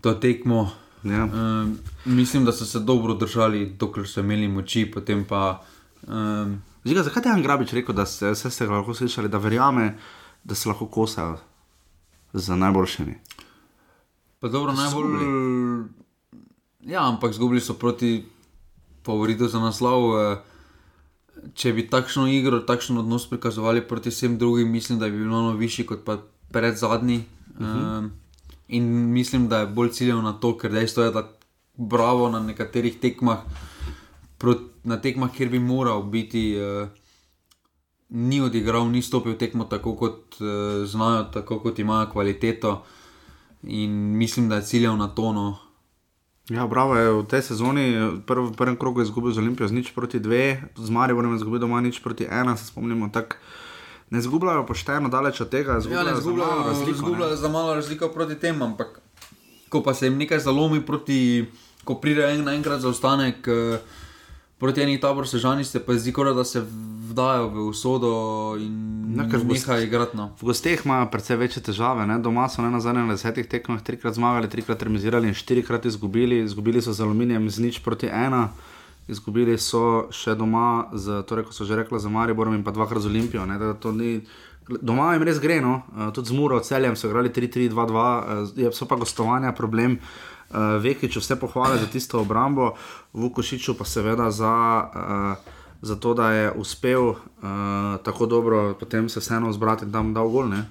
to 0.00 0.14
tekmo. 0.14 0.70
Ja. 1.04 1.24
Uh, 1.24 1.68
mislim, 2.04 2.44
da 2.44 2.52
so 2.52 2.64
se 2.64 2.78
dobro 2.78 3.14
držali, 3.14 3.66
dokler 3.78 4.08
so 4.08 4.20
imeli 4.20 4.48
moči, 4.48 4.90
potem 4.90 5.24
pa. 5.24 5.62
Um, 6.08 6.62
Žiga, 6.84 7.02
zakaj 7.02 7.22
je 7.24 7.28
Jan 7.28 7.42
Grabič 7.42 7.72
rekel, 7.72 7.94
da 7.94 8.06
se, 8.06 8.30
vse 8.30 8.50
ste 8.50 8.66
ga 8.66 8.72
lahko 8.72 8.94
slišali, 8.94 9.28
da 9.28 9.38
verjame, 9.38 9.98
da 10.44 10.54
se 10.54 10.68
lahko 10.68 10.86
kosajo 10.86 11.36
z 12.32 12.56
najboljšimi? 12.56 13.14
Pa 14.40 14.48
dobro, 14.48 14.72
najbolj. 14.72 15.86
Ja, 16.80 17.08
ampak 17.08 17.32
zgubili 17.32 17.60
so 17.60 17.74
proti 17.74 18.24
favoritu 19.04 19.48
za 19.48 19.60
naslov. 19.60 20.02
eh, 20.20 20.36
Če 21.54 21.72
bi 21.72 21.82
takšno 21.90 22.28
igro, 22.30 22.60
takšen 22.62 22.98
odnos 22.98 23.24
prikazovali 23.26 23.80
proti 23.82 24.10
vsem 24.10 24.38
drugim, 24.38 24.70
mislim, 24.70 24.98
da 24.98 25.08
bi 25.08 25.16
bil 25.16 25.26
mnogo 25.26 25.56
višji 25.58 25.86
kot 25.86 26.04
pa 26.04 26.18
pred 26.52 26.76
zadnji. 26.76 27.24
Uh 27.58 27.66
-huh. 27.66 27.98
um, 27.98 28.10
in 28.68 29.12
mislim, 29.12 29.48
da 29.48 29.58
je 29.58 29.66
bolj 29.66 29.90
ciljev 29.90 30.22
na 30.22 30.32
to, 30.32 30.58
ker 30.58 30.72
dejstvo 30.72 31.04
je, 31.04 31.10
da 31.10 31.28
Bravo 31.76 32.28
na 32.28 32.40
nekaterih 32.40 33.00
tekmah, 33.00 33.38
prot, 34.38 34.60
na 34.84 35.00
tekmah, 35.00 35.32
kjer 35.32 35.48
bi 35.48 35.58
moral 35.58 36.02
biti, 36.02 36.56
uh, 36.60 36.88
ni 38.08 38.40
odigral, 38.40 38.90
ni 38.90 39.02
stopil 39.02 39.38
tekmo 39.38 39.64
tako, 39.64 39.94
kot 39.96 40.36
uh, 40.40 40.84
znajo, 40.86 41.24
tako 41.32 41.58
kot 41.58 41.78
imajo 41.78 42.10
kvaliteto. 42.12 42.84
In 43.62 43.90
mislim, 44.18 44.48
da 44.48 44.56
je 44.56 44.62
ciljal 44.62 44.96
na 44.96 45.08
tono. 45.08 45.58
Ja, 46.50 46.66
bravo 46.66 46.96
je 46.96 47.12
v 47.12 47.26
tej 47.30 47.42
sezoni, 47.42 47.94
prv, 48.26 48.50
v 48.50 48.56
prvem 48.58 48.76
krogu 48.76 49.02
izgubil 49.02 49.30
z 49.30 49.38
Olimpijo 49.38 49.68
z 49.68 49.78
nič 49.78 49.94
proti 49.94 50.18
dve, 50.18 50.58
z 50.74 50.88
Mariborom 50.90 51.32
je 51.32 51.36
izgubil 51.38 51.62
doma 51.62 51.78
nič 51.80 52.02
proti 52.02 52.26
ena, 52.26 52.56
se 52.56 52.66
spomnimo 52.66 53.08
tako. 53.08 53.38
Ne 54.10 54.20
zgubljajo 54.20 54.66
pošteno, 54.66 55.08
daleč 55.08 55.40
od 55.40 55.48
tega, 55.48 55.72
Ja, 55.72 55.80
zgubljajo 55.80 56.04
ne 56.04 56.10
za 56.10 56.20
malo 56.20 56.20
zgubljajo 56.20 56.62
razliko, 56.66 56.90
ne. 56.90 56.98
zgubljajo 56.98 57.36
za 57.36 57.48
malo 57.48 57.74
razliko 57.74 58.08
proti 58.08 58.34
tem, 58.34 58.62
ampak 58.62 59.00
ko 59.68 59.80
pa 59.80 59.94
se 59.94 60.06
jim 60.06 60.18
nekaj 60.18 60.38
zalomi 60.38 60.82
proti, 60.82 61.46
ko 61.84 61.94
pride 61.94 62.26
en, 62.28 62.44
naenkrat 62.44 62.80
zaostanek 62.80 63.48
eh, 63.48 63.78
proti 64.62 64.80
eni 64.80 64.94
tabor 64.96 65.26
sežani, 65.26 65.64
se 65.64 65.80
pa 65.80 65.92
zdi, 65.92 66.12
kot 66.12 66.30
da 66.30 66.44
se 66.44 66.62
vdajo 67.10 67.48
v 67.48 67.66
usodo 67.66 68.10
in 68.56 68.72
gost- 69.28 69.66
nehajo 69.66 69.82
igrati. 69.82 70.16
No. 70.16 70.30
V 70.38 70.44
gosteh 70.44 70.86
imajo 70.86 71.10
precej 71.10 71.36
večje 71.36 71.62
težave. 71.62 72.06
Ne? 72.06 72.18
Doma 72.18 72.46
so 72.48 72.62
ne 72.62 72.70
na 72.70 72.80
zadnjih 72.80 73.10
desetih 73.10 73.44
tekmah 73.44 73.82
trikrat 73.82 74.14
zmagali, 74.14 74.48
trikrat 74.48 74.82
remizirali 74.82 75.28
in 75.28 75.34
štirikrat 75.34 75.84
izgubili. 75.84 76.40
Izgubili 76.40 76.78
so 76.78 76.92
z 76.92 77.02
aluminijem 77.02 77.50
z 77.50 77.58
nič 77.58 77.78
proti 77.78 78.06
ena, 78.06 78.48
izgubili 79.08 79.58
so 79.58 80.06
še 80.10 80.34
doma, 80.34 80.86
z, 80.94 81.22
torej, 81.22 81.44
kot 81.44 81.54
so 81.54 81.64
že 81.64 81.76
rekli, 81.76 81.98
z 81.98 82.06
Mariborom 82.06 82.54
in 82.54 82.62
pa 82.62 82.70
dvakrat 82.70 83.02
z 83.02 83.06
Olimpijo. 83.06 83.42
Ne? 83.44 83.58
Da 83.58 83.74
ni- 83.90 84.22
Doma 84.62 85.12
jim 85.12 85.22
res 85.22 85.40
gre, 85.40 85.60
no? 85.60 85.82
Eh, 85.90 86.14
tudi 86.14 86.28
z 86.28 86.32
Muro, 86.32 86.60
celjem 86.60 86.94
so 86.94 87.10
igrali 87.10 87.28
3-3-2-2, 87.28 88.22
eh, 88.56 88.70
so 88.70 88.86
pa 88.86 88.94
gostovanja 88.94 89.52
problem. 89.52 89.92
Uh, 89.92 90.31
Vekiču 90.80 91.20
vse 91.20 91.36
pohvale 91.40 91.78
za 91.78 91.86
tisto 91.86 92.20
obrambo, 92.20 92.74
Vukošiču 93.12 93.74
pa 93.74 93.84
seveda 93.84 94.30
za, 94.30 94.54
uh, 94.84 95.52
za 95.82 95.96
to, 95.96 96.14
da 96.14 96.30
je 96.30 96.52
uspel 96.52 97.08
uh, 97.08 97.16
tako 98.04 98.26
dobro 98.26 98.74
potem 98.74 99.08
se 99.08 99.20
vseeno 99.20 99.52
zbrati 99.52 99.84
in 99.84 99.92
tam 99.92 100.14
dal 100.14 100.28
gol. 100.28 100.48
Ne? 100.48 100.64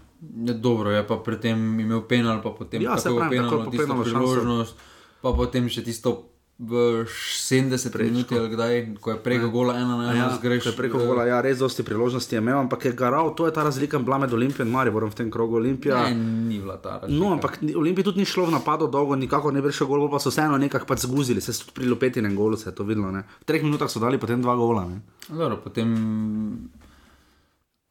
Je 0.46 0.54
dobro, 0.54 0.92
je 0.92 1.08
pa 1.08 1.18
pri 1.18 1.38
tem 1.42 1.80
imel 1.80 2.02
penal, 2.02 2.42
pa 2.42 2.50
potem 2.50 2.82
Ja, 2.82 2.98
saj 2.98 3.10
tako 3.10 3.18
pravim, 3.20 3.38
penal, 3.38 3.50
takoj 3.50 3.66
po 3.66 3.72
tisto 3.72 3.86
penalu 3.88 4.04
šanso. 4.06 4.18
priložnost, 4.18 4.76
pa 5.22 5.30
potem 5.34 5.70
še 5.70 5.84
tisto 5.84 6.31
v 6.62 7.10
70 7.10 7.90
minutah, 7.98 8.38
ali 8.38 8.50
kdaj, 8.54 8.74
ko 9.02 9.12
je 9.12 9.18
preko 9.18 9.50
gola 9.50 9.82
ena 9.82 9.98
na 9.98 10.14
ena, 10.14 10.38
Ja, 10.38 10.58
je 10.62 10.74
preko 10.78 11.02
gola, 11.02 11.26
ja, 11.26 11.42
res 11.42 11.58
dosti 11.58 11.82
priložnosti 11.82 12.30
je 12.30 12.38
imel, 12.38 12.54
ampak 12.62 12.86
je 12.86 12.92
garal, 12.94 13.34
to 13.34 13.50
je 13.50 13.54
ta 13.54 13.66
razlika 13.66 13.98
bila 13.98 14.22
med 14.22 14.34
Olimpijo 14.34 14.62
in 14.62 14.70
Mariborom 14.70 15.10
v 15.10 15.18
tem 15.18 15.32
krogu 15.34 15.58
Olimpija. 15.58 16.14
Ne, 16.14 16.14
ni 16.14 16.62
bila 16.62 16.78
ta 16.78 17.02
razlika. 17.02 17.18
No, 17.18 17.34
ampak 17.34 17.58
Olimpiji 17.66 18.06
tudi 18.06 18.22
ni 18.22 18.30
šlo 18.30 18.46
v 18.46 18.54
napadu 18.54 18.86
dolgo, 18.86 19.18
nikakor 19.18 19.50
ne 19.50 19.62
bi 19.62 19.74
šel 19.74 19.90
gol, 19.90 20.06
pa 20.06 20.22
so 20.22 20.30
vseeno 20.30 20.62
nekako 20.62 20.86
pač 20.86 21.10
zguzili, 21.10 21.42
se 21.42 21.50
tudi 21.50 21.74
pri 21.74 21.90
Lopetinem 21.90 22.38
golu 22.38 22.54
se 22.54 22.70
je 22.70 22.78
to 22.78 22.86
videlo. 22.86 23.10
Ne. 23.10 23.26
V 23.42 23.46
treh 23.50 23.66
minutah 23.66 23.90
so 23.90 23.98
dali 23.98 24.22
potem 24.22 24.38
dva 24.38 24.54
gola. 24.54 24.86
Ne. 24.86 25.02
Dobro, 25.34 25.58
potem, 25.66 25.90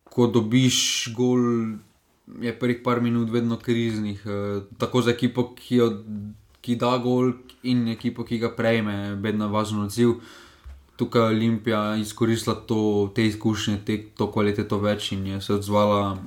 ko 0.07 0.31
dobiš 0.31 1.11
gol, 1.19 1.75
je 2.39 2.55
prvih 2.55 2.87
par 2.87 3.03
minut 3.03 3.27
vedno 3.35 3.59
kriznih. 3.59 4.23
eh, 4.23 4.63
Tako 4.79 5.03
za 5.03 5.11
ekipo, 5.11 5.59
ki, 5.59 5.75
jo, 5.75 5.91
ki 6.63 6.79
da 6.79 6.95
gol, 7.03 7.35
in 7.63 7.89
ekipo, 7.89 8.25
ki 8.25 8.39
ga 8.39 8.53
prejme, 8.57 9.15
vedno 9.21 9.49
važen 9.49 9.83
odziv. 9.85 10.21
Tukaj 10.97 11.23
je 11.23 11.37
Olimpija 11.37 11.97
izkoristila 11.97 12.55
to, 12.69 13.11
te 13.15 13.25
izkušnje, 13.27 13.79
te, 13.87 13.97
to 14.17 14.29
kvaliteto 14.33 14.79
več 14.79 15.13
in 15.13 15.27
je 15.27 15.41
se 15.41 15.55
odzvala 15.55 16.19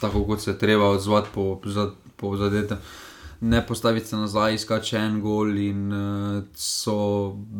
tako, 0.00 0.24
kot 0.24 0.40
se 0.40 0.58
treba 0.58 0.90
odzvati 0.90 1.28
po, 1.34 1.60
za, 1.64 1.90
po 2.16 2.36
zadetem. 2.36 2.78
Ne 3.40 3.66
postaviti 3.66 4.06
se 4.06 4.16
nazaj, 4.16 4.54
iskati 4.54 4.92
še 4.92 5.02
en 5.02 5.20
gol 5.22 5.56
in 5.58 5.86
uh, 5.92 6.42
so 6.54 6.96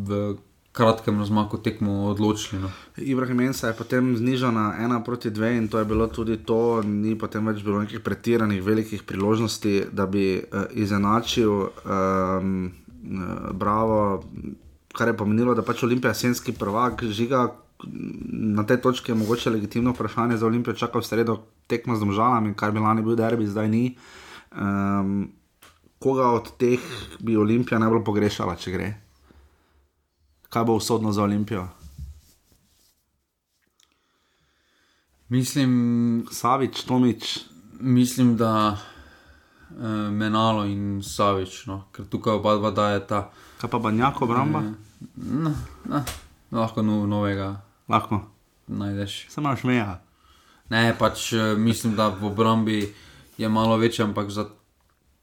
v 0.08 0.36
kratkem 0.72 1.18
razmaku 1.20 1.58
tekmo 1.62 2.06
odločili. 2.08 2.62
No. 2.62 2.70
Ibrahim 2.96 3.36
Mensa 3.36 3.68
je 3.68 3.76
potem 3.76 4.14
znižal 4.16 4.54
na 4.56 4.72
1 4.80 5.04
proti 5.04 5.30
2 5.30 5.56
in 5.58 5.68
to 5.68 5.78
je 5.78 5.84
bilo 5.84 6.06
tudi 6.08 6.36
to, 6.36 6.82
ni 6.84 7.12
potem 7.18 7.46
več 7.46 7.60
bilo 7.64 7.82
nekih 7.82 8.00
pretiranih 8.00 8.62
velikih 8.64 9.02
priložnosti, 9.02 9.92
da 9.92 10.06
bi 10.06 10.40
uh, 10.40 10.64
izenačil. 10.72 11.68
Um, 11.84 12.70
bravo, 13.53 14.22
kar 14.92 15.09
je 15.09 15.16
pomenilo, 15.16 15.55
da 15.55 15.62
pač 15.62 15.82
Olimpija 15.82 16.11
jesenski 16.11 16.53
prvak 16.53 17.05
žiga. 17.05 17.48
Na 18.32 18.62
tej 18.66 18.78
točki 18.80 19.11
je 19.11 19.18
mogoče 19.18 19.50
legitimno 19.50 19.90
vprašanje 19.90 20.36
za 20.36 20.46
Olimpijo, 20.46 20.74
čaka 20.78 21.00
v 21.00 21.07
sredo 21.07 21.38
tekmo 21.66 21.96
z 21.96 22.07
državami, 22.07 22.55
kar 22.55 22.70
bi 22.70 22.78
lani 22.78 23.03
bil 23.03 23.16
derbi, 23.18 23.46
zdaj 23.46 23.68
ni. 23.68 23.96
Um, 24.55 25.32
koga 25.98 26.30
od 26.36 26.53
teh 26.59 26.82
bi 27.20 27.36
Olimpija 27.36 27.80
najbolj 27.82 28.05
pogrešala, 28.05 28.55
če 28.57 28.74
gre? 28.74 28.88
Kaj 30.53 30.64
bo 30.68 30.76
usodno 30.78 31.12
za 31.12 31.24
Olimpijo? 31.24 31.66
Mislim, 35.32 36.26
Savič, 36.30 36.84
Tomič. 36.84 37.38
mislim 37.80 38.36
da 38.36 38.78
uh, 39.78 40.10
Menalo 40.10 40.64
in 40.64 41.02
Savič, 41.02 41.66
no, 41.66 41.84
ker 41.92 42.06
tukaj 42.10 42.38
oba 42.40 42.56
dva 42.60 42.70
dajeta. 42.70 43.26
Kaj 43.60 43.70
pa 43.70 43.78
Banjako, 43.78 44.26
Bramba? 44.26 44.62
No, 45.16 45.52
no, 45.88 46.04
lahko 46.52 46.82
no, 46.82 47.06
novega 47.06 47.56
Lahko. 47.88 48.22
najdeš. 48.66 49.26
Se 49.28 49.40
imaš 49.40 49.64
meja. 49.64 50.00
Ne, 50.70 50.94
pač 50.98 51.32
eh, 51.32 51.54
mislim, 51.58 51.96
da 51.96 52.08
v 52.08 52.26
obrambi 52.26 52.94
je 53.38 53.48
malo 53.48 53.76
večji, 53.76 54.04
ampak 54.04 54.30
za 54.30 54.46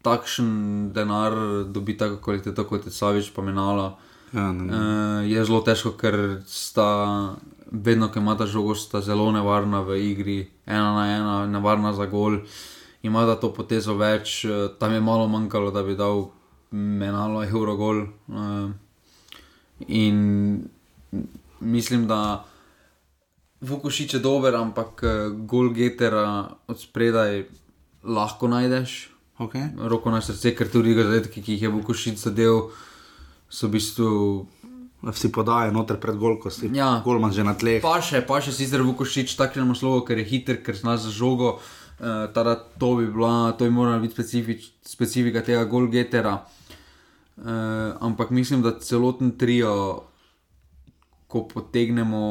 takšen 0.01 0.91
denar 0.93 1.33
dobi 1.65 1.97
tako 1.97 2.17
kvaliteto 2.21 2.63
kot 2.63 2.85
je 2.85 2.91
Savič 2.91 3.31
pa 3.35 3.41
Menalo. 3.41 3.97
Ja, 4.33 4.51
ne, 4.51 4.63
ne. 4.63 4.73
Uh, 4.73 5.31
je 5.31 5.45
zelo 5.45 5.61
težko, 5.65 5.95
ker 5.97 6.41
sta 6.45 6.85
vedno, 7.71 8.11
ko 8.13 8.21
imata 8.21 8.45
žogo, 8.45 8.75
sta 8.77 9.01
zelo 9.01 9.31
nevarna 9.33 9.81
v 9.81 9.97
igri, 10.11 10.39
ena 10.65 10.93
na 10.93 11.05
ena, 11.15 11.35
nevarna 11.49 11.93
za 11.93 12.05
gol. 12.05 12.43
Imata 13.01 13.37
to 13.39 13.53
potezo 13.55 13.95
več, 13.95 14.43
eh, 14.45 14.67
tam 14.79 14.93
je 14.93 15.01
malo 15.01 15.27
manjkalo, 15.27 15.71
da 15.71 15.83
bi 15.83 15.95
dal 15.95 16.29
menalo 16.71 17.43
Eurogol. 17.43 18.03
Uh, 18.27 18.71
in 19.87 20.67
mislim, 21.59 22.07
da 22.07 22.45
Vukošič 23.61 24.13
je 24.13 24.19
dober, 24.19 24.55
ampak 24.55 25.03
eh, 25.03 25.29
gol 25.47 25.73
getera 25.73 26.49
od 26.67 26.79
spredaj 26.79 27.45
lahko 28.03 28.47
najdeš. 28.47 29.09
Okay. 29.39 29.71
Roko 29.79 30.11
na 30.11 30.21
srce, 30.21 30.51
ker 30.55 30.67
tudi 30.67 30.93
zadetki, 30.93 31.41
ki 31.41 31.55
jih 31.55 31.61
je 31.67 31.73
Vukošič 31.73 32.19
zadev, 32.19 32.71
so 33.49 33.67
v 33.67 33.79
bistvu 33.79 34.09
Vsi 34.99 35.31
podajo 35.31 35.71
noter 35.71 35.95
pred 35.95 36.17
golkosti. 36.19 36.67
Ja. 36.75 36.99
Golman 37.05 37.31
že 37.31 37.43
na 37.47 37.55
tleh. 37.55 37.79
Pa 37.79 38.01
še, 38.03 38.19
pa 38.27 38.41
še 38.43 38.51
sicer 38.51 38.83
Vukošič 38.83 39.31
tako 39.39 39.63
na 39.63 39.71
naslovu, 39.71 40.03
ker 40.03 40.19
je 40.19 40.27
hiter, 40.27 40.59
ker 40.59 40.75
zna 40.75 40.97
za 40.99 41.07
žogo. 41.07 41.63
Uh, 41.99 42.31
tada 42.33 42.55
to 42.55 42.95
bi 42.95 43.07
bila, 43.07 43.51
to 43.51 43.65
bi 43.65 43.71
morala 43.71 43.99
biti 43.99 44.13
specifič, 44.13 44.69
specifika 44.85 45.43
tega 45.43 45.65
golgetera. 45.65 46.45
Uh, 47.37 47.95
ampak 47.99 48.29
mislim, 48.29 48.61
da 48.61 48.77
celoten 48.79 49.31
trio, 49.37 50.03
ko 51.27 51.43
potegnemo, 51.47 52.23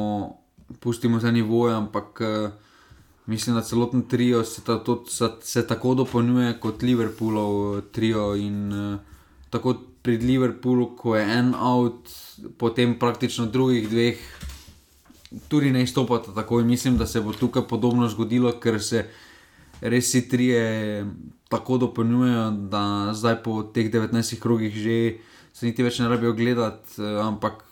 pustimo 0.80 1.20
za 1.20 1.30
nivoje, 1.30 1.74
ampak 1.74 2.20
uh, 2.20 2.50
mislim, 3.26 3.56
da 3.56 3.62
celoten 3.62 4.02
trio 4.08 4.44
se, 4.44 4.64
ta, 4.64 4.78
to, 4.84 5.04
se, 5.06 5.28
se 5.40 5.66
tako 5.66 5.94
dopolnjuje 5.94 6.56
kot 6.60 6.82
Liverpoolov 6.82 7.80
trio 7.92 8.34
in 8.36 8.72
uh, 8.72 8.98
tako 9.50 9.76
pri 10.02 10.16
Liverpoolu, 10.16 10.96
ko 10.96 11.16
je 11.16 11.24
en 11.38 11.54
out, 11.54 12.08
potem 12.58 12.98
praktično 12.98 13.46
drugih 13.46 13.88
dveh 13.88 14.18
tudi 15.48 15.70
ne 15.70 15.82
izstopata 15.82 16.34
tako. 16.34 16.60
In 16.60 16.66
mislim, 16.66 16.96
da 16.96 17.06
se 17.06 17.20
bo 17.20 17.32
tukaj 17.32 17.62
podobno 17.68 18.08
zgodilo, 18.08 18.52
ker 18.60 18.82
se 18.82 19.04
res 19.80 20.08
vsi 20.08 20.28
trije 20.28 21.06
tako 21.48 21.78
dopolnjujejo, 21.78 22.50
da 22.50 23.10
zdaj 23.14 23.42
po 23.42 23.62
teh 23.62 23.90
19 23.92 24.40
krogih 24.40 24.74
že 24.74 25.18
se 25.52 25.66
niti 25.66 25.82
več 25.82 25.98
ne 25.98 26.08
rabijo 26.08 26.32
gledati, 26.32 27.00
eh, 27.02 27.20
ampak 27.22 27.64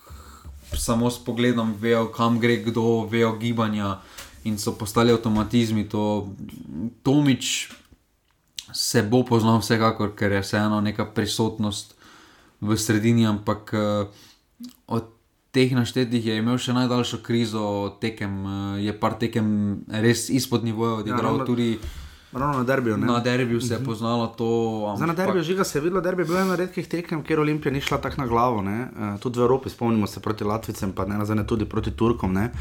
samo 0.75 1.09
s 1.11 1.19
pogledom 1.23 1.75
vejo, 1.79 2.07
kam 2.11 2.39
gre 2.39 2.57
kdo, 2.63 3.07
vejo 3.07 3.37
gibanja 3.39 3.99
in 4.43 4.57
so 4.57 4.75
postali 4.75 5.11
avtomatizmi. 5.11 5.87
To 5.89 6.27
Tomič 7.03 7.71
se 8.73 9.03
bo 9.03 9.23
poznal 9.23 9.61
vsekakor, 9.61 10.11
ker 10.15 10.31
je 10.31 10.41
vseeno 10.43 10.81
neka 10.81 11.05
prisotnost 11.15 11.95
v 12.61 12.77
sredini, 12.77 13.27
ampak 13.27 13.71
uh, 13.73 14.07
od 14.87 15.16
teh 15.57 15.73
naštetih 15.73 16.21
je 16.21 16.37
imel 16.37 16.57
še 16.57 16.73
najdaljšo 16.73 17.23
krizo 17.25 17.65
tekem, 17.97 18.33
uh, 18.45 18.51
je 18.77 18.93
par 18.93 19.17
tekem 19.17 19.47
res 19.89 20.27
izpod 20.29 20.61
nivoja 20.63 20.99
odigral, 21.01 21.41
ja, 21.41 21.45
tudi 21.45 21.71
Ravno 22.31 22.57
na 22.57 22.63
derbiju. 22.63 22.97
Ne? 22.97 23.07
na 23.07 23.19
derbiju 23.19 23.61
se 23.61 23.73
je 23.73 23.79
poznalo 23.79 24.27
to. 24.27 24.47
Zdaj 24.97 25.07
na 25.07 25.13
derbiju 25.13 25.43
žiga 25.43 25.63
se 25.63 25.77
je 25.77 25.81
videlo, 25.81 26.01
da 26.01 26.09
je 26.09 26.15
bil 26.17 26.37
eno 26.37 26.55
redkih 26.55 26.87
tekem, 26.87 27.23
kjer 27.23 27.39
Olimpija 27.39 27.71
ni 27.71 27.81
šla 27.81 27.97
tako 27.97 28.21
na 28.21 28.27
glavo. 28.27 28.61
ne. 28.61 28.81
Eh, 28.83 29.17
Tudi 29.17 29.39
v 29.39 29.41
Evropi, 29.41 29.69
spomnimo 29.69 30.07
se 30.07 30.19
proti 30.19 30.43
Latvicem, 30.43 30.91
pa 30.91 31.05
ne 31.05 31.17
nazadnje 31.17 31.47
tudi 31.47 31.65
proti 31.65 31.91
Turkom. 31.91 32.33
ne. 32.33 32.51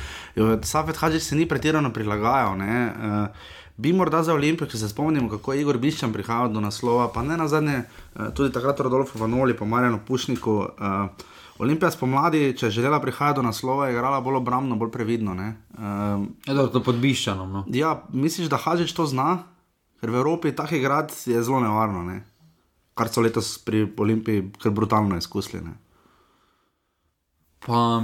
Safet 0.62 0.96
Hadži 0.96 1.20
se 1.20 1.36
ni 1.36 1.48
pretirano 1.48 1.92
prilagajal. 1.92 2.56
ne. 2.56 2.86
Eh, 2.86 3.28
Bi 3.76 3.92
morda 3.92 4.22
za 4.22 4.32
Olimpijo, 4.32 4.66
če 4.66 4.78
se 4.78 4.88
spomnimo, 4.88 5.28
kako 5.28 5.52
je 5.52 5.60
Igor 5.60 5.78
Biščan 5.78 6.12
prihajal 6.12 6.48
do 6.48 6.60
naslova, 6.60 7.10
pa 7.12 7.22
ne 7.22 7.36
na 7.36 7.48
zadnje, 7.48 7.82
tudi 8.32 8.52
takrat 8.52 8.80
Rodolfo 8.80 9.18
Vanoli, 9.18 9.52
pa 9.52 9.64
Marjano 9.64 9.98
Pušniku. 9.98 10.66
eh, 10.80 11.35
Olimpija 11.58 11.90
spomladi, 11.90 12.52
če 12.58 12.66
je 12.66 12.76
želela 12.80 13.00
prihajati 13.00 13.38
do 13.38 13.42
naslova, 13.42 13.86
je 13.86 13.94
igrala 13.96 14.20
bolj 14.20 14.36
obrambno, 14.42 14.76
bolj 14.76 14.90
previdno. 14.92 15.34
ne. 15.34 15.56
Eh, 15.78 16.52
Je 16.52 16.72
to 16.72 16.82
podbiščano. 16.82 17.46
No. 17.46 17.64
Ja, 17.72 18.02
misliš, 18.12 18.48
da 18.52 18.56
Hadžič 18.56 18.92
to 18.92 19.06
zna? 19.06 19.44
Ker 20.00 20.10
v 20.10 20.20
Evropi 20.20 20.52
tak 20.52 20.72
igrati 20.72 21.30
je 21.30 21.42
zelo 21.42 21.60
nevarno, 21.60 22.02
ne? 22.02 22.24
kar 22.96 23.12
so 23.12 23.20
letos 23.20 23.58
pri 23.60 23.84
Olimpiji 23.96 24.50
kar 24.62 24.72
brutalno 24.72 25.16
izkusili. 25.16 25.60
Ne? 25.64 25.74
Pa 27.66 28.00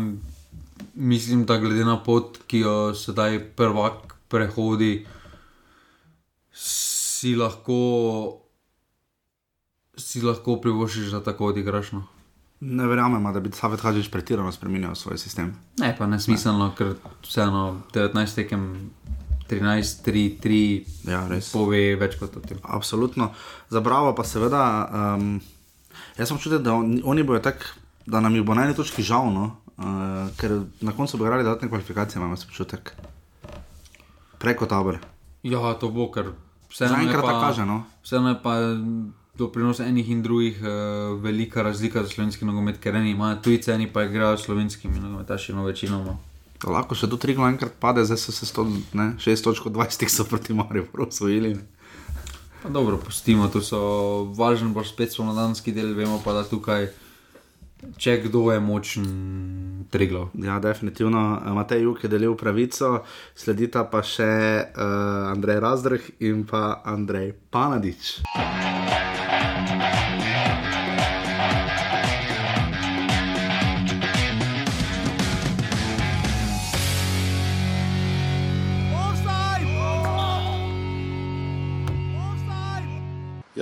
mislim, 0.94 1.44
da 1.44 1.56
glede 1.56 1.84
na 1.84 1.96
pot, 2.02 2.38
ki 2.46 2.58
jo 2.58 2.94
sedaj 2.94 3.38
prvak 3.56 4.14
prehodi, 4.28 5.06
si 6.52 7.32
lahko, 7.36 7.78
si 9.96 10.20
lahko 10.20 10.58
privoščiš, 10.60 11.12
da 11.16 11.22
tako 11.24 11.52
odigraš. 11.52 11.92
No. 11.96 12.04
Ne 12.62 12.86
verjamem, 12.86 13.24
da 13.34 13.40
bi 13.42 13.50
Savet 13.50 13.80
Hadžič 13.82 14.06
pretirano 14.10 14.52
spremenil 14.54 14.94
svoj 14.94 15.18
sistem. 15.18 15.50
Ne, 15.82 15.90
pa 15.98 16.06
nesmiselno, 16.06 16.68
ne. 16.70 16.74
ker 16.78 16.92
vseeno 17.26 17.82
19 17.94 18.36
tekem, 18.38 18.68
13, 19.50 20.04
3, 20.06 20.38
3, 20.38 20.60
Ja, 21.10 21.24
res. 21.28 21.50
pove 21.50 21.80
več 21.98 22.14
kot 22.20 22.36
o 22.38 22.42
tem. 22.44 22.60
Absolutno. 22.62 23.32
Za 23.70 23.82
bravo 23.82 24.14
pa 24.14 24.22
seveda. 24.22 24.62
Um, 25.18 25.40
jaz 26.14 26.30
sem 26.30 26.38
čutil, 26.38 26.62
da 26.62 26.76
on, 26.78 27.00
oni 27.02 27.26
bojo 27.26 27.42
tako, 27.42 27.74
da 28.06 28.22
nam 28.22 28.38
jih 28.38 28.46
bo 28.46 28.54
na 28.54 28.68
eni 28.68 28.78
točki 28.78 29.02
žal, 29.02 29.32
no? 29.34 29.56
uh, 29.82 30.30
ker 30.38 30.62
na 30.80 30.94
koncu 30.94 31.18
bo 31.18 31.26
igrali 31.26 31.44
dodatne 31.44 31.68
kvalifikacije, 31.68 32.20
imam 32.22 32.32
občutek. 32.32 32.94
Preko 34.38 34.66
tabor. 34.66 34.98
Ja, 35.42 35.74
to 35.74 35.90
bo, 35.90 36.06
ker 36.14 36.30
vseeno 36.70 36.94
Zaenkrat 36.94 37.22
pa, 37.22 37.28
tako 37.28 37.40
kaže, 37.40 37.66
no. 37.66 37.82
Vseeno 38.06 38.28
je 38.28 38.38
pa 38.42 38.54
doprinos 39.38 39.80
enih 39.80 40.10
in 40.10 40.22
drugih 40.22 40.60
uh, 40.60 41.22
velika 41.22 41.62
razlika 41.62 42.02
za 42.02 42.08
slovenski 42.08 42.44
nogomet, 42.44 42.78
ker 42.80 42.96
eni 42.96 43.10
imajo 43.10 43.40
tujce, 43.42 43.72
eni 43.72 43.92
pa 43.92 44.04
igrajo 44.04 44.36
s 44.38 44.44
slovenskimi 44.44 45.00
nogometaši, 45.00 45.52
no 45.52 45.64
večinoma. 45.64 46.16
Lahko 46.66 46.94
še 46.94 47.08
do 47.10 47.16
Trigla 47.18 47.48
enkrat 47.50 47.72
pade, 47.80 48.04
zdaj 48.04 48.20
so 48.22 48.32
se 48.32 48.46
100, 48.46 48.66
ne, 48.94 49.12
6 49.18 49.44
točk 49.44 49.66
od 49.66 49.72
20 49.72 50.08
so 50.08 50.24
proti 50.24 50.54
Mariju 50.54 50.86
osvojili. 50.98 51.54
ne. 51.54 51.62
Pa 52.62 52.68
dobro, 52.68 52.96
pustimo, 52.96 53.48
to 53.48 53.60
so 53.60 53.78
važen, 54.38 54.70
bolj 54.74 54.92
spet 54.92 55.10
spomladanski 55.10 55.72
del, 55.74 55.96
vemo 55.98 56.20
pa, 56.24 56.32
da 56.32 56.44
tukaj 56.46 56.86
če 57.96 58.16
kdo 58.26 58.50
je 58.52 58.60
močen, 58.60 59.06
triglo. 59.90 60.30
Ja, 60.34 60.58
definitivno. 60.62 61.40
Matej 61.54 61.82
Juk 61.82 62.04
je 62.04 62.10
delil 62.12 62.36
pravico, 62.38 63.02
sledita 63.34 63.84
pa 63.90 64.02
še 64.06 64.32
uh, 64.64 65.32
Andrej 65.32 65.60
Razdrh 65.60 66.10
in 66.24 66.46
pa 66.48 66.80
Andrej 66.84 67.34
Panadič. 67.50 68.22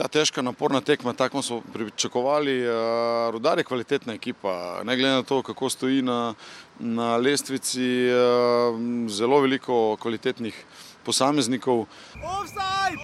Ja, 0.01 0.07
težka, 0.09 0.41
naporna 0.41 0.81
tekma, 0.81 1.13
tako 1.13 1.43
smo 1.43 1.59
pričakovali. 1.73 2.63
Rudar 3.33 3.59
je 3.59 3.65
kvalitetna 3.65 4.15
ekipa, 4.17 4.81
ne 4.85 4.97
glede 4.97 5.15
na 5.15 5.23
to, 5.23 5.43
kako 5.43 5.69
stoji 5.69 6.03
na, 6.03 6.35
na 6.79 7.17
lestvici, 7.17 8.09
zelo 9.09 9.41
veliko 9.41 9.97
kvalitetnih 10.01 10.65
posameznikov. 11.05 11.85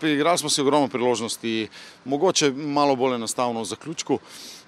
Igrali 0.03 0.38
smo 0.38 0.49
si 0.49 0.61
ogromno 0.61 0.88
priložnosti, 0.88 1.68
mogoče 2.05 2.51
malo 2.51 2.97
bolj 2.97 3.14
enostavno 3.14 3.61
v 3.61 3.68
zaključku, 3.68 4.18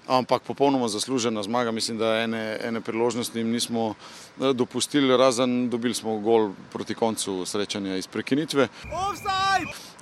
ampak 0.07 0.43
popolnoma 0.43 0.87
zaslužena 0.87 1.43
zmaga. 1.43 1.71
Mislim, 1.71 1.97
da 1.97 2.13
ene, 2.21 2.59
ene 2.63 2.81
priložnosti 2.81 3.43
nismo 3.43 3.95
dopustili, 4.37 5.17
razen 5.17 5.69
dobili 5.69 5.93
smo 5.93 6.19
gol 6.19 6.51
proti 6.71 6.93
koncu 6.93 7.45
srečanja 7.45 7.95
iz 7.95 8.07
prekinitve. 8.07 8.67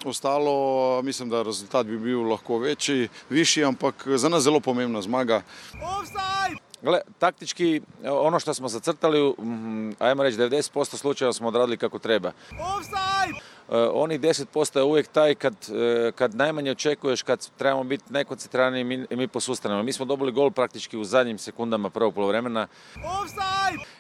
Ostalo, 0.06 1.02
mislim, 1.02 1.30
da 1.30 1.44
rezultat 1.44 1.86
bi 1.86 1.98
bil 1.98 2.22
lahko 2.30 2.58
večji, 2.58 3.10
višji, 3.30 3.64
ampak 3.64 4.08
za 4.08 4.30
nas 4.30 4.44
zelo 4.44 4.60
pomembna 4.60 5.02
zmaga. 5.02 5.42
Gle, 6.82 7.02
taktički, 7.20 7.82
ono 8.12 8.40
što 8.40 8.54
smo 8.54 8.68
zacrtali, 8.68 9.34
ajmo 10.00 10.24
reći 10.24 10.38
90% 10.38 10.98
slučajeva 10.98 11.34
smo 11.34 11.48
odradili 11.48 11.78
kako 11.78 12.00
treba. 12.00 12.32
Uh, 12.52 12.58
onih 13.94 14.20
10% 14.22 14.78
je 14.78 14.84
uvijek 14.84 15.08
taj 15.08 15.36
kad, 15.36 15.54
uh, 15.54 16.14
kad 16.14 16.36
najmanje 16.36 16.72
očekuješ, 16.72 17.22
kad 17.22 17.50
trebamo 17.58 17.84
biti 17.84 18.04
najkoncentraniji 18.10 18.84
mi, 18.84 19.06
mi 19.10 19.28
posustanemo. 19.28 19.84
Mi 19.84 19.94
smo 19.94 20.06
dobili 20.06 20.32
gol 20.32 20.52
praktički 20.52 20.98
u 20.98 21.04
zadnjim 21.04 21.38
sekundama 21.38 21.90
prvog 21.90 22.14
polovremena. 22.14 22.68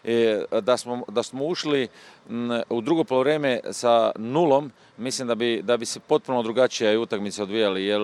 E, 0.04 0.44
da, 0.62 0.78
smo, 0.78 1.04
da 1.08 1.24
smo 1.24 1.46
ušli 1.46 1.88
m, 2.30 2.62
u 2.70 2.82
drugo 2.82 3.04
polovreme 3.04 3.60
sa 3.72 4.12
nulom, 4.16 4.72
mislim 4.98 5.28
da 5.28 5.36
bi, 5.36 5.62
da 5.64 5.78
bi 5.78 5.86
se 5.86 6.00
potpuno 6.00 6.44
drugačije 6.44 6.98
utakmice 6.98 7.44
odvijali, 7.44 7.86
jer 7.86 8.02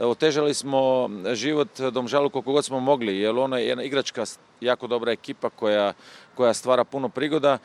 otežali 0.00 0.54
smo 0.54 1.10
život 1.32 1.80
Domžalu 1.92 2.30
koliko 2.30 2.52
god 2.52 2.64
smo 2.64 2.80
mogli, 2.80 3.18
jer 3.18 3.38
ona 3.38 3.58
je 3.58 3.66
jedna 3.66 3.82
igračka 3.82 4.24
jako 4.60 4.86
dobra 4.86 5.12
ekipa 5.12 5.50
koja, 5.50 5.92
koja 6.38 6.54
stvara 6.54 6.84
puno 6.84 7.08
prigoda. 7.08 7.58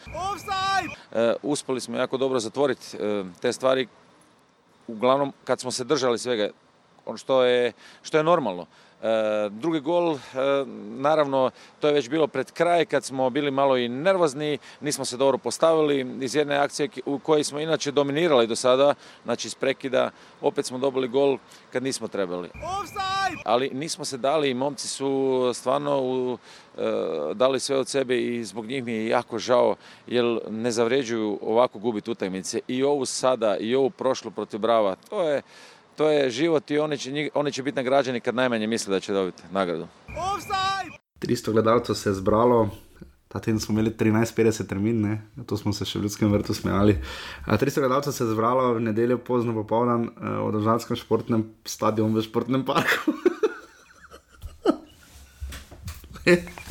E, 1.11 1.33
uspjeli 1.43 1.81
smo 1.81 1.97
jako 1.97 2.17
dobro 2.17 2.39
zatvoriti 2.39 2.97
e, 2.97 3.23
te 3.41 3.53
stvari, 3.53 3.87
uglavnom 4.87 5.33
kad 5.43 5.59
smo 5.59 5.71
se 5.71 5.83
držali 5.83 6.19
svega, 6.19 6.49
ono 7.05 7.17
što 7.17 7.43
je, 7.43 7.73
što 8.01 8.17
je 8.17 8.23
normalno. 8.23 8.65
E, 9.03 9.49
drugi 9.49 9.79
gol, 9.79 10.15
e, 10.15 10.17
naravno, 10.97 11.51
to 11.79 11.87
je 11.87 11.93
već 11.93 12.09
bilo 12.09 12.27
pred 12.27 12.51
kraj 12.51 12.85
kad 12.85 13.05
smo 13.05 13.29
bili 13.29 13.51
malo 13.51 13.77
i 13.77 13.89
nervozni, 13.89 14.57
nismo 14.81 15.05
se 15.05 15.17
dobro 15.17 15.37
postavili 15.37 16.17
iz 16.21 16.35
jedne 16.35 16.55
akcije 16.55 16.89
u 17.05 17.19
kojoj 17.19 17.43
smo 17.43 17.59
inače 17.59 17.91
dominirali 17.91 18.47
do 18.47 18.55
sada, 18.55 18.93
znači 19.23 19.47
iz 19.47 19.55
prekida, 19.55 20.11
opet 20.41 20.65
smo 20.65 20.77
dobili 20.77 21.07
gol 21.07 21.37
kad 21.71 21.83
nismo 21.83 22.07
trebali. 22.07 22.49
Ali 23.45 23.69
nismo 23.73 24.05
se 24.05 24.17
dali 24.17 24.49
i 24.49 24.53
momci 24.53 24.87
su 24.87 25.51
stvarno 25.53 26.01
u, 26.01 26.37
dali 27.33 27.59
sve 27.59 27.77
od 27.77 27.87
sebe 27.87 28.21
i 28.21 28.43
zbog 28.43 28.65
njih 28.65 28.83
mi 28.83 28.93
je 28.93 29.07
jako 29.07 29.39
žao 29.39 29.75
jer 30.07 30.39
ne 30.49 30.71
zavređuju 30.71 31.39
ovako 31.41 31.79
gubiti 31.79 32.11
utakmice 32.11 32.59
i 32.67 32.83
ovu 32.83 33.05
sada 33.05 33.57
i 33.57 33.75
ovu 33.75 33.89
prošlu 33.89 34.31
protiv 34.31 34.59
Brava. 34.59 34.95
To 35.09 35.29
je 35.29 35.41
to 35.95 36.09
je 36.09 36.29
život 36.29 36.71
i 36.71 36.77
oni 36.77 36.97
će, 36.97 37.29
oni 37.33 37.51
će 37.51 37.63
biti 37.63 37.75
nagrađeni 37.75 38.19
kad 38.19 38.35
najmanje 38.35 38.67
misle 38.67 38.93
da 38.93 38.99
će 38.99 39.13
dobiti 39.13 39.43
nagradu. 39.51 39.87
300 41.21 41.51
gledalcev 41.51 41.93
se 41.93 42.09
je 42.09 42.13
zbralo, 42.13 42.69
ta 43.27 43.39
teden 43.39 43.59
smo 43.59 43.73
imeli 43.73 43.91
13-50 43.99 44.67
termin, 44.67 45.01
ne? 45.01 45.21
to 45.45 45.57
smo 45.57 45.73
se 45.73 45.85
še 45.85 45.99
v 45.99 46.01
ljudskem 46.01 46.31
vrtu 46.31 46.53
smejali. 46.53 46.97
300 47.47 47.79
gledalcev 47.79 48.11
se 48.11 48.23
je 48.23 48.31
zbralo 48.33 48.73
v 48.73 48.79
nedeljo 48.79 49.17
pozno 49.17 49.53
popoldan 49.53 50.09
v 50.17 50.51
državskem 50.51 50.97
športnem 50.97 51.45
stadionu 51.65 52.17
v 52.17 52.25
športnem 52.25 52.65
parku. 52.65 53.13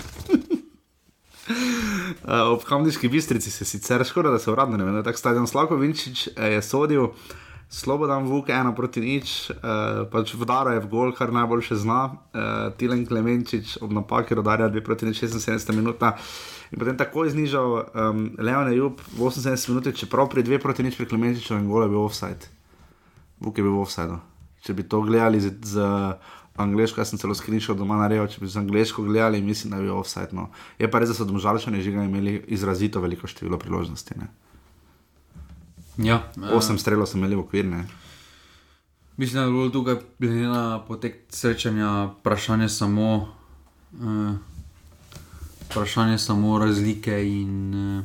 Ob 2.25 2.63
Kamniški 2.65 3.09
bistrici 3.11 3.51
se 3.51 3.65
sicer 3.65 4.05
škoda, 4.07 4.31
da 4.31 4.39
se 4.39 4.51
uradno 4.51 4.77
ne 4.79 4.85
vem, 4.87 5.01
tako 5.05 5.19
stadion 5.19 5.47
Slavko 5.47 5.77
Vinčič 5.77 6.29
je 6.37 6.63
sodil. 6.63 7.09
Slobodan 7.73 8.27
Vuk, 8.29 8.51
ena 8.53 8.75
proti 8.77 9.01
nič, 9.01 9.49
uh, 9.49 10.05
pač 10.13 10.35
vdara 10.37 10.77
je 10.77 10.83
v 10.85 10.91
gol, 10.93 11.13
kar 11.17 11.33
najboljše 11.33 11.79
zna, 11.81 12.01
uh, 12.05 12.69
Tilen 12.77 13.07
Klemenčič 13.09 13.79
ob 13.81 13.97
napaki 13.97 14.37
rodarja 14.37 14.69
2 14.69 14.85
proti 14.85 15.09
76 15.09 15.73
minuta. 15.73 16.13
In 16.69 16.77
potem 16.77 17.01
tako 17.01 17.25
je 17.25 17.33
znižal 17.33 17.69
um, 17.97 18.37
Leon 18.37 18.69
Jub 18.77 19.01
v 19.17 19.25
78 19.25 19.73
minutah, 19.73 19.97
čeprav 19.97 20.29
pri 20.29 20.45
2 20.45 20.61
proti 20.61 20.85
nič 20.85 21.01
pri 21.01 21.09
Klemenčiču 21.09 21.57
in 21.57 21.65
gol 21.65 21.89
je 21.89 21.97
bil 21.97 22.05
offside. 22.05 22.45
Vuk 23.41 23.57
je 23.57 23.65
bil 23.65 23.81
offside. 23.81 24.21
Če 24.61 24.77
bi 24.77 24.85
to 24.85 25.01
gledali 25.01 25.41
z, 25.41 25.57
z 25.65 25.81
angliško, 26.57 27.01
jaz 27.01 27.13
sem 27.13 27.19
celo 27.19 27.35
skrišal 27.35 27.77
doma 27.77 27.97
na 27.97 28.09
rejo, 28.09 28.27
če 28.29 28.41
bi 28.43 28.49
z 28.49 28.61
angliško 28.61 29.05
gledali, 29.07 29.43
mislim, 29.43 29.71
da 29.71 29.81
je 29.81 29.89
bil 29.89 29.97
offside. 29.97 30.33
No. 30.33 30.49
Je 30.79 30.91
pa 30.91 31.01
res, 31.01 31.09
da 31.13 31.17
so 31.17 31.25
domžalčani 31.25 31.83
že 31.83 31.93
imeli 31.93 32.43
izrazito 32.49 33.01
veliko 33.01 33.27
število 33.27 33.59
priložnosti. 33.59 34.19
Ne. 34.21 34.29
Ja, 35.97 36.23
Osem 36.53 36.79
strelov 36.79 37.07
smo 37.07 37.21
imeli 37.21 37.37
v 37.37 37.45
okvir. 37.45 37.67
Ne? 37.69 37.85
Mislim, 39.17 39.41
da 39.41 39.47
je 39.47 39.53
bilo 39.53 39.69
tukaj, 39.69 39.97
glede 40.19 40.49
na 40.49 40.81
potek 40.89 41.25
srečanja, 41.29 42.13
vprašanje 42.21 42.69
samo, 42.69 43.29
uh, 44.01 44.33
vprašanje 45.69 46.19
samo 46.19 46.59
razlike. 46.59 47.17
In, 47.29 47.75
uh, 47.75 48.05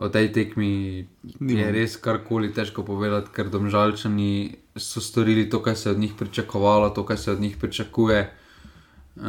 o 0.00 0.08
tej 0.08 0.32
tekmi 0.32 1.06
Nima. 1.40 1.60
je 1.60 1.72
res 1.72 1.96
karkoli 2.00 2.52
težko 2.56 2.82
povedati, 2.86 3.30
ker 3.34 3.50
domžalčani 3.52 4.56
so 4.76 5.00
storili 5.00 5.50
to, 5.50 5.62
kar 5.62 5.76
se 5.76 5.88
je 5.88 5.92
od 5.92 5.98
njih 5.98 6.12
pričakovalo, 6.18 6.90
to, 6.90 7.06
kar 7.06 7.18
se 7.18 7.32
od 7.32 7.40
njih 7.40 7.56
pričakuje. 7.56 8.36
Uh, 9.16 9.22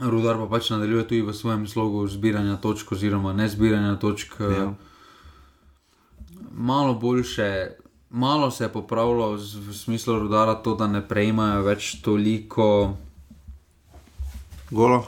Rudar 0.00 0.36
pa 0.36 0.46
pač 0.50 0.72
nadaljuje 0.74 1.04
tudi 1.06 1.22
v 1.22 1.32
svojem 1.32 1.68
slogu 1.70 2.02
zbiranja 2.10 2.56
točk, 2.58 2.92
oziroma 2.92 3.32
ne 3.32 3.46
zbiranja 3.48 3.94
točk. 3.96 4.34
Ja. 4.40 4.72
Malo 6.50 6.94
boljše, 6.94 7.78
malo 8.10 8.50
se 8.50 8.64
je 8.64 8.72
popravilo 8.72 9.38
v 9.38 9.74
smislu 9.74 10.18
rudara, 10.18 10.54
to, 10.54 10.74
da 10.74 10.86
ne 10.90 10.98
prejmajo 10.98 11.62
več 11.62 12.02
toliko 12.02 12.96
golo. 14.70 15.04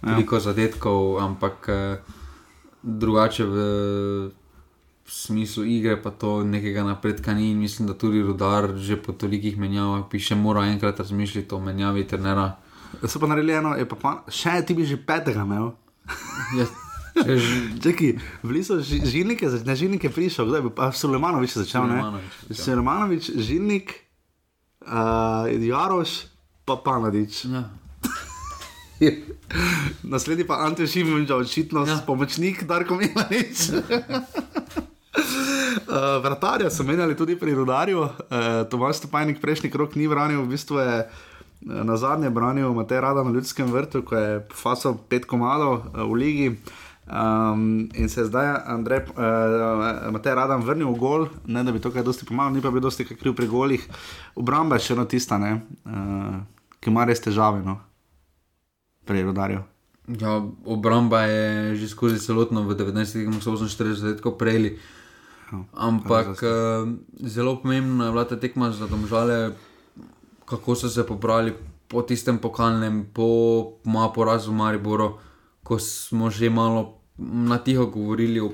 Ja. 0.00 0.14
Toliko 0.14 0.40
zadetkov, 0.40 1.20
ampak 1.20 1.68
drugače 2.82 3.44
v, 3.44 3.56
v 4.32 4.39
smislu 5.10 5.64
igre, 5.64 5.96
pa 6.02 6.10
to 6.10 6.44
nekega 6.44 6.84
napredka 6.86 7.34
ni. 7.34 7.54
Mislim, 7.54 7.88
da 7.88 7.94
tudi 7.98 8.22
rudar 8.22 8.70
že 8.76 8.96
po 8.96 9.12
tolikih 9.12 9.58
menjavah 9.58 10.04
piše, 10.10 10.34
mora 10.34 10.66
enkrat 10.66 10.98
razmišljati 10.98 11.54
o 11.54 11.60
menjavi 11.60 12.06
trenera. 12.06 12.56
So 13.04 13.20
pa 13.20 13.26
naredili 13.26 13.52
eno, 13.52 13.74
pa 13.88 13.96
pa, 13.96 14.14
še 14.30 14.62
ti 14.66 14.74
bi 14.74 14.86
že 14.86 14.96
petega 14.96 15.42
imel. 15.46 15.72
Ja, 16.58 16.66
Čekaj, 17.82 18.14
bili 18.46 18.64
so 18.64 18.80
žilnike, 18.80 19.46
na 19.64 19.74
žilnike 19.74 20.10
prišel, 20.10 20.46
kdo 20.46 20.56
je 20.56 20.62
bil, 20.62 20.70
pa 20.74 20.92
Sulemanovič 20.92 21.56
začel, 21.58 21.86
ne? 21.90 22.22
Sulemanovič, 22.50 23.30
žilnik, 23.36 23.94
uh, 24.86 25.50
Jaroš, 25.50 26.30
pa 26.64 26.76
Panadič. 26.76 27.44
Ja. 27.50 27.66
Naslednji 30.12 30.46
pa 30.46 30.62
Ante 30.66 30.86
Šimunča, 30.86 31.36
očitno 31.36 31.86
ja. 31.86 31.98
pomočnik 32.06 32.64
Darko 32.64 32.94
Milanič. 32.94 33.70
Uh, 35.10 36.20
vratarja 36.24 36.70
so 36.70 36.84
menjali 36.86 37.16
tudi 37.16 37.38
pri 37.38 37.54
rodarju, 37.54 38.00
uh, 38.00 38.10
Tomaš 38.70 39.02
Stepajnik 39.02 39.40
prejšnji 39.40 39.70
krok 39.70 39.94
ni 39.98 40.08
branil, 40.08 40.44
v 40.44 40.54
bistvu 40.54 40.78
je 40.78 40.94
uh, 41.02 41.30
na 41.60 41.96
zadnje 41.96 42.30
branil 42.30 42.74
Matej 42.74 43.00
Rada 43.00 43.24
na 43.24 43.30
Ljudskem 43.30 43.72
vrtu, 43.72 44.02
ko 44.02 44.16
je 44.16 44.46
fasal 44.54 44.96
pet 45.08 45.24
komadov 45.24 45.72
uh, 45.72 46.04
v 46.06 46.12
ligi. 46.14 46.48
Um, 47.10 47.90
in 47.94 48.08
se 48.08 48.20
je 48.20 48.24
zdaj 48.24 48.62
Andrej, 48.66 49.02
uh, 49.18 50.12
Matej 50.12 50.34
Rada 50.34 50.56
vrnil 50.56 50.92
v 50.94 50.98
gol, 50.98 51.26
ne 51.46 51.64
da 51.64 51.72
bi 51.72 51.82
to 51.82 51.90
kaj 51.90 52.06
dosti 52.06 52.24
pomagal, 52.24 52.54
ni 52.54 52.62
pa 52.62 52.70
bil 52.70 52.80
dosti 52.80 53.04
kriv 53.04 53.34
pri 53.34 53.50
golih. 53.50 53.82
Obramba 54.38 54.78
je 54.78 54.86
še 54.86 54.94
eno 54.94 55.04
tista, 55.10 55.36
uh, 55.36 56.38
ki 56.78 56.90
ima 56.90 57.04
res 57.04 57.20
težave 57.20 57.66
no? 57.66 57.80
pri 59.04 59.26
rodarju. 59.26 59.64
Ja, 60.20 60.38
obramba 60.64 61.22
je 61.26 61.76
že 61.76 61.88
skozi 61.90 62.18
celotno 62.22 62.62
v 62.62 62.78
90-ih, 62.78 63.26
ko 63.26 63.42
so 63.42 63.66
48 63.66 64.06
let 64.06 64.38
prejeli. 64.38 64.78
Ampak 65.72 66.28
uh, 66.38 66.88
zelo 67.20 67.56
pomembna 67.56 68.04
je 68.04 68.10
bila 68.10 68.24
ta 68.24 68.36
tekma 68.36 68.70
za 68.70 68.86
domžale 68.86 69.52
kako 70.44 70.74
so 70.74 70.88
se 70.88 71.02
pobrali 71.04 71.52
po 71.88 72.02
tistem 72.02 72.38
pokalnem, 72.38 73.06
po 73.06 73.26
mojem 73.84 74.12
porazu 74.12 74.52
Mariboru, 74.52 75.18
ko 75.62 75.78
smo 75.78 76.30
že 76.30 76.50
malo 76.50 76.94
na 77.18 77.58
tiho 77.58 77.86
govorili 77.86 78.40
o 78.40 78.50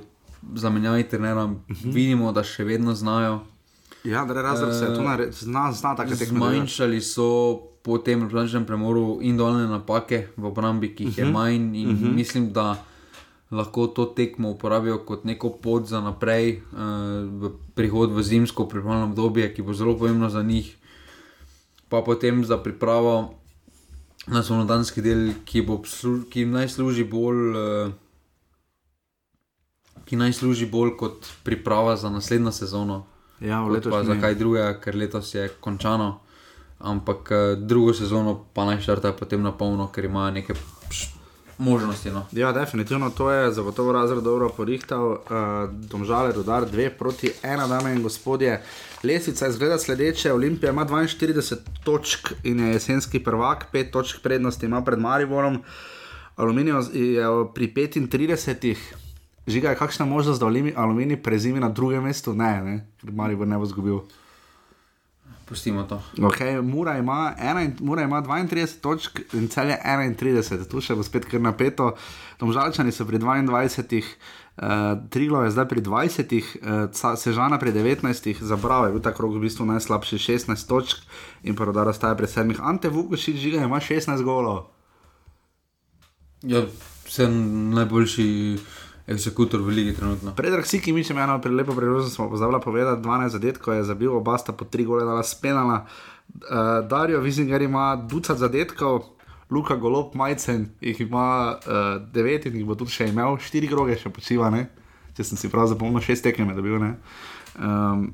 zamenjavi 0.55 1.05
trenera, 1.05 1.45
uh 1.45 1.51
-huh. 1.67 1.93
vidimo, 1.93 2.33
da 2.33 2.43
še 2.43 2.65
vedno 2.65 2.95
znajo. 2.95 3.41
Ja, 4.05 4.25
da 4.25 4.35
da 4.35 4.57
se 4.73 4.87
to 4.87 5.03
nare- 5.03 5.33
zna, 5.33 5.73
zna 5.73 5.97
take 5.97 6.17
tekme. 6.17 6.39
Zmanjšali 6.39 7.01
so 7.01 7.55
po 7.83 7.99
tem 7.99 8.21
reprezentančnem 8.21 8.65
premoru 8.65 9.19
individualne 9.21 9.67
napake 9.69 10.29
v 10.37 10.45
obrambi, 10.45 10.95
ki 10.95 11.05
jih 11.05 11.19
je 11.19 11.25
Mhm. 11.25 11.33
manj, 11.33 11.55
in 11.75 11.89
Mhm. 11.91 12.15
mislim, 12.15 12.53
da 12.53 12.85
lahko 13.51 13.87
to 13.87 14.07
tekmo 14.07 14.51
uporabijo 14.51 14.99
kot 15.07 15.25
neko 15.25 15.51
pot 15.63 15.87
za 15.87 16.01
naprej, 16.01 16.63
uh, 16.73 16.79
v 17.27 17.53
prihod 17.75 18.13
v 18.13 18.23
zimsko 18.23 18.69
pripravljeno 18.69 19.07
obdobje, 19.07 19.55
ki 19.55 19.63
bo 19.63 19.75
zelo 19.75 19.99
pomembno 19.99 20.31
za 20.31 20.43
njih, 20.43 20.77
pa 21.89 22.03
potem 22.03 22.45
za 22.45 22.59
pripravo 22.59 23.35
na 24.27 24.43
spomladanski 24.43 25.03
del, 25.03 25.31
ki, 25.45 25.63
bo, 25.63 25.79
ki 26.31 26.41
jim 26.43 26.51
naj 26.51 26.69
služi 26.69 27.05
bolj. 27.05 27.55
Uh, 27.55 27.95
Ki 30.07 30.15
naj 30.15 30.37
služi 30.39 30.69
bolj 30.71 30.93
kot 30.95 31.27
priprava 31.43 31.97
za 31.99 32.11
naslednjo 32.11 32.53
sezono. 32.55 33.07
Ja, 33.41 33.67
pa 33.91 34.05
za 34.05 34.15
kaj 34.21 34.35
drugega, 34.39 34.77
ker 34.79 34.95
letos 34.95 35.35
je 35.35 35.49
končano. 35.61 36.21
Ampak 36.79 37.31
eh, 37.31 37.57
drugo 37.57 37.95
sezono 37.95 38.45
pa 38.55 38.65
naj 38.65 38.81
štartajo 38.85 39.17
potem 39.17 39.43
na 39.43 39.53
polno, 39.53 39.89
ker 39.93 40.05
imajo 40.05 40.31
neke 40.31 40.55
pš, 40.55 41.16
možnosti. 41.59 42.11
No. 42.11 42.27
Ja, 42.33 42.53
definitivno 42.53 43.11
to 43.11 43.31
je 43.31 43.53
zagotovo 43.53 43.93
razred 43.93 44.23
dobro 44.23 44.49
porihtal. 44.49 45.11
Uh, 45.11 45.19
Domžale, 45.71 46.33
rodar 46.33 46.71
2 46.71 46.91
proti 46.91 47.31
1, 47.43 47.69
dame 47.69 47.93
in 47.93 48.03
gospodje. 48.03 48.63
Lesica 49.03 49.49
izgleda 49.49 49.79
sledeče, 49.79 50.33
Olimpija 50.33 50.73
ima 50.73 50.85
42 50.85 51.57
točk 51.85 52.33
in 52.45 52.61
je 52.61 52.73
jesenski 52.73 53.25
prvak, 53.25 53.67
5 53.73 53.91
točk 53.91 54.23
prednosti 54.23 54.67
ima 54.67 54.83
pred 54.83 54.99
Mariborom. 54.99 55.63
Aluminijo 56.37 56.83
je 56.93 57.25
pri 57.55 57.73
35. 57.75 58.77
Žiga 59.47 59.71
je 59.71 59.77
kakšna 59.77 60.05
možnost, 60.07 60.41
da 60.41 60.47
Alumi- 60.47 60.73
Aluminij 60.77 61.23
prezimi 61.23 61.61
na 61.61 61.69
drugem 61.69 62.03
mestu? 62.03 62.35
Ne, 62.35 62.63
ne, 62.63 62.87
Maribor 63.03 63.47
ne 63.47 63.59
bo 63.59 63.67
zgubil. 63.67 63.99
Pustimo 65.47 65.87
to. 65.87 66.03
Okay, 66.19 66.63
Mura, 66.63 66.99
ima 66.99 67.35
ena, 67.39 67.71
Mura 67.81 68.03
ima 68.03 68.23
32 68.23 68.81
točk 68.81 69.21
in 69.33 69.49
cel 69.49 69.69
je 69.71 69.79
31, 69.85 70.67
tu 70.67 70.81
še 70.83 70.97
bo 70.99 71.07
spet 71.07 71.29
kar 71.31 71.41
napeto. 71.41 71.93
Domžalčani 72.41 72.91
so 72.91 73.07
pri 73.07 73.21
22, 73.23 74.03
uh, 74.03 74.99
Triglo 75.07 75.45
je 75.47 75.53
zdaj 75.55 75.69
pri 75.71 75.85
20, 75.87 76.35
uh, 76.35 77.15
Sežana 77.15 77.61
pri 77.63 77.71
19, 77.71 78.43
Zabrava 78.43 78.91
je 78.91 78.97
bil 78.99 79.05
ta 79.07 79.15
krog 79.15 79.39
v 79.39 79.47
bistvu 79.47 79.69
najslabši 79.71 80.19
16 80.19 80.67
točk 80.67 81.07
in 81.47 81.55
pa 81.55 81.71
rodar 81.71 81.87
ostaja 81.87 82.19
pri 82.19 82.27
7. 82.27 82.59
Ante 82.59 82.91
Vukošič 82.91 83.39
žiga 83.39 83.63
ima 83.63 83.79
16 83.79 84.27
golov. 84.27 84.67
Ja, 86.43 86.67
sem 87.07 87.71
najboljši 87.71 88.27
eksekutor 89.07 89.63
v 89.63 89.69
ligi 89.69 89.95
trenutno. 89.95 90.35
Predrag 90.35 90.67
Siki, 90.67 90.93
mi 90.93 91.05
smo 91.05 91.21
eno 91.21 91.41
prelepo 91.41 91.75
priložnost, 91.75 92.15
smo 92.15 92.31
pozabili 92.31 92.61
povedati, 92.65 93.03
12 93.03 93.29
zadetkov 93.29 93.75
je 93.75 93.85
zabil, 93.85 94.11
oba 94.17 94.39
sta 94.39 94.53
po 94.53 94.65
3 94.65 94.85
gole 94.85 95.05
dala 95.05 95.23
spenala. 95.23 95.87
Uh, 96.35 96.89
Darijo 96.89 97.21
Vizinger 97.21 97.63
ima 97.63 97.97
ducat 97.97 98.39
zadetkov, 98.39 99.05
Luka 99.51 99.77
Golob, 99.77 100.15
Majcen 100.15 100.69
jih 100.81 101.01
ima 101.01 101.55
uh, 101.55 102.03
9 102.13 102.49
in 102.51 102.57
jih 102.57 102.67
bo 102.67 102.75
tudi 102.75 102.91
še 102.91 103.07
imel, 103.09 103.39
4 103.39 103.71
kroge 103.71 103.97
še 103.97 104.11
počiva, 104.11 104.51
ne? 104.51 104.67
če 105.17 105.25
sem 105.25 105.39
si 105.39 105.49
prav 105.49 105.71
zapomnil, 105.71 106.03
6 106.03 106.27
tekem 106.27 106.51
je 106.51 106.57
dobil. 106.59 106.79
ne. 106.83 106.97
Um, 107.57 108.11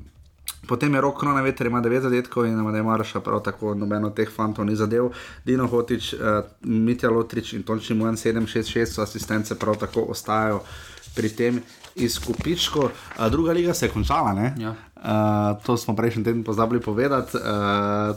Potem 0.67 0.93
je 0.93 1.01
rok 1.01 1.19
Krona 1.19 1.41
veter, 1.41 1.67
ima 1.67 1.81
9 1.81 2.01
zadetkov 2.01 2.45
in 2.45 2.59
Amadej 2.59 2.83
Marša, 2.83 3.19
prav 3.19 3.41
tako 3.43 3.73
noben 3.75 4.05
od 4.05 4.15
teh 4.15 4.29
fantov 4.31 4.65
ni 4.65 4.75
zadev. 4.75 5.11
Dino 5.45 5.67
Hotič, 5.67 6.13
uh, 6.13 6.19
Mitja 6.63 7.09
Lotrič 7.11 7.53
in 7.53 7.63
Tonči 7.63 7.93
Mujan 7.93 8.15
766 8.15 8.85
so 8.95 9.03
asistence, 9.03 9.59
prav 9.59 9.75
tako 9.75 10.07
ostajajo 10.15 10.63
pri 11.15 11.29
tem 11.29 11.59
izkupičku. 11.95 12.79
Uh, 12.79 13.27
druga 13.31 13.51
liga 13.51 13.73
se 13.73 13.85
je 13.85 13.91
končala, 13.91 14.33
ne? 14.33 14.55
Ja. 14.57 14.75
Uh, 15.03 15.63
to 15.65 15.77
smo 15.77 15.95
prejšnji 15.95 16.23
teden 16.23 16.43
pozabili 16.43 16.81
povedati. 16.81 17.37
Uh, 17.37 17.43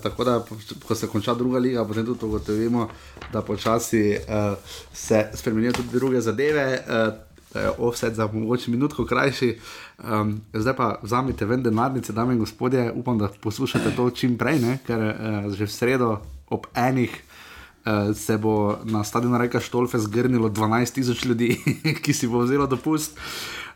tako 0.03 0.25
da, 0.25 0.45
ko 0.87 0.95
se 0.95 1.09
konča 1.09 1.35
druga 1.35 1.59
liga, 1.59 1.85
potem 1.85 2.07
tudi 2.07 2.25
ugotovimo, 2.25 2.89
da 3.33 3.43
počasi 3.43 4.17
uh, 4.17 4.59
se 4.93 5.31
spremenijo 5.35 5.73
tudi 5.73 5.89
druge 5.93 6.21
zadeve. 6.21 6.85
Uh, 6.87 7.27
je 7.59 7.71
offset 7.79 8.15
za 8.15 8.29
mogoče 8.33 8.71
minutko 8.71 9.05
krajši. 9.05 9.59
Um, 10.05 10.41
zdaj 10.53 10.77
pa 10.77 10.99
vzamite 11.03 11.47
ven 11.47 11.63
denarnice, 11.63 12.13
dame 12.13 12.35
in 12.35 12.39
gospodje, 12.39 12.93
upam, 12.93 13.19
da 13.19 13.29
poslušate 13.41 13.97
to 13.97 14.11
čim 14.11 14.39
prej, 14.39 14.61
ne? 14.61 14.79
ker 14.87 15.01
uh, 15.01 15.53
že 15.55 15.67
v 15.67 15.73
sredo 15.73 16.19
ob 16.51 16.67
enih. 16.75 17.23
Uh, 17.87 18.17
se 18.17 18.39
bo 18.39 18.79
na 18.85 19.05
stadionu 19.05 19.39
Reka 19.39 19.61
Štolfe 19.61 19.99
zgrnilo 19.99 20.49
12 20.49 20.95
tisoč 20.95 21.25
ljudi, 21.25 21.55
ki 22.03 22.13
si 22.13 22.27
bo 22.27 22.43
vzelo 22.43 22.67
dopust. 22.67 23.19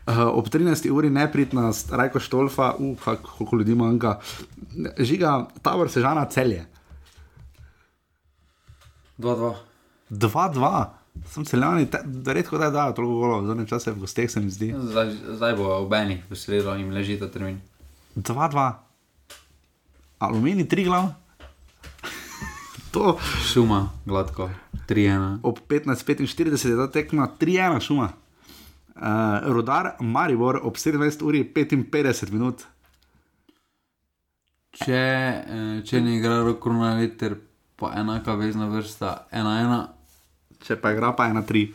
Uh, 0.07 0.27
ob 0.33 0.49
13. 0.49 0.91
uri 0.91 1.09
nepritna 1.09 1.71
Rajko 1.91 2.19
Štolfa, 2.19 2.73
uh, 2.79 2.97
kak, 2.99 3.21
koliko 3.21 3.55
ljudi 3.55 3.75
manjka, 3.75 4.19
žiga 4.99 5.47
tabor 5.61 5.89
sežana 5.89 6.25
celje. 6.25 6.65
2-2. 9.17 9.53
2-2, 10.09 10.85
sem 11.25 11.45
celjani, 11.45 11.87
da 12.03 12.33
redko 12.33 12.57
da 12.57 12.69
dajo 12.69 12.93
toliko 12.97 13.19
golov, 13.23 13.45
zadnje 13.47 13.67
čase 13.67 13.91
v 13.91 13.99
gosteh 14.03 14.31
se 14.31 14.39
mi 14.39 14.49
zdi. 14.49 14.73
Zdaj, 14.77 15.13
zdaj 15.37 15.55
bo 15.59 15.69
ob 15.77 15.93
eni, 15.93 16.21
v 16.29 16.35
sredo 16.35 16.75
jim 16.75 16.91
leži 16.91 17.19
ta 17.19 17.29
termin. 17.31 17.59
2-2, 18.15 18.71
aluminij, 20.19 20.67
tri 20.67 20.83
glav. 20.83 21.13
to. 22.93 23.17
Šuma, 23.51 23.89
gladko, 24.05 24.49
3-1. 24.87 25.39
Ob 25.43 25.59
15:45 25.67 26.69
je 26.69 26.75
ta 26.77 26.91
tekma 26.91 27.29
3-1 27.39 27.79
šuma. 27.79 28.11
Uh, 28.95 29.47
Rudar 29.49 29.95
Maribor 29.99 30.59
ob 30.63 30.75
17 30.75 31.23
uri 31.23 31.45
55 31.55 32.31
minut. 32.31 32.67
Če, 34.71 34.93
eh, 34.95 35.79
če 35.83 35.99
ne 35.99 36.15
igra 36.15 36.37
rokovna 36.45 36.93
veter, 36.95 37.35
pa 37.75 37.91
enaka 37.99 38.37
vezna 38.39 38.69
vrsta 38.71 39.27
1-1. 39.31 39.81
Če 40.65 40.77
pa 40.81 40.91
igra 40.93 41.13
pa 41.17 41.29
1-3. 41.31 41.65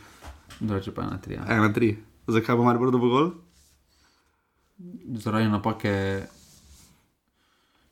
Drugače 0.61 0.95
pa 0.95 1.09
1-3. 1.09 1.37
Ja. 1.37 1.47
1-3. 1.59 1.97
Zakaj 2.27 2.57
bo 2.59 2.65
Maribor 2.67 2.91
dobil 2.95 3.11
gol? 3.13 3.29
Zaradi 5.23 5.49
napake, 5.49 5.93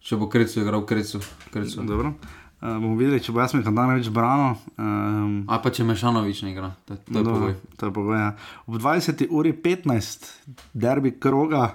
če 0.04 0.18
bo 0.20 0.28
Krecu 0.28 0.60
igral 0.60 0.84
Krecu. 0.86 1.20
krecu. 1.52 1.84
Dobro. 1.86 2.14
Uh, 2.64 2.78
bomo 2.80 2.96
videli, 2.96 3.20
če 3.20 3.32
bo 3.34 3.42
jaz 3.42 3.52
nekaj 3.52 3.74
dan 3.76 3.92
več 3.92 4.10
branil. 4.12 4.54
Um, 4.80 5.32
A 5.52 5.58
pa 5.60 5.72
če 5.74 5.84
Mešanovič 5.84 6.44
ne 6.46 6.52
igra, 6.54 6.70
to, 6.88 6.96
to 6.96 7.12
je 7.12 7.16
Dobro, 7.18 7.34
pogoj. 7.36 7.56
To 7.80 7.88
je 7.88 7.94
pogoj 7.96 8.16
ja. 8.16 8.28
Ob 8.64 8.78
20 8.80 9.26
uri 9.28 9.52
15, 9.64 10.30
derbi 10.72 11.14
kroga. 11.20 11.74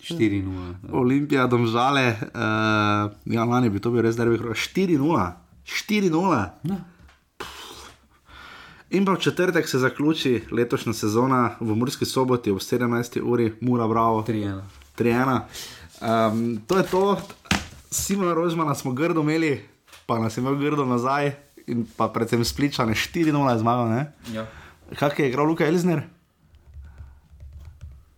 4-0. 0.00 0.94
Olimpija, 0.96 1.44
domžale, 1.44 2.06
uh, 2.32 3.12
ja, 3.28 3.44
lani 3.44 3.68
bi 3.68 3.82
to 3.84 3.92
bil 3.92 4.00
res 4.06 4.16
derbi 4.16 4.40
kroga. 4.40 4.56
4-0, 4.56 5.26
4-0. 5.68 6.80
In 8.90 9.04
pa 9.06 9.12
v 9.14 9.20
četrtek 9.22 9.68
se 9.68 9.78
zaključi 9.78 10.42
letošnja 10.50 10.92
sezona 10.92 11.54
v 11.60 11.74
Murski 11.76 12.04
soboti 12.04 12.50
ob 12.50 12.58
17. 12.58 13.20
uri, 13.22 13.52
Mura 13.60 13.86
Bravo. 13.88 14.24
3-1. 14.28 14.60
3-1. 14.98 15.40
Um, 16.00 16.62
to 16.66 16.78
je 16.78 16.82
to, 16.82 17.20
Simona 17.90 18.34
Rožmana 18.34 18.74
smo 18.74 18.92
grdo 18.92 19.20
imeli, 19.20 19.60
pa 20.06 20.18
nas 20.18 20.36
je 20.36 20.40
imel 20.40 20.56
grdo 20.56 20.84
nazaj, 20.84 21.32
in 21.66 21.86
pa 21.96 22.08
predvsem 22.08 22.44
spličane 22.44 22.94
4-0 22.94 23.52
je 23.52 23.58
zmagal. 23.58 23.88
ne? 23.88 24.12
Ja. 24.34 24.46
Kak 24.98 25.18
je 25.18 25.28
igral 25.28 25.46
Luka 25.46 25.66
Elzner? 25.66 26.02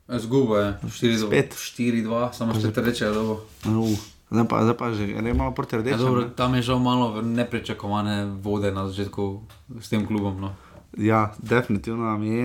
Zgubo 0.09 0.57
je, 0.57 0.79
4-2. 0.85 1.27
Spet. 1.27 1.55
4-2, 1.55 2.33
samo 2.33 2.55
še 2.61 2.73
treče 2.73 3.12
dobo. 3.12 3.45
Uh, 3.64 3.99
zdaj, 4.33 4.47
pa, 4.49 4.64
zdaj 4.64 4.76
pa 4.76 4.87
že 4.97 5.07
ne 5.07 5.35
malo 5.35 5.53
proti 5.53 5.76
Ja, 5.76 5.97
dobro, 5.97 6.20
ne? 6.20 6.33
tam 6.37 6.55
je 6.55 6.62
žal 6.62 6.78
malo 6.78 7.22
neprečakovane 7.22 8.41
vode 8.41 8.72
na 8.72 8.89
začetku 8.89 9.41
s 9.80 9.89
tem 9.89 10.07
klubom. 10.07 10.41
No. 10.41 10.51
Ja, 10.97 11.33
definitivno 11.39 12.05
nam 12.05 12.22
je, 12.22 12.45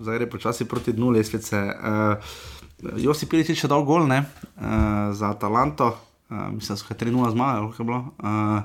zdaj 0.00 0.18
gre 0.18 0.30
počasi 0.30 0.64
proti 0.64 0.92
dnu 0.92 1.10
lestvice. 1.10 1.56
Uh, 1.56 2.16
Josip 2.96 3.30
Piličič 3.30 3.64
je 3.64 3.68
dal 3.68 3.84
gol 3.84 4.08
ne, 4.08 4.24
uh, 4.24 5.12
za 5.12 5.32
Atalanto, 5.32 5.96
uh, 6.30 6.52
mislim, 6.52 6.76
da 6.76 6.80
so 6.80 6.86
ga 6.88 6.94
3-0 6.94 7.32
zmagali, 7.32 7.70
kako 7.70 7.82
je 7.82 7.86
bilo. 7.86 8.02
Uh, 8.20 8.62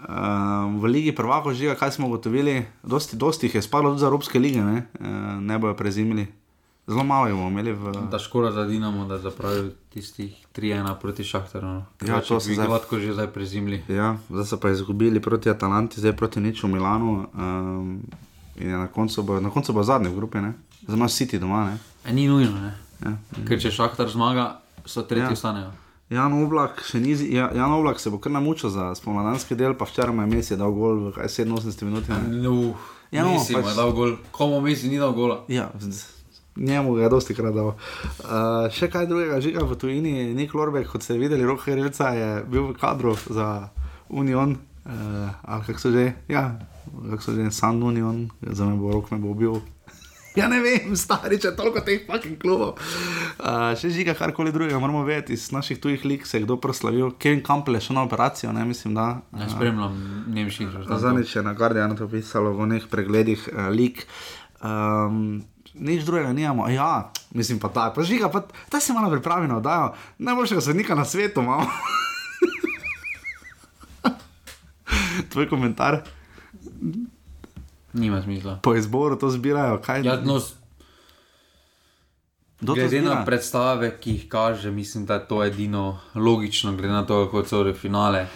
Uh, 0.00 0.80
v 0.80 0.88
Ligi 0.88 1.12
prvako 1.12 1.52
žiga, 1.52 1.74
kaj 1.76 1.90
smo 1.92 2.06
ugotovili, 2.08 2.64
dosti, 2.82 3.16
dosti 3.20 3.46
jih 3.46 3.54
je 3.54 3.62
spadlo 3.62 3.90
tudi 3.90 4.00
za 4.00 4.06
Evropske 4.06 4.38
lige, 4.38 4.62
ne, 4.64 4.86
uh, 4.96 5.36
ne 5.44 5.58
bojo 5.58 5.76
prezimili. 5.76 6.24
Zelo 6.88 7.04
malo 7.04 7.26
jih 7.28 7.36
bomo 7.36 7.48
imeli 7.52 7.72
v. 7.72 7.92
Da 8.10 8.18
škoda 8.18 8.52
za 8.52 8.64
Dinamo, 8.64 9.04
da 9.04 9.18
zapravijo 9.18 9.70
tistih 9.92 10.39
3-1 10.60 10.94
proti 10.96 11.24
Šahtaru. 11.24 11.66
No. 11.66 11.82
Ja, 12.02 12.20
to 12.20 12.36
se 12.38 12.52
zdaj- 12.52 12.66
gladko 12.66 12.98
že 12.98 13.12
zdaj 13.12 13.26
prezimili. 13.28 13.82
Ja, 13.88 14.16
zdaj 14.28 14.44
so 14.46 14.56
pa 14.56 14.70
izgubili 14.70 15.18
proti 15.18 15.48
Atalanti, 15.48 15.96
zdaj 15.96 16.12
proti 16.12 16.40
niču 16.40 16.66
v 16.66 16.70
Milanu. 16.70 17.26
Um, 17.32 18.00
in 18.56 18.68
je 18.68 18.76
na 18.76 18.86
koncu 18.86 19.22
bo, 19.22 19.40
na 19.40 19.48
koncu 19.48 19.72
bo 19.72 19.82
zadnji 19.82 20.08
v 20.08 20.16
grupi, 20.16 20.38
ne? 20.38 20.52
zdaj 20.82 20.96
imaš 20.96 21.12
City 21.14 21.38
doma. 21.38 21.64
Ne? 21.66 21.78
E, 22.04 22.12
ni 22.12 22.28
nujno, 22.28 22.52
ne? 22.52 22.74
Ja. 23.00 23.16
Ker 23.42 23.56
če 23.58 23.70
Šahtar 23.70 24.08
zmaga, 24.08 24.60
so 24.84 25.02
tretji 25.02 25.24
Ja. 25.24 25.32
ostanejo. 25.32 25.70
Jan 26.10 26.32
Oblak, 26.34 26.82
še 26.82 26.98
ni, 26.98 27.14
ja, 27.30 27.50
Jan 27.50 27.70
Oblak 27.70 27.96
se 27.96 28.10
bo 28.10 28.18
kar 28.18 28.32
namučil 28.32 28.68
za 28.68 28.90
spomladanski 28.92 29.54
del, 29.54 29.74
pa 29.74 29.84
včeraj 29.84 30.10
je 30.12 30.26
Messi 30.26 30.56
dal 30.56 30.72
gol 30.72 30.98
v 31.00 31.12
kaj, 31.12 31.24
87 31.24 31.84
minuti. 31.84 32.10
ne? 32.10 32.18
No, 32.40 32.74
Ja, 33.10 33.22
no, 33.24 33.30
Messi 33.32 33.52
mu 33.52 33.58
pač- 33.58 33.68
je 33.68 33.76
dal 33.76 33.92
gol. 33.92 34.16
Komu 34.30 34.60
Messi 34.60 34.88
ni 34.88 34.98
dal 34.98 35.12
gola? 35.12 35.44
Ja, 35.48 35.70
z- 35.78 36.19
njemu 36.56 36.94
ga 36.94 37.02
je 37.02 37.08
dosti 37.08 37.34
krat 37.34 37.54
dal. 37.54 37.72
Uh, 37.74 38.66
še 38.72 38.90
kaj 38.90 39.06
drugega, 39.10 39.40
žiga 39.40 39.64
v 39.64 39.78
tujini, 39.78 40.14
Nik 40.34 40.54
Lorbek, 40.54 40.88
kot 40.90 41.06
ste 41.06 41.18
videli, 41.20 41.46
rok 41.46 41.62
Hrelca 41.66 42.12
je 42.16 42.30
bil 42.50 42.70
v 42.70 42.76
kadru 42.78 43.16
za 43.30 43.70
Union, 44.08 44.56
uh, 44.84 45.30
ali 45.42 45.66
kako 45.66 45.78
so 45.78 45.92
že, 45.94 46.12
ja, 46.28 46.58
kako 47.10 47.22
so 47.22 47.34
že, 47.34 47.50
San 47.54 47.82
Union, 47.82 48.28
za 48.42 48.66
me 48.66 48.76
bo 48.76 48.92
rok 48.92 49.10
me 49.10 49.18
bo 49.18 49.34
bil. 49.34 49.60
Ja, 50.38 50.46
ne 50.46 50.60
vem, 50.62 50.92
stari, 50.94 51.40
če 51.42 51.50
toliko 51.58 51.80
teh 51.82 52.04
fucking 52.06 52.38
klubov. 52.38 52.78
Uh, 53.42 53.72
še 53.74 53.90
žiga, 53.90 54.14
karkoli 54.14 54.52
drugega, 54.54 54.78
moramo 54.78 55.02
vedeti, 55.02 55.34
iz 55.34 55.48
naših 55.50 55.80
tujih 55.82 56.04
lik 56.06 56.22
se 56.22 56.38
je 56.38 56.44
kdo 56.44 56.54
proslavil. 56.62 57.10
Kevin 57.18 57.42
Campbell 57.42 57.74
je 57.74 57.88
šel 57.88 57.98
na 57.98 58.04
operacijo, 58.06 58.52
ne 58.54 58.62
mislim, 58.62 58.94
da. 58.94 59.08
Ja, 59.34 59.50
spremljam 59.50 59.96
nemških 60.30 60.70
rezultatov. 60.70 61.02
Zadnjič 61.02 61.34
je 61.34 61.42
na 61.42 61.56
Guardianu 61.58 61.98
to 61.98 62.06
pisalo 62.06 62.54
v 62.54 62.70
nekih 62.76 62.86
pregledih 62.94 63.42
uh, 63.50 63.66
lik. 63.74 64.06
Um, 64.62 65.42
nič 65.74 66.04
drugega 66.04 66.32
nimamo. 66.32 66.68
Ja, 66.68 67.12
mislim 67.30 67.58
pa 67.58 67.68
tako. 67.68 67.94
Pa 67.94 68.02
žiga, 68.02 68.28
pa 68.28 68.42
ta 68.68 68.80
se 68.80 68.92
malo 68.92 69.10
pripravi 69.10 69.48
na 69.48 69.56
oddajo. 69.56 69.94
Najboljšega 70.18 70.60
sodnika 70.60 70.94
na 70.94 71.04
svetu 71.04 71.40
imamo. 71.40 71.66
Tvoj 75.30 75.48
komentar 75.48 76.02
Nima 77.92 78.22
smisla. 78.22 78.58
po 78.62 78.74
izboru 78.74 79.18
to 79.18 79.30
zbirajo. 79.30 79.78
Kaj, 79.78 80.02
Ja, 80.02 80.20
no, 80.20 80.40
glede 82.60 83.02
na 83.02 83.24
predstave, 83.24 83.98
ki 84.00 84.10
jih 84.10 84.28
kaže, 84.28 84.70
mislim, 84.70 85.06
da 85.06 85.14
je 85.14 85.28
to 85.28 85.44
edino 85.44 86.00
logično, 86.14 86.72
glede 86.72 86.92
na 86.92 87.06
to, 87.06 87.24
kako 87.24 87.44
so 87.44 87.74
finale. 87.74 88.26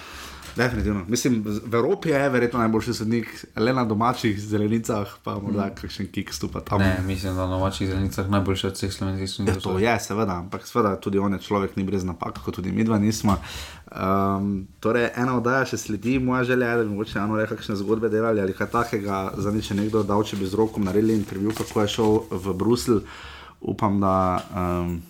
Definitivno. 0.57 1.05
Mislim, 1.09 1.43
v 1.45 1.75
Evropi 1.75 2.09
je 2.09 2.29
verjetno 2.29 2.59
najboljši 2.59 2.95
sodnik, 2.95 3.45
le 3.57 3.73
na 3.73 3.85
domačih 3.85 4.41
zelenicah, 4.41 5.17
pa 5.25 5.39
morda 5.39 5.67
mm. 5.67 5.75
kakšen 5.81 6.07
kick 6.13 6.33
stupa 6.33 6.61
tam. 6.61 6.81
Ne, 6.81 7.01
mislim, 7.07 7.35
da 7.35 7.47
na 7.47 7.57
domačih 7.57 7.89
zelenicah 7.89 8.31
najboljši 8.31 8.67
od 8.67 8.75
vseh 8.75 8.93
slovenskih 8.93 9.29
Ja, 9.29 9.33
sodnikov. 9.33 9.63
to 9.63 9.79
je, 9.79 9.95
seveda, 10.01 10.39
ampak 10.39 10.67
seveda 10.67 10.97
tudi 11.01 11.19
on 11.19 11.33
je 11.33 11.39
človek, 11.39 11.77
ni 11.77 11.85
brez 11.85 12.05
napak, 12.05 12.39
kot 12.45 12.55
tudi 12.55 12.73
mi 12.73 12.85
dva 12.85 12.99
nismo. 12.99 13.37
Um, 13.95 14.67
torej, 14.81 15.09
ena 15.17 15.37
oddaja 15.39 15.65
še 15.71 15.79
sledi, 15.79 16.19
moja 16.19 16.45
želja 16.45 16.71
je, 16.71 16.77
da 16.77 16.85
bi 16.85 16.91
mogoče 16.91 17.19
eno 17.19 17.41
rekel, 17.41 17.57
kakšne 17.57 17.77
zgodbe 17.77 18.09
delali 18.09 18.41
ali 18.41 18.55
kaj 18.55 18.71
takega. 18.71 19.25
Zdaj 19.39 19.61
če 19.61 19.75
nekdo 19.75 20.03
dal, 20.03 20.23
če 20.23 20.37
bi 20.37 20.47
z 20.47 20.55
rokom 20.55 20.87
naredili 20.87 21.19
intervju, 21.19 21.55
kako 21.59 21.83
je 21.83 21.89
šel 21.89 22.21
v 22.31 22.55
Bruselj. 22.55 23.03
Upam, 23.61 24.01
da. 24.01 24.15
Um, 24.55 25.03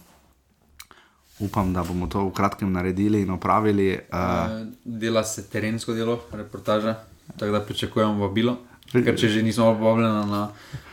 Upam, 1.39 1.73
da 1.73 1.83
bomo 1.83 2.07
to 2.07 2.29
v 2.29 2.33
kratkem 2.33 2.73
naredili 2.73 3.23
in 3.23 3.31
opravili. 3.31 3.99
Uh, 4.13 4.67
Dela 4.85 5.25
se 5.25 5.49
terensko 5.51 5.93
delo, 5.93 6.21
reportaža, 6.33 6.95
tako 7.39 7.53
da 7.53 7.61
pričakujemo 7.61 8.27
vabilo. 8.27 8.57
Ker 8.93 9.17
če 9.19 9.29
že 9.29 9.43
nismo 9.43 9.73
povabljeni 9.75 10.31
na 10.31 10.49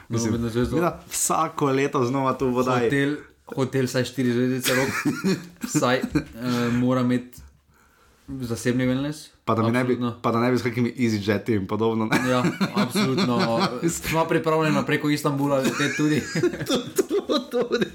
nogometno 0.10 0.50
zvezdo. 0.50 0.76
Vida, 0.76 1.04
vsako 1.12 1.66
leto 1.66 2.06
znova 2.06 2.34
tu 2.34 2.50
vodaj. 2.50 2.88
Hotel, 2.90 3.16
hotel 3.56 3.86
vsaj 3.86 4.04
4 4.04 4.34
zvezdice, 4.34 4.76
rok, 4.76 4.90
vsaj 5.70 6.02
uh, 6.02 6.74
mora 6.74 7.02
imeti 7.02 7.42
zasebni 8.40 8.88
wellness. 8.88 9.30
Pa 9.46 9.56
da, 9.56 9.70
ne 9.70 9.84
bi, 9.84 9.98
pa 10.22 10.32
da 10.32 10.40
ne 10.40 10.52
bi 10.52 10.58
s 10.58 10.64
kakimi 10.64 10.94
easyjeti 10.98 11.56
in 11.56 11.68
podobno. 11.68 12.06
ne. 12.06 12.30
Ja, 12.30 12.44
absolutno. 12.76 13.62
Smo 13.90 14.26
pripravljeni 14.26 14.86
preko 14.86 15.10
Istanbula, 15.10 15.58
leteti 15.58 15.98
tudi. 15.98 16.22
tudi. 17.52 17.86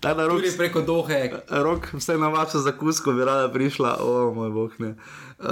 Ta 0.00 0.14
da 0.14 0.26
rok, 0.26 0.38
tudi 0.38 0.56
preko 0.56 0.80
Dohe. 0.82 1.18
rok, 1.50 1.88
vse 1.92 2.16
na 2.16 2.28
vašo 2.28 2.58
zakusko 2.58 3.12
bi 3.12 3.24
rada 3.24 3.48
prišla, 3.48 3.96
o 3.98 4.32
moj 4.32 4.50
bog. 4.50 4.70
Ne. 4.78 4.94
Uh, 5.38 5.46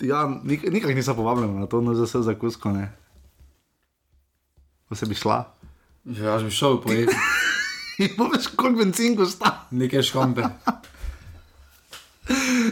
ja, 0.00 0.30
nik, 0.42 0.62
nikak 0.64 0.92
nisem 0.92 1.14
povabljena 1.14 1.52
na 1.56 1.66
to, 1.66 1.80
no 1.80 1.94
za 1.94 2.04
vse 2.04 2.22
zakusko. 2.24 2.70
Ne. 2.70 2.92
Ko 4.84 4.94
se 4.94 5.06
bi 5.06 5.14
šla. 5.14 5.44
Ja, 6.06 6.24
jaz 6.26 6.42
bi 6.42 6.50
šel 6.50 6.80
pojeti 6.80 7.12
In 7.98 8.08
poveš, 8.16 8.46
koliko 8.48 8.78
benzin 8.78 9.16
košta. 9.16 9.66
nekaj 9.70 10.02
škampe. 10.04 10.42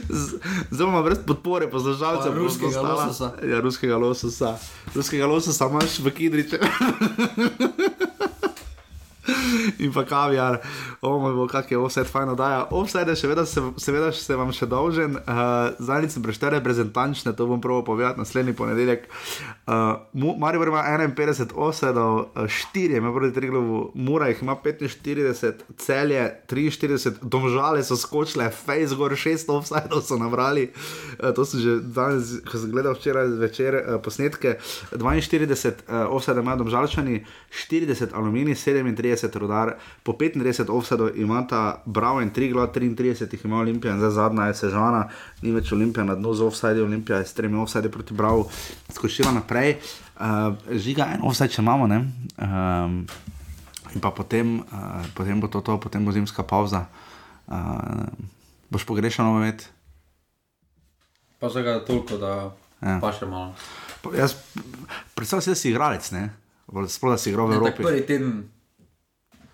Z- 0.09 0.39
Zdaj 0.71 0.87
bomo 0.87 1.03
brez 1.03 1.19
podpore 1.27 1.67
poslušalcev. 1.67 2.33
Bo 2.33 2.39
ruskega 2.39 2.69
ostala- 2.69 2.95
lososa. 3.01 3.33
Ja, 3.43 3.61
ruskega 3.61 3.97
lososa. 3.97 4.59
Ruskega 4.95 5.27
lososa 5.27 5.67
imaš 5.67 5.99
v 5.99 6.11
Kidriče. 6.11 6.59
In 9.83 9.93
pa 9.93 10.05
kaviar, 10.05 10.61
o 11.01 11.19
moj 11.19 11.35
bog, 11.35 11.51
kak 11.51 11.71
je 11.71 11.79
offset 11.79 12.09
fajn 12.11 12.29
oddaja. 12.35 12.67
Offset 12.71 13.09
je 13.09 13.17
seveda, 13.17 13.47
se, 13.47 13.63
seveda 13.77 14.13
se 14.13 14.37
vam 14.37 14.53
še 14.55 14.69
dolžen, 14.71 15.19
uh, 15.19 15.43
zadnjič 15.79 16.17
sem 16.17 16.25
preštel 16.25 16.55
reprezentančne, 16.57 17.35
to 17.37 17.47
bom 17.51 17.61
prav 17.63 17.83
povedal 17.87 18.17
naslednji 18.21 18.57
ponedeljek. 18.57 19.09
Uh, 19.67 20.37
Maribor 20.39 20.71
ima 20.71 20.85
51 20.87 21.55
offsetov, 21.55 22.31
4 22.37 23.01
ima 23.01 23.13
proti 23.15 23.35
Triglovu, 23.35 23.91
Mura 23.95 24.31
jih 24.31 24.43
ima 24.43 24.57
45, 24.65 25.65
celje 25.83 26.23
43, 26.49 27.17
domžale 27.23 27.85
so 27.85 27.99
skočile, 27.99 28.51
face 28.51 28.97
gor 28.97 29.13
6 29.13 29.51
offsetov 29.53 30.05
so 30.07 30.19
nabrali. 30.21 30.71
Uh, 31.19 31.33
to 31.35 31.45
sem 31.45 31.61
že 31.61 31.79
danes, 31.83 32.37
ko 32.47 32.61
sem 32.61 32.71
gledal 32.71 32.97
včeraj 32.99 33.35
zvečer 33.37 33.81
uh, 33.81 33.99
posnetke, 34.03 34.57
42 34.95 35.51
uh, 35.51 36.15
offsetov 36.15 36.45
imajo 36.45 36.65
domžalčani, 36.65 37.25
40 37.51 38.15
aluminij, 38.15 38.55
37 38.55 39.16
rudar, 39.35 39.75
po 40.03 40.13
35 40.13 40.71
offsetov 40.71 41.11
imata 41.17 41.83
Bravo 41.87 42.21
in 42.21 42.31
Triglo, 42.31 42.67
33 42.67 43.33
jih 43.33 43.45
ima 43.45 43.59
Olimpija 43.59 43.93
in 43.93 43.99
zdaj 43.99 44.11
zadnja 44.11 44.47
je 44.47 44.55
Sežana, 44.55 45.09
ni 45.43 45.53
več 45.53 45.73
Olimpija 45.73 46.05
na 46.05 46.15
dnu 46.15 46.35
z 46.35 46.43
offside, 46.43 46.83
Olimpija 46.83 47.19
je 47.19 47.27
s 47.27 47.35
tremi 47.35 47.59
offside 47.59 47.89
proti 47.91 48.15
Bravo 48.15 48.49
skočila 48.93 49.33
naprej. 49.33 49.77
Uh, 50.17 50.57
žiga 50.71 51.09
en 51.15 51.25
offside, 51.25 51.49
če 51.49 51.63
imamo, 51.63 51.87
ne. 51.87 52.03
Um, 52.37 53.07
in 53.95 54.01
pa 54.01 54.11
potem, 54.11 54.61
uh, 54.61 55.07
potem 55.15 55.41
bo 55.41 55.49
to, 55.49 55.61
to, 55.61 55.79
potem 55.81 56.05
bo 56.05 56.13
zimska 56.13 56.43
pauza. 56.43 56.87
Uh, 57.47 58.07
boš 58.71 58.85
pogrešal 58.85 59.27
nogomet? 59.27 59.69
Pa 61.39 61.49
za 61.49 61.63
ga 61.63 61.81
toliko, 61.85 62.17
da 62.17 62.53
Ja. 62.83 62.99
pa 63.01 63.13
še 63.13 63.27
malo. 63.27 63.55
Pa 64.05 64.13
Jaz, 64.17 64.35
predstavljam 65.17 65.43
si, 65.43 65.51
da 65.51 65.55
si 65.57 65.71
igralec, 65.71 66.11
ne? 66.13 66.29
Sploh 66.89 67.15
da 67.15 67.19
si 67.19 67.31
igral 67.31 67.49
v 67.49 67.57
Evropi. 67.57 67.83
prvi 67.83 68.03
teden 68.07 68.51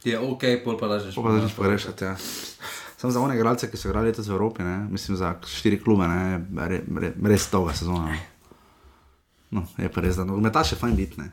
je 0.05 0.18
ok, 0.18 0.42
pol 0.64 0.76
pa 0.76 0.86
da 0.86 0.98
že 0.98 1.14
Pa 1.14 1.32
začneš 1.32 1.55
pogrešati. 1.55 2.05
Ja. 2.05 2.16
Sam 2.96 3.11
za 3.11 3.20
one 3.20 3.34
igralce, 3.34 3.70
ki 3.70 3.76
so 3.76 3.88
igrali 3.88 4.07
letos 4.07 4.26
v 4.26 4.32
Evropi, 4.32 4.62
ne? 4.62 4.86
mislim 4.90 5.16
za 5.16 5.34
štiri 5.42 5.78
klube, 5.78 6.07
ne? 6.07 6.38
Re, 6.57 6.82
re, 6.96 7.12
res 7.24 7.48
dolga 7.50 7.74
sezona. 7.74 8.09
no. 8.09 8.16
No, 9.53 9.66
je 9.76 9.88
pa 9.88 10.00
res, 10.00 10.16
da 10.16 10.24
nogometaš 10.24 10.72
je 10.72 10.78
fajn 10.78 10.96
biti. 10.96 11.20
ne. 11.20 11.32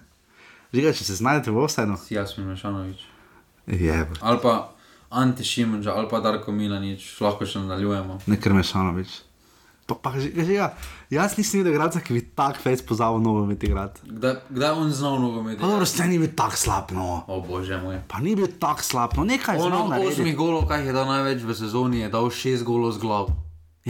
Žiga, 0.74 0.94
če 0.94 1.04
se 1.04 1.16
znajdete 1.16 1.52
v 1.52 1.58
offsajdu, 1.58 1.98
Si 1.98 2.14
Jasmin 2.16 2.48
Mešanovič. 2.48 3.00
je, 3.68 4.08
Ali 4.22 4.40
pa 4.42 4.74
Ante 5.10 5.44
Šimunča, 5.44 5.94
ali 5.94 6.08
pa 6.10 6.20
Darko 6.20 6.52
Milanič, 6.52 7.22
lahko 7.22 7.46
še 7.46 7.60
nadaljujemo. 7.60 8.20
ne 8.28 8.38
krmešanovič. 8.38 9.08
Pa, 9.90 9.98
pa 9.98 10.10
žiga, 10.22 10.46
žiga, 10.46 10.66
jaz 11.10 11.34
nisem 11.34 11.64
videl 11.64 11.74
igralca, 11.74 11.98
ki 11.98 12.14
bi 12.14 12.22
tak 12.38 12.62
fejs 12.62 12.84
pozabil 12.86 13.18
nogomet 13.26 13.64
igrati. 13.66 14.06
Kdaj, 14.06 14.36
kdaj 14.54 14.78
on 14.78 14.94
znal 14.94 15.18
nogomet? 15.18 15.58
Pa 15.58 15.66
dobro, 15.66 15.88
ste 15.90 16.06
ni 16.06 16.22
bil 16.22 16.30
tak 16.38 16.54
slab, 16.54 16.94
no. 16.94 17.26
O 17.26 17.42
bože 17.42 17.82
moj. 17.82 17.98
Pa 18.06 18.22
ni 18.22 18.38
bil 18.38 18.46
tak 18.62 18.86
slab, 18.86 19.18
no 19.18 19.26
nekaj 19.26 19.58
je 19.58 19.66
On 19.66 19.74
znal 19.74 19.90
od 19.90 19.94
narediti. 19.98 20.22
osmih 20.22 20.38
golov, 20.38 20.70
kaj 20.70 20.86
je 20.86 20.94
dal 20.94 21.10
največ 21.10 21.42
v 21.42 21.58
sezoni, 21.58 22.06
je 22.06 22.14
dal 22.14 22.30
šest 22.30 22.62
golov 22.62 22.94
z 22.94 23.02
glav. 23.02 23.34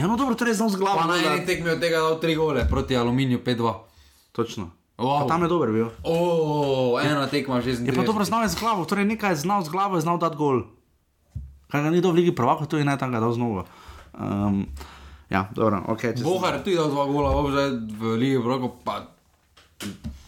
Ja, 0.00 0.08
no 0.08 0.16
dobro, 0.16 0.32
torej 0.32 0.56
znal 0.56 0.72
z 0.72 0.80
glavo. 0.80 1.04
Pa 1.04 1.12
na 1.12 1.20
no, 1.20 1.36
eni 1.36 1.44
tekmi 1.44 1.76
od 1.76 1.80
tega 1.84 2.00
dal 2.00 2.16
tri 2.16 2.32
gole 2.32 2.64
proti 2.64 2.96
Aluminiju 2.96 3.44
5-2. 3.44 4.32
Točno. 4.32 4.72
Wow. 4.96 5.24
Pa 5.24 5.36
tam 5.36 5.44
je 5.44 5.48
dober 5.48 5.68
bil. 5.72 5.88
O, 6.04 6.96
ena 7.00 7.28
tekma 7.28 7.60
že 7.60 7.76
z 7.76 7.88
Je 7.88 7.92
pa 7.92 8.04
dobro 8.04 8.24
znal 8.24 8.48
z 8.48 8.56
glavo, 8.56 8.84
torej 8.88 9.04
nekaj 9.04 9.36
je 9.36 9.44
znal 9.44 9.64
z 9.64 9.68
glavo, 9.68 9.96
je 9.96 10.04
znal 10.04 10.16
dati 10.16 10.36
gol. 10.36 10.64
Kaj 11.72 11.84
ga 11.84 11.90
ni 11.92 12.00
do 12.00 12.12
v 12.12 12.20
Ligi 12.20 12.32
prvaka, 12.32 12.68
to 12.68 12.76
je 12.76 12.84
ne 12.84 12.96
tam 13.00 13.12
ga 13.12 13.20
dal 13.20 13.32
znova. 13.32 13.64
Um, 14.12 14.68
ja, 15.30 15.46
dobro, 15.54 15.84
ok. 15.94 16.02
Če 16.18 16.26
Bohar 16.26 16.58
je 16.58 16.64
tudi 16.66 16.76
dal 16.76 16.90
dva 16.90 17.06
gola, 17.06 17.30
obže 17.38 17.70
v 17.98 18.18
Ligi 18.20 18.42
Vroko, 18.42 18.74
pa 18.84 19.00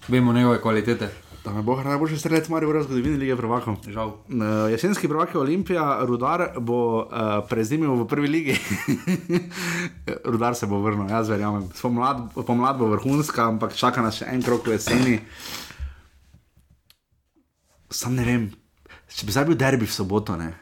vemo 0.08 0.32
njegove 0.32 0.62
kvalitete. 0.62 1.10
Da 1.44 1.50
me 1.52 1.62
Bohar 1.62 1.86
najboljši 1.86 2.18
strelec 2.18 2.48
Marijo 2.48 2.70
v 2.70 2.82
zgodovini 2.82 3.16
Lige 3.16 3.36
prvakov. 3.36 3.76
Žal. 3.88 4.08
Uh, 4.08 4.70
jesenski 4.70 5.08
prvak 5.08 5.34
je 5.34 5.40
Olimpija, 5.40 5.98
Rudar 6.06 6.52
bo 6.58 7.02
uh, 7.02 7.42
prezimil 7.48 7.94
v 7.98 8.06
prvi 8.06 8.28
ligi. 8.28 8.54
Rudar 10.30 10.54
se 10.54 10.66
bo 10.66 10.78
vrnil, 10.78 11.10
jaz 11.10 11.28
verjamem. 11.28 11.66
Pomlad, 11.82 12.30
pomlad 12.46 12.78
bo 12.78 12.86
vrhunska, 12.94 13.48
ampak 13.48 13.74
čaka 13.74 14.02
nas 14.02 14.22
še 14.22 14.30
en 14.30 14.42
krok 14.42 14.70
v 14.70 14.78
jeseni. 14.78 15.18
Sam 17.90 18.14
ne 18.14 18.24
vem, 18.24 18.46
če 19.10 19.26
bi 19.26 19.34
zdaj 19.34 19.50
bil 19.50 19.58
derbi 19.58 19.90
v 19.90 19.98
soboto, 19.98 20.38
ne. 20.38 20.52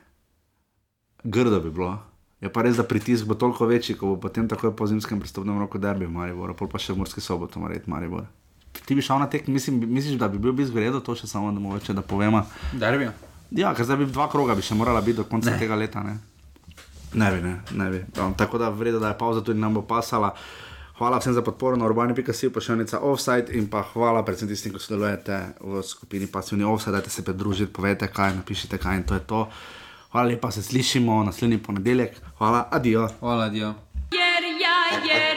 Grdo 1.24 1.60
bi 1.60 1.68
bilo. 1.68 1.92
Je 2.40 2.48
pa 2.48 2.62
res, 2.64 2.76
da 2.80 2.84
pritisk 2.88 3.28
bo 3.28 3.36
toliko 3.36 3.66
večji, 3.68 3.98
ko 4.00 4.14
bo 4.14 4.20
potem 4.20 4.48
takoj 4.48 4.72
po 4.76 4.86
zimskem 4.88 5.20
prestopnem 5.20 5.58
roku 5.60 5.78
derbi 5.78 6.08
v 6.08 6.14
Mariboru, 6.14 6.56
pol 6.56 6.70
pa 6.72 6.80
še 6.80 6.94
v 6.94 7.02
Murski 7.02 7.20
soboto, 7.20 7.60
mora 7.60 7.76
iti 7.76 7.90
Maribor. 7.92 8.24
Ti 8.72 8.96
bi 8.96 9.04
šel 9.04 9.20
na 9.20 9.28
tek, 9.28 9.48
mislim, 9.52 9.82
misliš, 9.84 10.16
da 10.18 10.28
bi 10.28 10.40
bil 10.40 10.54
bi 10.56 10.64
zgredo, 10.64 11.02
to 11.04 11.12
še 11.14 11.28
samo 11.28 11.52
da 11.52 11.60
mogoče 11.60 11.92
da 11.92 12.02
povemo. 12.02 12.40
Derbijo. 12.72 13.12
Ja, 13.50 13.74
ker 13.74 13.84
zdaj 13.84 14.00
bi 14.00 14.08
dva 14.08 14.30
kroga 14.32 14.54
bi 14.56 14.64
še 14.64 14.78
morala 14.78 15.02
biti 15.04 15.18
do 15.20 15.26
konca 15.28 15.52
ne. 15.52 15.58
tega 15.60 15.76
leta. 15.76 16.00
Ne, 16.06 16.16
ne 17.12 17.30
bi, 17.34 17.42
ne, 17.44 17.54
ne 17.76 17.88
bi. 17.92 18.00
Um, 18.22 18.32
tako 18.38 18.62
da 18.62 18.70
vredo, 18.72 19.02
da 19.02 19.12
je 19.12 19.18
pauza 19.20 19.44
tudi 19.44 19.60
nam 19.60 19.76
bo 19.76 19.82
pasala. 19.84 20.32
Hvala 21.00 21.18
vsem 21.20 21.32
za 21.36 21.42
podporo 21.42 21.76
na 21.80 21.84
urbani.si, 21.88 22.50
pošiljnica 22.52 23.00
offside 23.08 23.52
in 23.56 23.68
pa 23.72 23.82
hvala 23.92 24.24
predvsem 24.24 24.48
tistim, 24.48 24.72
ki 24.72 24.80
sodelujete 24.84 25.38
v 25.60 25.84
skupini 25.84 26.28
Pasivni 26.28 26.64
offside, 26.64 26.92
dajte 26.96 27.10
se 27.10 27.24
pridružiti, 27.24 27.72
povejte 27.72 28.08
kaj, 28.08 28.34
napišite 28.36 28.78
kaj 28.78 29.00
in 29.00 29.06
to 29.08 29.16
je 29.16 29.24
to. 29.28 29.44
Hvala 30.12 30.28
lepa, 30.28 30.50
se 30.50 30.62
slišimo 30.62 31.24
naslednji 31.24 31.58
ponedeljek. 31.58 32.16
Hvala, 32.38 32.68
adijo. 32.70 33.08
Hvala, 33.20 33.44
adijo. 33.44 33.74
Yeah, 34.10 34.40
yeah, 34.60 35.04
yeah. 35.06 35.29